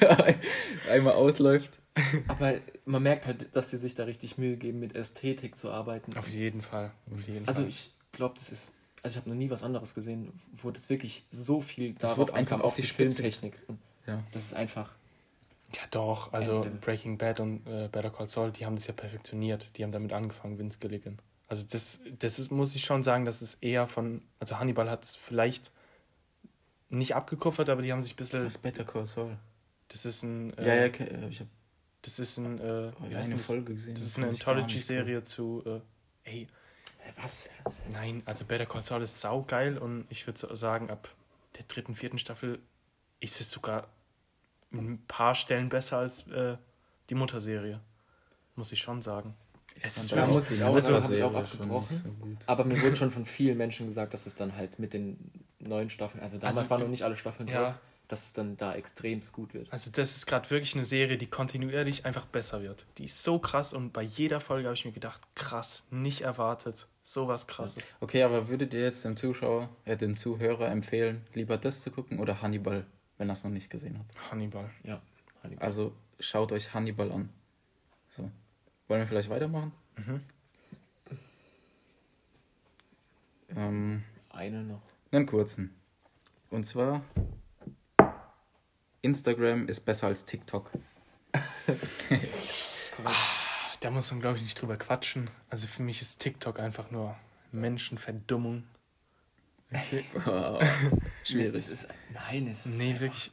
einmal 0.90 1.14
ausläuft. 1.14 1.80
Aber 2.28 2.54
man 2.86 3.04
merkt 3.04 3.26
halt, 3.26 3.56
dass 3.56 3.72
sie 3.72 3.78
sich 3.78 3.96
da 3.96 4.04
richtig 4.04 4.38
Mühe 4.38 4.58
geben, 4.58 4.80
mit 4.80 4.96
Ästhetik 4.96 5.56
zu 5.58 5.72
arbeiten. 5.72 6.16
Auf 6.16 6.28
jeden 6.30 6.62
Fall. 6.62 6.92
Auf 7.12 7.28
jeden 7.28 7.48
Also 7.48 7.62
Fall. 7.62 7.70
ich 7.70 7.92
glaube, 8.12 8.36
das 8.38 8.50
ist. 8.50 8.72
Also 9.02 9.16
ich 9.16 9.18
habe 9.18 9.30
noch 9.30 9.36
nie 9.36 9.50
was 9.50 9.64
anderes 9.64 9.94
gesehen, 9.96 10.32
wo 10.62 10.72
das 10.72 10.90
wirklich 10.90 11.26
so 11.32 11.60
viel 11.60 11.94
Das 11.94 12.02
darauf 12.02 12.18
wird 12.20 12.32
einfach 12.32 12.62
auf 12.62 12.76
die. 12.76 12.84
Filmtechnik. 12.84 13.54
Ja. 14.06 14.24
das 14.32 14.46
ist 14.46 14.54
einfach. 14.54 14.92
Ja, 15.74 15.82
doch. 15.92 16.32
Also. 16.34 16.68
Breaking 16.82 17.18
Bad 17.18 17.40
und 17.40 17.66
äh, 17.68 17.88
Better 17.92 18.10
Call 18.12 18.28
Saul, 18.28 18.52
die 18.52 18.66
haben 18.66 18.76
das 18.76 18.88
ja 18.88 18.94
perfektioniert. 18.94 19.70
Die 19.78 19.84
haben 19.84 19.92
damit 19.92 20.14
angefangen, 20.14 20.60
Vince 20.60 20.78
Gilligan. 20.80 21.18
Also 21.48 21.66
das, 21.70 22.02
das 22.20 22.40
ist, 22.40 22.52
muss 22.52 22.76
ich 22.76 22.86
schon 22.86 23.04
sagen, 23.04 23.26
das 23.26 23.42
ist 23.42 23.62
eher 23.62 23.86
von, 23.88 24.22
also 24.40 24.60
Hannibal 24.60 24.90
hat 24.90 25.04
es 25.04 25.16
vielleicht 25.16 25.72
nicht 26.90 27.16
abgekuffert, 27.16 27.70
aber 27.70 27.82
die 27.82 27.92
haben 27.92 28.02
sich 28.04 28.14
ein 28.14 28.18
bisschen, 28.18 28.44
Das 28.44 28.58
Better 28.58 28.84
Call 28.86 29.08
Saul. 29.08 29.38
das 29.90 30.06
ist 30.06 30.24
ein, 30.24 30.56
äh, 30.58 30.68
Ja, 30.68 30.76
ja, 30.76 30.88
okay, 30.88 31.08
ich 31.30 31.40
habe 31.40 31.50
das 32.04 32.20
ist 32.20 32.38
ein, 32.38 32.60
äh, 32.60 32.92
wie 33.10 33.16
heißt 33.16 33.30
eine 33.30 33.38
das? 33.38 33.46
Folge 33.46 33.74
gesehen. 33.74 33.96
Das 33.96 34.04
ist 34.04 34.16
fand 34.16 34.26
eine 34.26 34.34
Anthology-Serie 34.34 35.24
zu, 35.24 35.64
äh, 35.66 36.30
ey, 36.30 36.48
Was? 37.22 37.50
nein, 37.92 38.22
also 38.26 38.46
Better 38.46 38.66
Call 38.66 38.82
Saul 38.82 39.02
ist 39.04 39.22
saugeil 39.22 39.78
und 39.78 40.06
ich 40.10 40.26
würde 40.28 40.38
so 40.40 40.54
sagen, 40.56 40.90
ab 40.90 41.10
der 41.58 41.64
dritten, 41.66 41.96
vierten 41.96 42.18
Staffel 42.18 42.60
ist 43.24 43.40
es 43.42 43.50
sogar 43.50 43.88
ein 44.72 45.04
paar 45.08 45.36
Stellen 45.36 45.70
besser 45.70 46.00
als 46.00 46.28
äh, 46.28 46.58
die 47.10 47.16
Mutterserie. 47.16 47.80
Muss 48.56 48.72
ich 48.72 48.80
schon 48.80 49.02
sagen. 49.02 49.36
Es 49.82 49.98
ist 49.98 50.12
Da 50.12 50.18
wirklich, 50.18 50.36
muss 50.36 50.52
ich 50.52 50.64
auch 50.64 50.80
sagen, 50.80 51.04
habe 51.04 51.16
ich 51.16 51.24
auch 51.24 51.36
abgebrochen. 51.36 51.98
so 51.98 52.10
gut. 52.12 52.38
Aber 52.46 52.64
mir 52.66 52.82
wurde 52.82 52.96
schon 52.96 53.12
von 53.12 53.26
vielen 53.26 53.58
Menschen 53.58 53.88
gesagt, 53.88 54.14
dass 54.14 54.26
es 54.26 54.36
dann 54.36 54.56
halt 54.56 54.78
mit 54.80 54.94
den 54.94 55.18
neuen 55.60 55.90
Staffeln, 55.90 56.22
also 56.22 56.38
damals 56.38 56.58
Also, 56.58 56.70
waren 56.70 56.82
noch 56.82 56.90
nicht 56.90 57.04
alle 57.04 57.16
Staffeln 57.16 57.48
ja. 57.48 57.64
raus, 57.64 57.76
dass 58.08 58.26
es 58.26 58.34
dann 58.34 58.58
da 58.58 58.76
extremst 58.76 59.34
gut 59.34 59.54
wird. 59.54 59.72
Also 59.72 59.90
das 59.92 60.16
ist 60.16 60.26
gerade 60.28 60.50
wirklich 60.52 60.76
eine 60.76 60.84
Serie, 60.84 61.18
die 61.18 61.28
kontinuierlich 61.28 62.06
einfach 62.06 62.26
besser 62.26 62.62
wird. 62.62 62.86
Die 62.98 63.06
ist 63.06 63.24
so 63.24 63.40
krass 63.40 63.74
und 63.74 63.94
bei 63.94 64.04
jeder 64.04 64.40
Folge 64.40 64.68
habe 64.68 64.76
ich 64.76 64.86
mir 64.86 64.92
gedacht, 64.92 65.22
krass, 65.36 65.86
nicht 65.90 66.22
erwartet, 66.22 66.88
sowas 67.02 67.48
krasses. 67.48 67.96
Okay, 68.02 68.22
aber 68.24 68.50
würdet 68.50 68.74
ihr 68.74 68.82
jetzt 68.82 69.06
dem 69.06 69.18
Zuschauer, 69.18 69.70
äh, 69.86 69.98
dem 69.98 70.18
Zuhörer 70.18 70.68
empfehlen, 70.70 71.22
lieber 71.34 71.58
das 71.58 71.82
zu 71.82 71.90
gucken 71.92 72.20
oder 72.20 72.42
Hannibal, 72.42 72.86
wenn 73.18 73.30
er 73.30 73.34
es 73.34 73.44
noch 73.44 73.52
nicht 73.52 73.70
gesehen 73.70 73.98
hat? 74.00 74.06
Hannibal. 74.32 74.70
Ja. 74.84 75.02
Hannibal. 75.44 75.66
Also 75.66 75.96
schaut 76.20 76.52
euch 76.52 76.74
Hannibal 76.74 77.12
an. 77.12 77.30
So. 78.10 78.30
Wollen 78.88 79.02
wir 79.02 79.08
vielleicht 79.08 79.30
weitermachen? 79.30 79.72
Mhm. 79.98 80.22
Ähm, 83.56 84.04
Eine 84.30 84.64
noch. 84.64 84.82
einen 85.12 85.26
kurzen. 85.26 85.76
Und 86.50 86.64
zwar, 86.66 87.02
Instagram 89.02 89.68
ist 89.68 89.82
besser 89.82 90.08
als 90.08 90.26
TikTok. 90.26 90.72
Da 93.80 93.92
muss 93.92 94.10
man, 94.12 94.22
glaube 94.22 94.38
ich, 94.38 94.44
nicht 94.44 94.62
drüber 94.62 94.78
quatschen. 94.78 95.30
Also 95.50 95.68
für 95.68 95.84
mich 95.84 96.02
ist 96.02 96.22
TikTok 96.22 96.58
einfach 96.58 96.90
nur 96.90 97.18
Menschenverdummung. 97.52 98.64
Schwierig. 101.24 101.56
Es 101.56 101.70
ist, 101.70 101.88
nein, 102.14 102.48
es 102.48 102.66
ist. 102.66 102.78
Nee, 102.78 103.00
wirklich. 103.00 103.32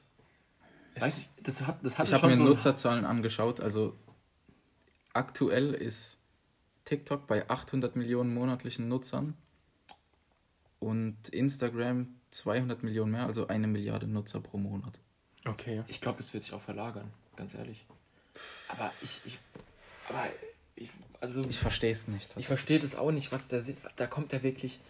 Weiß 0.98 1.18
ich, 1.18 1.42
das 1.42 1.66
hat, 1.66 1.85
das 1.85 1.98
Ich 1.98 2.12
habe 2.12 2.29
mir 2.29 2.37
so 2.37 2.44
Nutzerzahlen 2.44 3.05
angeschaut. 3.05 3.61
Also 3.61 3.96
aktuell 5.12 5.74
ist 5.74 6.18
TikTok 6.85 7.26
bei 7.26 7.48
800 7.48 7.96
Millionen 7.96 8.35
monatlichen 8.35 8.88
Nutzern 8.88 9.35
und 10.79 11.29
Instagram 11.29 12.09
200 12.33 12.83
Millionen 12.83 13.12
mehr, 13.12 13.26
also 13.26 13.46
eine 13.48 13.66
Milliarde 13.66 14.07
Nutzer 14.07 14.40
pro 14.40 14.57
Monat. 14.59 14.98
okay. 15.46 15.83
Ich 15.88 16.00
glaube, 16.00 16.18
das 16.18 16.33
wird 16.33 16.44
sich 16.44 16.53
auch 16.53 16.61
verlagern, 16.61 17.12
ganz 17.37 17.55
ehrlich. 17.55 17.85
Aber 18.68 18.92
ich, 19.03 19.20
ich 19.24 19.38
aber 20.09 20.24
ich, 20.76 20.88
also 21.20 21.44
Ich 21.48 21.59
verstehe 21.59 21.90
es 21.90 22.09
nicht. 22.09 22.33
ich 22.37 22.46
verstehe 22.46 22.79
das 22.79 22.96
auch 22.96 23.11
nicht, 23.11 23.33
was 23.33 23.48
da 23.48 23.61
sind. 23.61 23.79
Da 23.96 24.07
kommt 24.07 24.33
ja 24.33 24.42
wirklich 24.42 24.81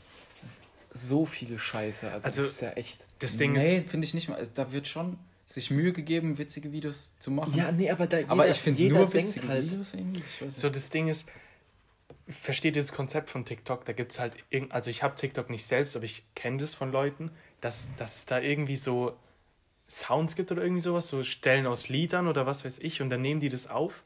so 0.90 1.24
viel 1.24 1.59
Scheiße. 1.59 2.11
Also, 2.11 2.26
Also, 2.26 2.42
das 2.42 2.53
ist 2.53 2.61
ja 2.61 2.70
echt. 2.72 3.07
Das 3.18 3.37
Ding 3.37 3.53
nee, 3.53 3.79
ist, 3.79 3.88
finde 3.88 4.07
ich 4.07 4.14
nicht 4.14 4.29
mal. 4.29 4.37
Also, 4.37 4.50
Da 4.55 4.72
wird 4.72 4.88
schon 4.88 5.18
sich 5.46 5.70
Mühe 5.70 5.92
gegeben, 5.92 6.38
witzige 6.38 6.72
Videos 6.72 7.16
zu 7.18 7.31
machen. 7.31 7.53
Ja, 7.57 7.72
nee, 7.72 7.90
aber 7.90 8.07
da 8.07 8.18
aber 8.29 8.44
jeder, 8.44 8.55
ich 8.55 8.61
finde 8.62 8.83
jeder 8.83 8.96
nur 8.98 9.07
denkt 9.09 9.29
witzige 9.31 9.48
halt. 9.48 9.64
Videos 9.70 9.94
irgendwie. 9.94 10.22
So 10.48 10.70
das 10.70 10.90
Ding 10.90 11.09
ist, 11.09 11.29
versteht 12.29 12.76
ihr 12.76 12.83
das 12.83 12.92
Konzept 12.92 13.31
von 13.31 13.44
TikTok? 13.44 13.85
Da 13.85 13.92
gibt 13.92 14.12
es 14.12 14.20
halt, 14.20 14.37
irgend, 14.50 14.72
also 14.72 14.90
ich 14.90 15.03
habe 15.03 15.16
TikTok 15.16 15.50
nicht 15.50 15.66
selbst, 15.66 15.96
aber 15.96 16.05
ich 16.05 16.24
kenne 16.37 16.59
das 16.59 16.74
von 16.76 16.92
Leuten, 16.92 17.33
dass, 17.61 17.88
dass 17.96 18.18
es 18.18 18.26
da 18.26 18.38
irgendwie 18.38 18.76
so 18.76 19.16
Sounds 19.88 20.37
gibt 20.37 20.53
oder 20.53 20.62
irgendwie 20.62 20.83
sowas, 20.83 21.09
so 21.09 21.24
Stellen 21.24 21.66
aus 21.66 21.88
Liedern 21.88 22.29
oder 22.29 22.46
was 22.46 22.64
weiß 22.64 22.79
ich, 22.79 23.03
und 23.03 23.11
dann 23.11 23.22
nehmen 23.22 23.40
die 23.40 23.48
das 23.48 23.66
auf 23.66 24.05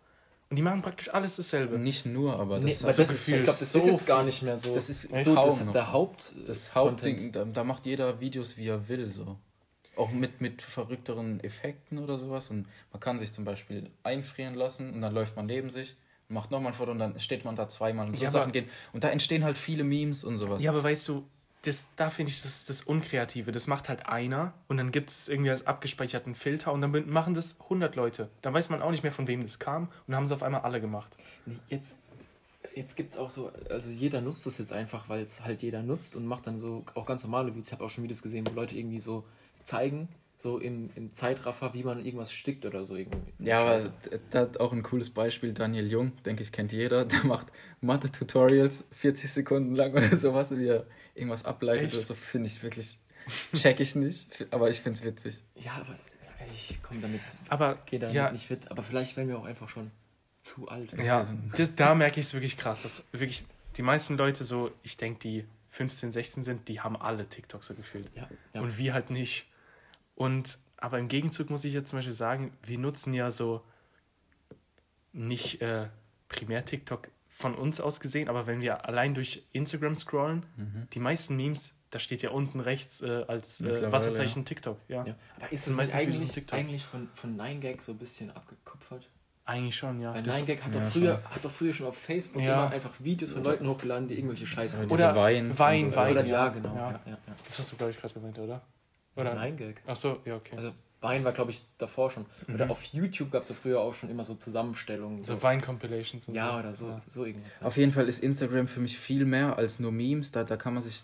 und 0.54 0.56
die 0.56 0.62
machen 0.62 0.82
praktisch 0.82 1.12
alles 1.12 1.34
dasselbe. 1.34 1.78
Nicht 1.80 2.06
nur, 2.06 2.38
aber 2.38 2.60
Nee, 2.60 2.66
das 2.70 2.82
aber 2.84 2.90
ist 2.92 2.98
das 3.00 3.08
so 3.08 3.12
ist, 3.14 3.26
gefühlt 3.26 3.38
ich 3.40 3.44
glaube, 3.44 3.58
das 3.58 3.72
so 3.72 3.78
ist 3.80 3.86
jetzt 3.86 4.06
gar 4.06 4.22
nicht 4.22 4.42
mehr 4.42 4.56
so. 4.56 4.72
das 4.72 4.88
ist 4.88 5.00
so 5.24 5.34
kaum 5.34 5.46
das, 5.48 5.72
der 5.72 5.92
Haupt. 5.92 6.32
das 6.46 6.74
Hauptding. 6.76 7.32
Da, 7.32 7.44
da 7.44 7.64
macht 7.64 7.86
jeder 7.86 8.20
Videos, 8.20 8.56
wie 8.56 8.68
er 8.68 8.88
will. 8.88 9.10
So. 9.10 9.36
Auch 9.96 10.12
mit, 10.12 10.40
mit 10.40 10.62
verrückteren 10.62 11.42
Effekten 11.42 11.98
oder 11.98 12.18
sowas. 12.18 12.50
Und 12.50 12.68
man 12.92 13.00
kann 13.00 13.18
sich 13.18 13.32
zum 13.32 13.44
Beispiel 13.44 13.90
einfrieren 14.04 14.54
lassen 14.54 14.94
und 14.94 15.00
dann 15.02 15.12
läuft 15.12 15.34
man 15.34 15.46
neben 15.46 15.70
sich, 15.70 15.96
macht 16.28 16.52
nochmal 16.52 16.70
ein 16.72 16.76
Foto 16.76 16.92
und 16.92 17.00
dann 17.00 17.18
steht 17.18 17.44
man 17.44 17.56
da 17.56 17.68
zweimal 17.68 18.06
und 18.06 18.16
so 18.16 18.22
Ja, 18.22 18.28
aber- 18.30 18.38
Sachen 18.38 18.52
gehen. 18.52 18.68
Und 18.92 19.02
da 19.02 19.08
entstehen 19.08 19.42
halt 19.42 19.58
viele 19.58 19.82
Memes 19.82 20.22
und 20.22 20.36
sowas. 20.36 20.62
Ja, 20.62 20.70
aber 20.70 20.84
weißt 20.84 21.08
du, 21.08 21.24
das, 21.64 21.88
da 21.96 22.10
finde 22.10 22.30
ich 22.30 22.42
das, 22.42 22.64
das 22.64 22.82
Unkreative. 22.82 23.50
Das 23.50 23.66
macht 23.66 23.88
halt 23.88 24.06
einer 24.06 24.52
und 24.68 24.76
dann 24.76 24.92
gibt 24.92 25.10
es 25.10 25.28
irgendwie 25.28 25.50
als 25.50 25.66
abgespeicherten 25.66 26.34
Filter 26.34 26.72
und 26.72 26.80
dann 26.80 27.10
machen 27.10 27.34
das 27.34 27.60
100 27.60 27.96
Leute. 27.96 28.28
Dann 28.42 28.52
weiß 28.52 28.68
man 28.68 28.82
auch 28.82 28.90
nicht 28.90 29.02
mehr, 29.02 29.12
von 29.12 29.26
wem 29.26 29.42
das 29.42 29.58
kam 29.58 29.84
und 29.84 29.90
dann 30.08 30.16
haben 30.16 30.26
sie 30.26 30.34
auf 30.34 30.42
einmal 30.42 30.60
alle 30.60 30.80
gemacht. 30.80 31.16
Nee, 31.46 31.56
Jetzt, 31.68 32.00
jetzt 32.74 32.96
gibt 32.96 33.12
es 33.12 33.18
auch 33.18 33.30
so, 33.30 33.50
also 33.70 33.90
jeder 33.90 34.20
nutzt 34.20 34.46
es 34.46 34.58
jetzt 34.58 34.72
einfach, 34.72 35.08
weil 35.08 35.22
es 35.22 35.42
halt 35.42 35.62
jeder 35.62 35.82
nutzt 35.82 36.16
und 36.16 36.26
macht 36.26 36.46
dann 36.46 36.58
so 36.58 36.84
auch 36.94 37.06
ganz 37.06 37.24
normale 37.24 37.48
Videos. 37.48 37.68
Ich 37.68 37.72
habe 37.72 37.84
auch 37.84 37.90
schon 37.90 38.04
Videos 38.04 38.22
gesehen, 38.22 38.46
wo 38.46 38.54
Leute 38.54 38.76
irgendwie 38.76 39.00
so 39.00 39.24
zeigen, 39.62 40.08
so 40.36 40.58
im, 40.58 40.90
im 40.94 41.12
Zeitraffer, 41.12 41.72
wie 41.72 41.84
man 41.84 42.04
irgendwas 42.04 42.32
stickt 42.32 42.66
oder 42.66 42.84
so. 42.84 42.96
Irgendwie. 42.96 43.18
Ja, 43.38 43.62
aber 43.62 43.78
Scheiße. 43.78 43.92
da 44.30 44.40
hat 44.40 44.60
auch 44.60 44.72
ein 44.72 44.82
cooles 44.82 45.08
Beispiel. 45.08 45.54
Daniel 45.54 45.90
Jung, 45.90 46.12
denke 46.26 46.42
ich, 46.42 46.52
kennt 46.52 46.72
jeder. 46.72 47.04
Der 47.06 47.24
macht 47.24 47.46
Mathe-Tutorials 47.80 48.84
40 48.90 49.32
Sekunden 49.32 49.74
lang 49.74 49.92
oder 49.92 50.14
sowas, 50.16 50.54
wie 50.56 50.66
er 50.66 50.86
irgendwas 51.14 51.44
ableitet 51.44 51.86
Echt? 51.86 51.94
oder 51.94 52.04
so. 52.04 52.14
Finde 52.14 52.48
ich 52.48 52.62
wirklich, 52.62 52.98
check 53.54 53.80
ich 53.80 53.94
nicht, 53.94 54.46
aber 54.52 54.70
ich 54.70 54.80
finde 54.80 54.98
es 54.98 55.04
witzig. 55.04 55.42
Ja, 55.54 55.72
aber 55.72 55.96
ich 56.52 56.82
komme 56.82 57.00
damit, 57.00 57.22
Aber 57.48 57.78
gehe 57.86 57.98
damit 57.98 58.14
ja, 58.14 58.30
nicht 58.30 58.46
fit. 58.46 58.70
Aber 58.70 58.82
vielleicht 58.82 59.16
werden 59.16 59.28
wir 59.28 59.38
auch 59.38 59.44
einfach 59.44 59.68
schon 59.68 59.90
zu 60.42 60.68
alt. 60.68 60.92
ja 60.92 61.26
das, 61.56 61.74
da 61.74 61.94
merke 61.94 62.20
ich 62.20 62.26
es 62.26 62.34
wirklich 62.34 62.56
krass, 62.56 62.82
dass 62.82 63.04
wirklich 63.12 63.44
die 63.76 63.82
meisten 63.82 64.16
Leute 64.16 64.44
so, 64.44 64.70
ich 64.82 64.96
denke, 64.96 65.20
die 65.20 65.44
15, 65.70 66.12
16 66.12 66.42
sind, 66.42 66.68
die 66.68 66.80
haben 66.80 66.96
alle 66.96 67.28
TikTok 67.28 67.64
so 67.64 67.74
gefühlt. 67.74 68.10
Ja, 68.14 68.28
ja. 68.52 68.60
Und 68.60 68.78
wir 68.78 68.94
halt 68.94 69.10
nicht. 69.10 69.46
Und 70.14 70.58
aber 70.76 70.98
im 70.98 71.08
Gegenzug 71.08 71.48
muss 71.50 71.64
ich 71.64 71.72
jetzt 71.72 71.88
zum 71.88 71.98
Beispiel 71.98 72.12
sagen, 72.12 72.52
wir 72.62 72.78
nutzen 72.78 73.14
ja 73.14 73.30
so 73.30 73.64
nicht 75.12 75.62
äh, 75.62 75.88
primär 76.28 76.64
TikTok 76.64 77.08
von 77.36 77.54
uns 77.56 77.80
aus 77.80 77.98
gesehen, 77.98 78.28
aber 78.28 78.46
wenn 78.46 78.60
wir 78.60 78.86
allein 78.88 79.12
durch 79.14 79.44
Instagram 79.52 79.96
scrollen, 79.96 80.46
Mhm. 80.56 80.86
die 80.92 81.00
meisten 81.00 81.34
Memes, 81.36 81.72
da 81.90 81.98
steht 81.98 82.22
ja 82.22 82.30
unten 82.30 82.60
rechts 82.60 83.02
äh, 83.02 83.24
als 83.26 83.60
äh, 83.60 83.90
Wasserzeichen 83.90 84.44
TikTok. 84.44 84.78
Ja. 84.88 85.04
Ja. 85.04 85.14
Aber 85.36 85.52
ist 85.52 85.66
es 85.66 85.78
eigentlich, 85.92 86.52
eigentlich 86.52 86.84
von, 86.84 87.08
von 87.14 87.36
9gag 87.36 87.80
so 87.82 87.92
ein 87.92 87.98
bisschen 87.98 88.30
abgekupfert? 88.30 89.08
Eigentlich 89.46 89.76
schon, 89.76 90.00
ja. 90.00 90.14
Weil 90.14 90.22
Das- 90.22 90.38
9gag 90.38 90.62
hat, 90.62 90.74
ja, 90.74 90.80
doch 90.80 90.90
früher, 90.92 91.22
hat 91.24 91.44
doch 91.44 91.50
früher 91.50 91.74
schon 91.74 91.86
auf 91.88 91.98
Facebook 91.98 92.40
Ja. 92.40 92.64
immer 92.66 92.74
einfach 92.74 92.92
Videos 93.00 93.32
von 93.32 93.42
Leuten 93.44 93.68
hochgeladen, 93.68 94.06
die 94.08 94.14
irgendwelche 94.14 94.46
Scheiße 94.46 94.78
diese 94.82 94.92
Oder 94.94 95.14
Wein, 95.16 95.52
so. 95.52 95.58
Wein, 95.58 95.86
Oder, 95.86 96.24
ja, 96.24 96.46
ja, 96.46 96.48
genau. 96.48 96.74
ja. 96.74 96.90
Ja. 96.92 97.00
Ja, 97.04 97.10
ja, 97.26 97.34
das 97.44 97.58
hast 97.58 97.72
du, 97.72 97.76
glaube 97.76 97.90
ich, 97.90 98.00
gerade 98.00 98.14
gemeint, 98.14 98.38
oder? 98.38 98.62
Oder? 99.16 99.36
9gag. 99.36 99.76
Ach 99.86 99.96
so, 99.96 100.20
ja, 100.24 100.36
okay. 100.36 100.56
Also 100.56 100.72
Wein 101.04 101.22
war, 101.24 101.30
glaube 101.32 101.52
ich, 101.52 101.62
davor 101.78 102.10
schon. 102.10 102.26
Mhm. 102.48 102.54
Oder 102.56 102.70
auf 102.70 102.82
YouTube 102.82 103.30
gab 103.30 103.42
es 103.42 103.48
ja 103.50 103.54
früher 103.54 103.80
auch 103.80 103.94
schon 103.94 104.10
immer 104.10 104.24
so 104.24 104.34
Zusammenstellungen. 104.34 105.22
so 105.22 105.40
Wein-Compilations 105.40 106.26
und 106.28 106.34
ja, 106.34 106.50
so. 106.52 106.58
oder 106.58 106.74
so, 106.74 106.88
Ja. 106.88 107.02
so 107.06 107.24
irgendwas. 107.24 107.60
Ja. 107.60 107.66
Auf 107.66 107.76
jeden 107.76 107.92
Fall 107.92 108.08
ist 108.08 108.22
Instagram 108.22 108.66
für 108.66 108.80
mich 108.80 108.98
viel 108.98 109.24
mehr 109.24 109.56
als 109.56 109.78
nur 109.78 109.92
Memes. 109.92 110.32
Da, 110.32 110.42
da 110.42 110.56
kann 110.56 110.74
man 110.74 110.82
sich 110.82 111.02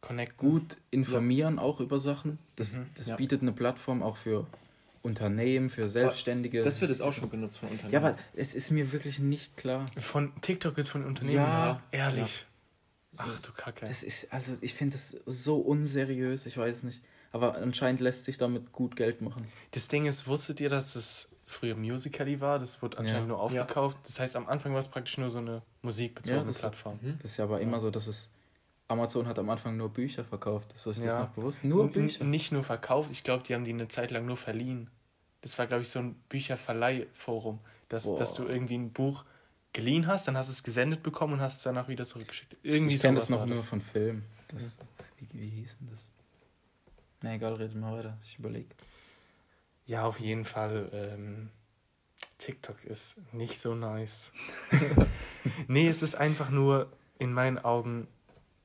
Connect. 0.00 0.36
gut 0.36 0.76
informieren, 0.90 1.58
auch 1.58 1.80
über 1.80 1.98
Sachen. 1.98 2.38
Das, 2.56 2.74
Mhm. 2.76 2.86
das 2.96 3.08
Ja. 3.08 3.16
bietet 3.16 3.42
eine 3.42 3.52
Plattform 3.52 4.02
auch 4.02 4.16
für 4.16 4.46
Unternehmen, 5.02 5.70
für 5.70 5.88
Selbstständige. 5.88 6.62
Das 6.62 6.80
wird 6.80 6.90
jetzt 6.90 7.00
auch 7.00 7.12
schon 7.12 7.30
genutzt 7.30 7.58
von 7.58 7.70
Unternehmen. 7.70 7.92
Ja, 7.94 8.00
aber 8.00 8.16
es 8.34 8.54
ist 8.54 8.70
mir 8.70 8.92
wirklich 8.92 9.18
nicht 9.18 9.56
klar. 9.56 9.86
Von 9.98 10.32
TikTok 10.42 10.76
wird 10.76 10.88
von 10.90 11.04
Unternehmen. 11.04 11.36
Ja. 11.36 11.80
ehrlich. 11.90 12.46
Das 13.12 13.26
Ach 13.28 13.40
du 13.40 13.52
Kacke. 13.52 13.86
Das 13.86 14.02
ist, 14.04 14.32
also 14.32 14.52
ich 14.60 14.74
finde 14.74 14.96
das 14.96 15.10
so 15.26 15.58
unseriös, 15.58 16.46
ich 16.46 16.56
weiß 16.56 16.84
nicht. 16.84 17.00
Aber 17.32 17.56
anscheinend 17.56 18.00
lässt 18.00 18.24
sich 18.24 18.38
damit 18.38 18.72
gut 18.72 18.96
Geld 18.96 19.20
machen. 19.22 19.46
Das 19.70 19.86
Ding 19.88 20.06
ist, 20.06 20.26
wusstet 20.26 20.60
ihr, 20.60 20.68
dass 20.68 20.96
es 20.96 21.28
früher 21.46 21.76
Musical.ly 21.76 22.40
war? 22.40 22.58
Das 22.58 22.82
wurde 22.82 22.98
anscheinend 22.98 23.22
Ja. 23.22 23.28
nur 23.28 23.40
aufgekauft. 23.40 23.98
Das 24.04 24.18
heißt, 24.18 24.34
am 24.36 24.48
Anfang 24.48 24.72
war 24.72 24.80
es 24.80 24.88
praktisch 24.88 25.16
nur 25.18 25.30
so 25.30 25.38
eine 25.38 25.62
musikbezogene 25.82 26.42
Ja, 26.42 26.46
das- 26.48 26.58
Plattform. 26.58 26.98
Mhm. 27.00 27.18
Das 27.22 27.32
ist 27.32 27.36
ja 27.36 27.44
aber 27.44 27.60
immer 27.60 27.78
so, 27.80 27.90
dass 27.90 28.06
es. 28.06 28.28
Amazon 28.88 29.28
hat 29.28 29.38
am 29.38 29.48
Anfang 29.48 29.76
nur 29.76 29.88
Bücher 29.88 30.24
verkauft. 30.24 30.72
Ist 30.72 30.84
euch 30.88 30.96
das 30.96 31.04
Ja. 31.06 31.20
noch 31.20 31.28
bewusst? 31.28 31.62
Nur 31.62 31.84
N- 31.84 31.92
Bücher. 31.92 32.24
Nicht 32.24 32.50
nur 32.50 32.64
verkauft, 32.64 33.10
ich 33.12 33.22
glaube, 33.22 33.44
die 33.44 33.54
haben 33.54 33.64
die 33.64 33.72
eine 33.72 33.86
Zeit 33.86 34.10
lang 34.10 34.26
nur 34.26 34.36
verliehen. 34.36 34.90
Das 35.42 35.56
war, 35.60 35.68
glaube 35.68 35.82
ich, 35.82 35.90
so 35.90 36.00
ein 36.00 36.16
Bücherverleihforum, 36.28 37.60
dass, 37.88 38.04
Boah. 38.06 38.18
dass 38.18 38.34
du 38.34 38.46
irgendwie 38.46 38.74
ein 38.76 38.90
Buch 38.92 39.24
geliehen 39.72 40.08
hast, 40.08 40.26
dann 40.26 40.36
hast 40.36 40.48
du 40.48 40.52
es 40.52 40.64
gesendet 40.64 41.04
bekommen 41.04 41.34
und 41.34 41.40
hast 41.40 41.58
es 41.58 41.62
danach 41.62 41.86
wieder 41.86 42.04
zurückgeschickt. 42.06 42.56
Irgendwie 42.64 42.96
ich 42.96 43.00
kenne 43.00 43.14
das 43.14 43.28
noch 43.28 43.46
nur 43.46 43.58
von 43.58 43.80
Film. 43.80 44.24
Das, 44.48 44.76
wie, 45.18 45.28
wie 45.40 45.48
hieß 45.48 45.78
denn 45.78 45.88
das? 45.92 46.08
Na 47.22 47.34
egal, 47.34 47.54
redet 47.54 47.76
mal 47.76 47.98
weiter. 47.98 48.16
Ich 48.22 48.38
überlege. 48.38 48.68
Ja, 49.86 50.04
auf 50.04 50.20
jeden 50.20 50.44
Fall. 50.44 50.88
Ähm, 50.92 51.50
TikTok 52.38 52.84
ist 52.84 53.20
nicht 53.32 53.58
so 53.58 53.74
nice. 53.74 54.32
nee, 55.68 55.88
es 55.88 56.02
ist 56.02 56.14
einfach 56.14 56.50
nur 56.50 56.90
in 57.18 57.32
meinen 57.32 57.58
Augen. 57.58 58.08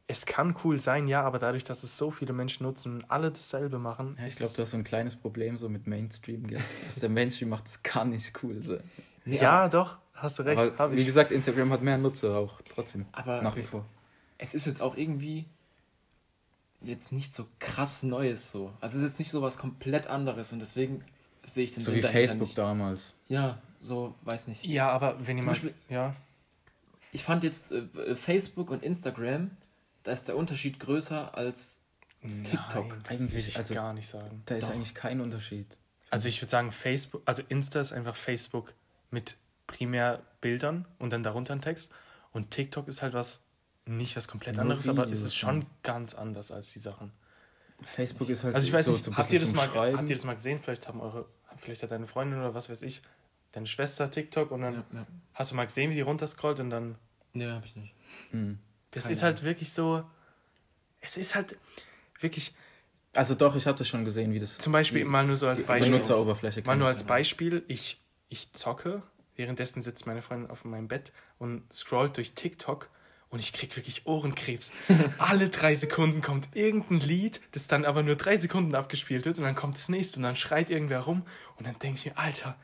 Es 0.08 0.26
kann 0.26 0.56
cool 0.64 0.80
sein, 0.80 1.08
ja, 1.08 1.24
aber 1.24 1.40
dadurch, 1.40 1.64
dass 1.64 1.84
es 1.84 1.98
so 1.98 2.12
viele 2.12 2.32
Menschen 2.32 2.64
nutzen 2.64 2.96
und 2.96 3.12
alle 3.12 3.32
dasselbe 3.32 3.80
machen. 3.80 4.16
Ja, 4.20 4.28
ich 4.28 4.36
glaube, 4.36 4.54
du 4.56 4.62
hast 4.62 4.72
so 4.72 4.78
ein 4.78 4.84
kleines 4.84 5.16
Problem 5.16 5.58
so 5.58 5.68
mit 5.68 5.88
Mainstream. 5.88 6.48
Gell? 6.48 6.62
Was 6.86 6.96
der 6.96 7.10
Mainstream 7.10 7.50
macht, 7.50 7.68
das 7.68 7.84
kann 7.84 8.12
nicht 8.12 8.32
cool 8.44 8.62
sein. 8.62 8.84
Nee, 9.26 9.38
ja, 9.38 9.68
doch, 9.68 9.98
hast 10.14 10.40
du 10.40 10.44
recht. 10.44 10.80
Aber 10.80 10.96
wie 10.96 11.04
gesagt, 11.04 11.32
Instagram 11.32 11.72
hat 11.72 11.82
mehr 11.82 11.98
Nutzer 11.98 12.38
auch 12.38 12.62
trotzdem. 12.62 13.08
Aber 13.12 13.42
nach 13.42 13.56
wie 13.56 13.64
vor. 13.64 13.84
es 14.38 14.54
ist 14.54 14.68
jetzt 14.68 14.82
auch 14.82 14.96
irgendwie 14.96 15.46
jetzt 16.88 17.12
nicht 17.12 17.34
so 17.34 17.48
krass 17.60 18.04
Neues 18.04 18.52
so. 18.52 18.72
Also 18.82 18.98
es 18.98 19.04
ist 19.04 19.12
jetzt 19.12 19.20
nicht 19.20 19.32
so 19.32 19.42
was 19.42 19.58
komplett 19.58 20.08
anderes 20.08 20.52
und 20.54 20.60
deswegen 20.60 21.04
sehe 21.44 21.64
ich 21.64 21.74
den 21.74 21.84
So 21.84 21.92
Sinn 21.92 22.04
wie 22.04 22.08
Facebook 22.08 22.48
nicht. 22.48 22.58
damals. 22.58 23.14
Ja, 23.28 23.60
so, 23.82 24.16
weiß 24.24 24.48
nicht. 24.48 24.64
Ja, 24.66 24.90
aber 24.90 25.26
wenn 25.28 25.38
jemand. 25.38 25.72
Ja. 25.90 26.16
Ich 27.12 27.24
fand 27.24 27.44
jetzt 27.44 27.72
äh, 27.72 28.16
Facebook 28.16 28.72
und 28.72 28.84
Instagram, 28.84 29.52
da 30.04 30.12
ist 30.12 30.28
der 30.28 30.36
Unterschied 30.36 30.80
größer 30.80 31.38
als 31.38 31.80
TikTok. 32.44 32.90
Nein, 32.90 33.04
Eigentlich, 33.22 33.48
ich 33.50 33.58
also- 33.58 33.74
gar 33.74 33.94
nicht 33.94 34.08
sagen. 34.08 34.42
Da 34.46 34.56
ist 34.56 34.68
Doch. 34.68 34.74
eigentlich 34.74 34.96
kein 34.96 35.22
Unterschied. 35.22 35.68
Also 36.10 36.28
ich 36.28 36.42
würde 36.42 36.50
sagen, 36.50 36.72
Facebook, 36.72 37.22
also 37.26 37.44
Insta 37.50 37.80
ist 37.80 37.92
einfach 37.94 38.16
Facebook 38.16 38.74
mit 39.12 39.38
primär 39.68 40.22
Bildern 40.42 40.86
und 41.00 41.12
dann 41.14 41.24
darunter 41.24 41.54
ein 41.54 41.62
Text. 41.62 41.92
Und 42.32 42.52
TikTok 42.52 42.88
ist 42.88 43.02
halt 43.02 43.14
was, 43.14 43.40
nicht 43.86 44.16
was 44.16 44.28
komplett 44.28 44.58
anderes, 44.58 44.88
aber 44.90 45.08
es 45.10 45.22
ist 45.24 45.36
schon 45.36 45.62
ja. 45.62 45.68
ganz 45.84 46.14
anders 46.14 46.52
als 46.52 46.72
die 46.72 46.80
Sachen. 46.80 47.12
Facebook 47.82 48.30
ist 48.30 48.44
halt 48.44 48.56
Also 48.56 48.68
ich 48.68 48.74
weiß 48.74 48.86
so, 48.86 48.92
nicht, 48.94 49.04
so 49.04 49.16
habt 49.16 49.32
ihr, 49.32 49.40
das 49.40 49.54
mal, 49.54 49.68
Schreiben. 49.70 49.98
habt 49.98 50.10
ihr 50.10 50.16
das 50.16 50.26
mal 50.26 50.34
gesehen? 50.34 50.60
Vielleicht 50.62 50.88
haben 50.88 51.02
eure, 51.02 51.26
vielleicht 51.58 51.84
hat 51.84 51.92
deine 51.92 52.08
Freundin 52.08 52.40
oder 52.40 52.54
was 52.54 52.70
weiß 52.70 52.82
ich, 52.84 53.02
deine 53.52 53.68
Schwester 53.68 54.10
TikTok 54.10 54.52
und 54.52 54.62
dann 54.62 54.74
Ja, 54.74 54.84
ja. 54.94 55.08
hast 55.34 55.52
du 55.52 55.56
mal 55.56 55.66
gesehen, 55.66 55.92
wie 55.92 55.96
die 55.96 56.02
runterscrollt 56.02 56.60
und 56.60 56.70
dann. 56.70 56.96
Nee, 57.34 57.48
hab 57.48 57.66
ich 57.66 57.76
nicht. 57.76 57.94
Hm. 58.32 58.60
Das 58.92 59.04
Keine 59.04 59.14
ist 59.14 59.24
halt 59.24 59.44
wirklich 59.44 59.74
so. 59.74 60.04
Es 61.02 61.18
ist 61.18 61.36
halt 61.36 61.58
wirklich. 62.22 62.56
Also 63.14 63.36
doch, 63.36 63.56
ich 63.56 63.68
habe 63.68 63.78
das 63.78 63.88
schon 63.88 64.04
gesehen, 64.04 64.34
wie 64.34 64.40
das 64.40 64.58
Zum 64.58 64.74
Beispiel 64.74 65.02
wie 65.02 65.10
mal 65.10 65.26
nur 65.26 65.36
so 65.36 65.48
als 65.48 65.64
die 65.64 65.68
Beispiel. 65.68 65.92
Benutzeroberfläche 65.92 66.64
Mal 66.64 66.78
nur 66.78 66.88
als. 66.88 67.04
Beispiel, 67.04 67.64
ich, 67.68 68.02
ich 68.30 68.52
zocke, 68.54 69.04
währenddessen 69.36 69.82
sitzt 69.82 70.08
meine 70.08 70.22
Freundin 70.22 70.50
auf 70.50 70.64
meinem 70.66 70.88
Bett 70.88 71.12
und 71.38 71.72
scrollt 71.72 72.18
durch 72.18 72.34
TikTok 72.34 72.90
und 73.30 73.40
ich 73.40 73.54
krieg 73.54 73.76
wirklich 73.76 74.06
Ohrenkrebs. 74.06 74.72
Alle 75.18 75.50
drei 75.50 75.76
Sekunden 75.76 76.22
kommt 76.22 76.48
irgendein 76.54 77.00
Lied, 77.00 77.42
das 77.52 77.68
dann 77.68 77.86
aber 77.86 78.04
nur 78.04 78.16
drei 78.16 78.38
Sekunden 78.38 78.76
abgespielt 78.76 79.26
wird 79.26 79.38
und 79.38 79.44
dann 79.44 79.56
kommt 79.56 79.78
das 79.78 79.90
nächste 79.90 80.18
und 80.18 80.24
dann 80.24 80.36
schreit 80.36 80.70
irgendwer 80.70 81.02
rum 81.02 81.24
und 81.58 81.68
dann 81.68 81.78
denke 81.80 81.98
ich 82.00 82.06
mir, 82.06 82.18
Alter, 82.18 82.56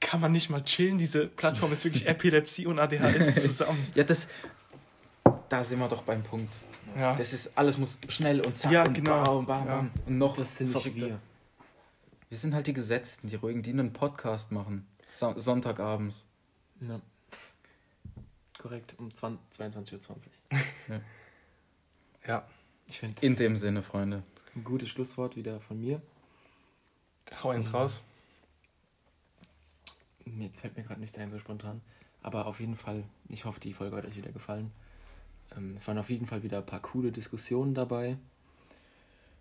kann 0.00 0.20
man 0.20 0.32
nicht 0.32 0.48
mal 0.50 0.62
chillen? 0.64 0.98
Diese 0.98 1.26
Plattform 1.26 1.72
ist 1.72 1.84
wirklich 1.84 2.06
Epilepsie 2.08 2.66
und 2.66 2.78
ADHS 2.78 3.34
zusammen. 3.42 3.86
Ja, 3.94 4.04
das. 4.04 4.28
Da 5.48 5.64
sind 5.64 5.78
wir 5.78 5.88
doch 5.88 6.02
beim 6.02 6.22
Punkt. 6.22 6.52
Ja. 6.96 7.14
Das 7.16 7.32
ist, 7.32 7.56
alles 7.56 7.78
muss 7.78 7.98
schnell 8.08 8.40
und 8.40 8.56
zack 8.58 8.70
Ja, 8.72 8.84
und 8.84 8.94
genau. 8.94 9.22
bam, 9.42 9.46
bam, 9.46 9.66
Ja. 9.66 9.76
bam. 9.76 9.90
Und 10.06 10.18
noch 10.18 10.36
Das 10.36 10.56
sind 10.56 10.74
nicht 10.74 10.94
wir. 10.96 11.18
Wir 12.28 12.38
sind 12.38 12.54
halt 12.54 12.66
die 12.66 12.74
Gesetzten, 12.74 13.28
die 13.28 13.36
Ruhigen, 13.36 13.62
die 13.62 13.70
einen 13.70 13.92
Podcast 13.92 14.52
machen. 14.52 14.86
So 15.06 15.32
Sonntagabends. 15.36 16.24
Ja. 16.80 17.00
Korrekt, 18.58 18.94
um 18.98 19.08
22.20 19.08 20.08
Uhr. 20.10 20.20
ja, 22.26 22.46
Ich 22.86 22.98
finde, 22.98 23.24
In 23.24 23.36
dem 23.36 23.56
Sinne, 23.56 23.82
Freunde. 23.82 24.22
ein 24.54 24.64
gutes 24.64 24.88
Schlusswort 24.88 25.36
wieder 25.36 25.60
von 25.60 25.80
mir. 25.80 26.02
hau 27.42 27.50
eins 27.50 27.72
raus. 27.72 28.02
Jetzt 30.24 30.60
fällt 30.60 30.76
mir 30.76 30.82
gerade 30.82 31.00
nichts 31.00 31.16
ein 31.18 31.30
so 31.30 31.38
spontan. 31.38 31.80
Aber 32.22 32.46
auf 32.46 32.60
jeden 32.60 32.76
Fall, 32.76 33.04
ich 33.28 33.44
hoffe, 33.44 33.60
die 33.60 33.72
Folge 33.72 33.96
hat 33.96 34.04
euch 34.04 34.16
wieder 34.16 34.32
gefallen. 34.32 34.72
Ähm, 35.56 35.76
es 35.76 35.86
waren 35.86 35.98
auf 35.98 36.10
jeden 36.10 36.26
Fall 36.26 36.42
wieder 36.42 36.58
ein 36.58 36.66
paar 36.66 36.82
coole 36.82 37.12
Diskussionen 37.12 37.74
dabei. 37.74 38.18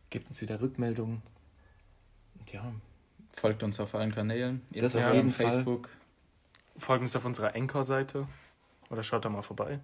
Gebt 0.09 0.30
uns 0.30 0.41
wieder 0.41 0.61
Rückmeldungen. 0.61 1.22
Und 2.39 2.53
ja, 2.53 2.72
Folgt 3.34 3.61
uns 3.63 3.80
auf 3.80 3.93
allen 3.93 4.13
Kanälen. 4.13 4.61
Das 4.70 4.95
auf 4.95 5.01
Instagram, 5.01 5.15
jeden 5.15 5.30
Fall. 5.30 5.51
Facebook. 5.51 5.89
Folgt 6.78 7.01
uns 7.01 7.15
auf 7.15 7.26
unserer 7.26 7.55
Anchor-Seite 7.55 8.28
oder 8.90 9.04
schaut 9.04 9.26
da 9.26 9.30
mal 9.30 9.42
vorbei. 9.42 9.80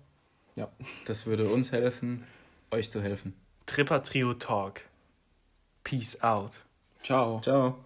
ja. 0.55 0.69
Das 1.05 1.25
würde 1.25 1.47
uns 1.49 1.71
helfen, 1.71 2.23
euch 2.71 2.91
zu 2.91 3.01
helfen. 3.01 3.33
Tripper 3.65 4.03
Trio 4.03 4.33
Talk. 4.33 4.81
Peace 5.83 6.21
out. 6.21 6.61
Ciao. 7.01 7.39
Ciao. 7.41 7.77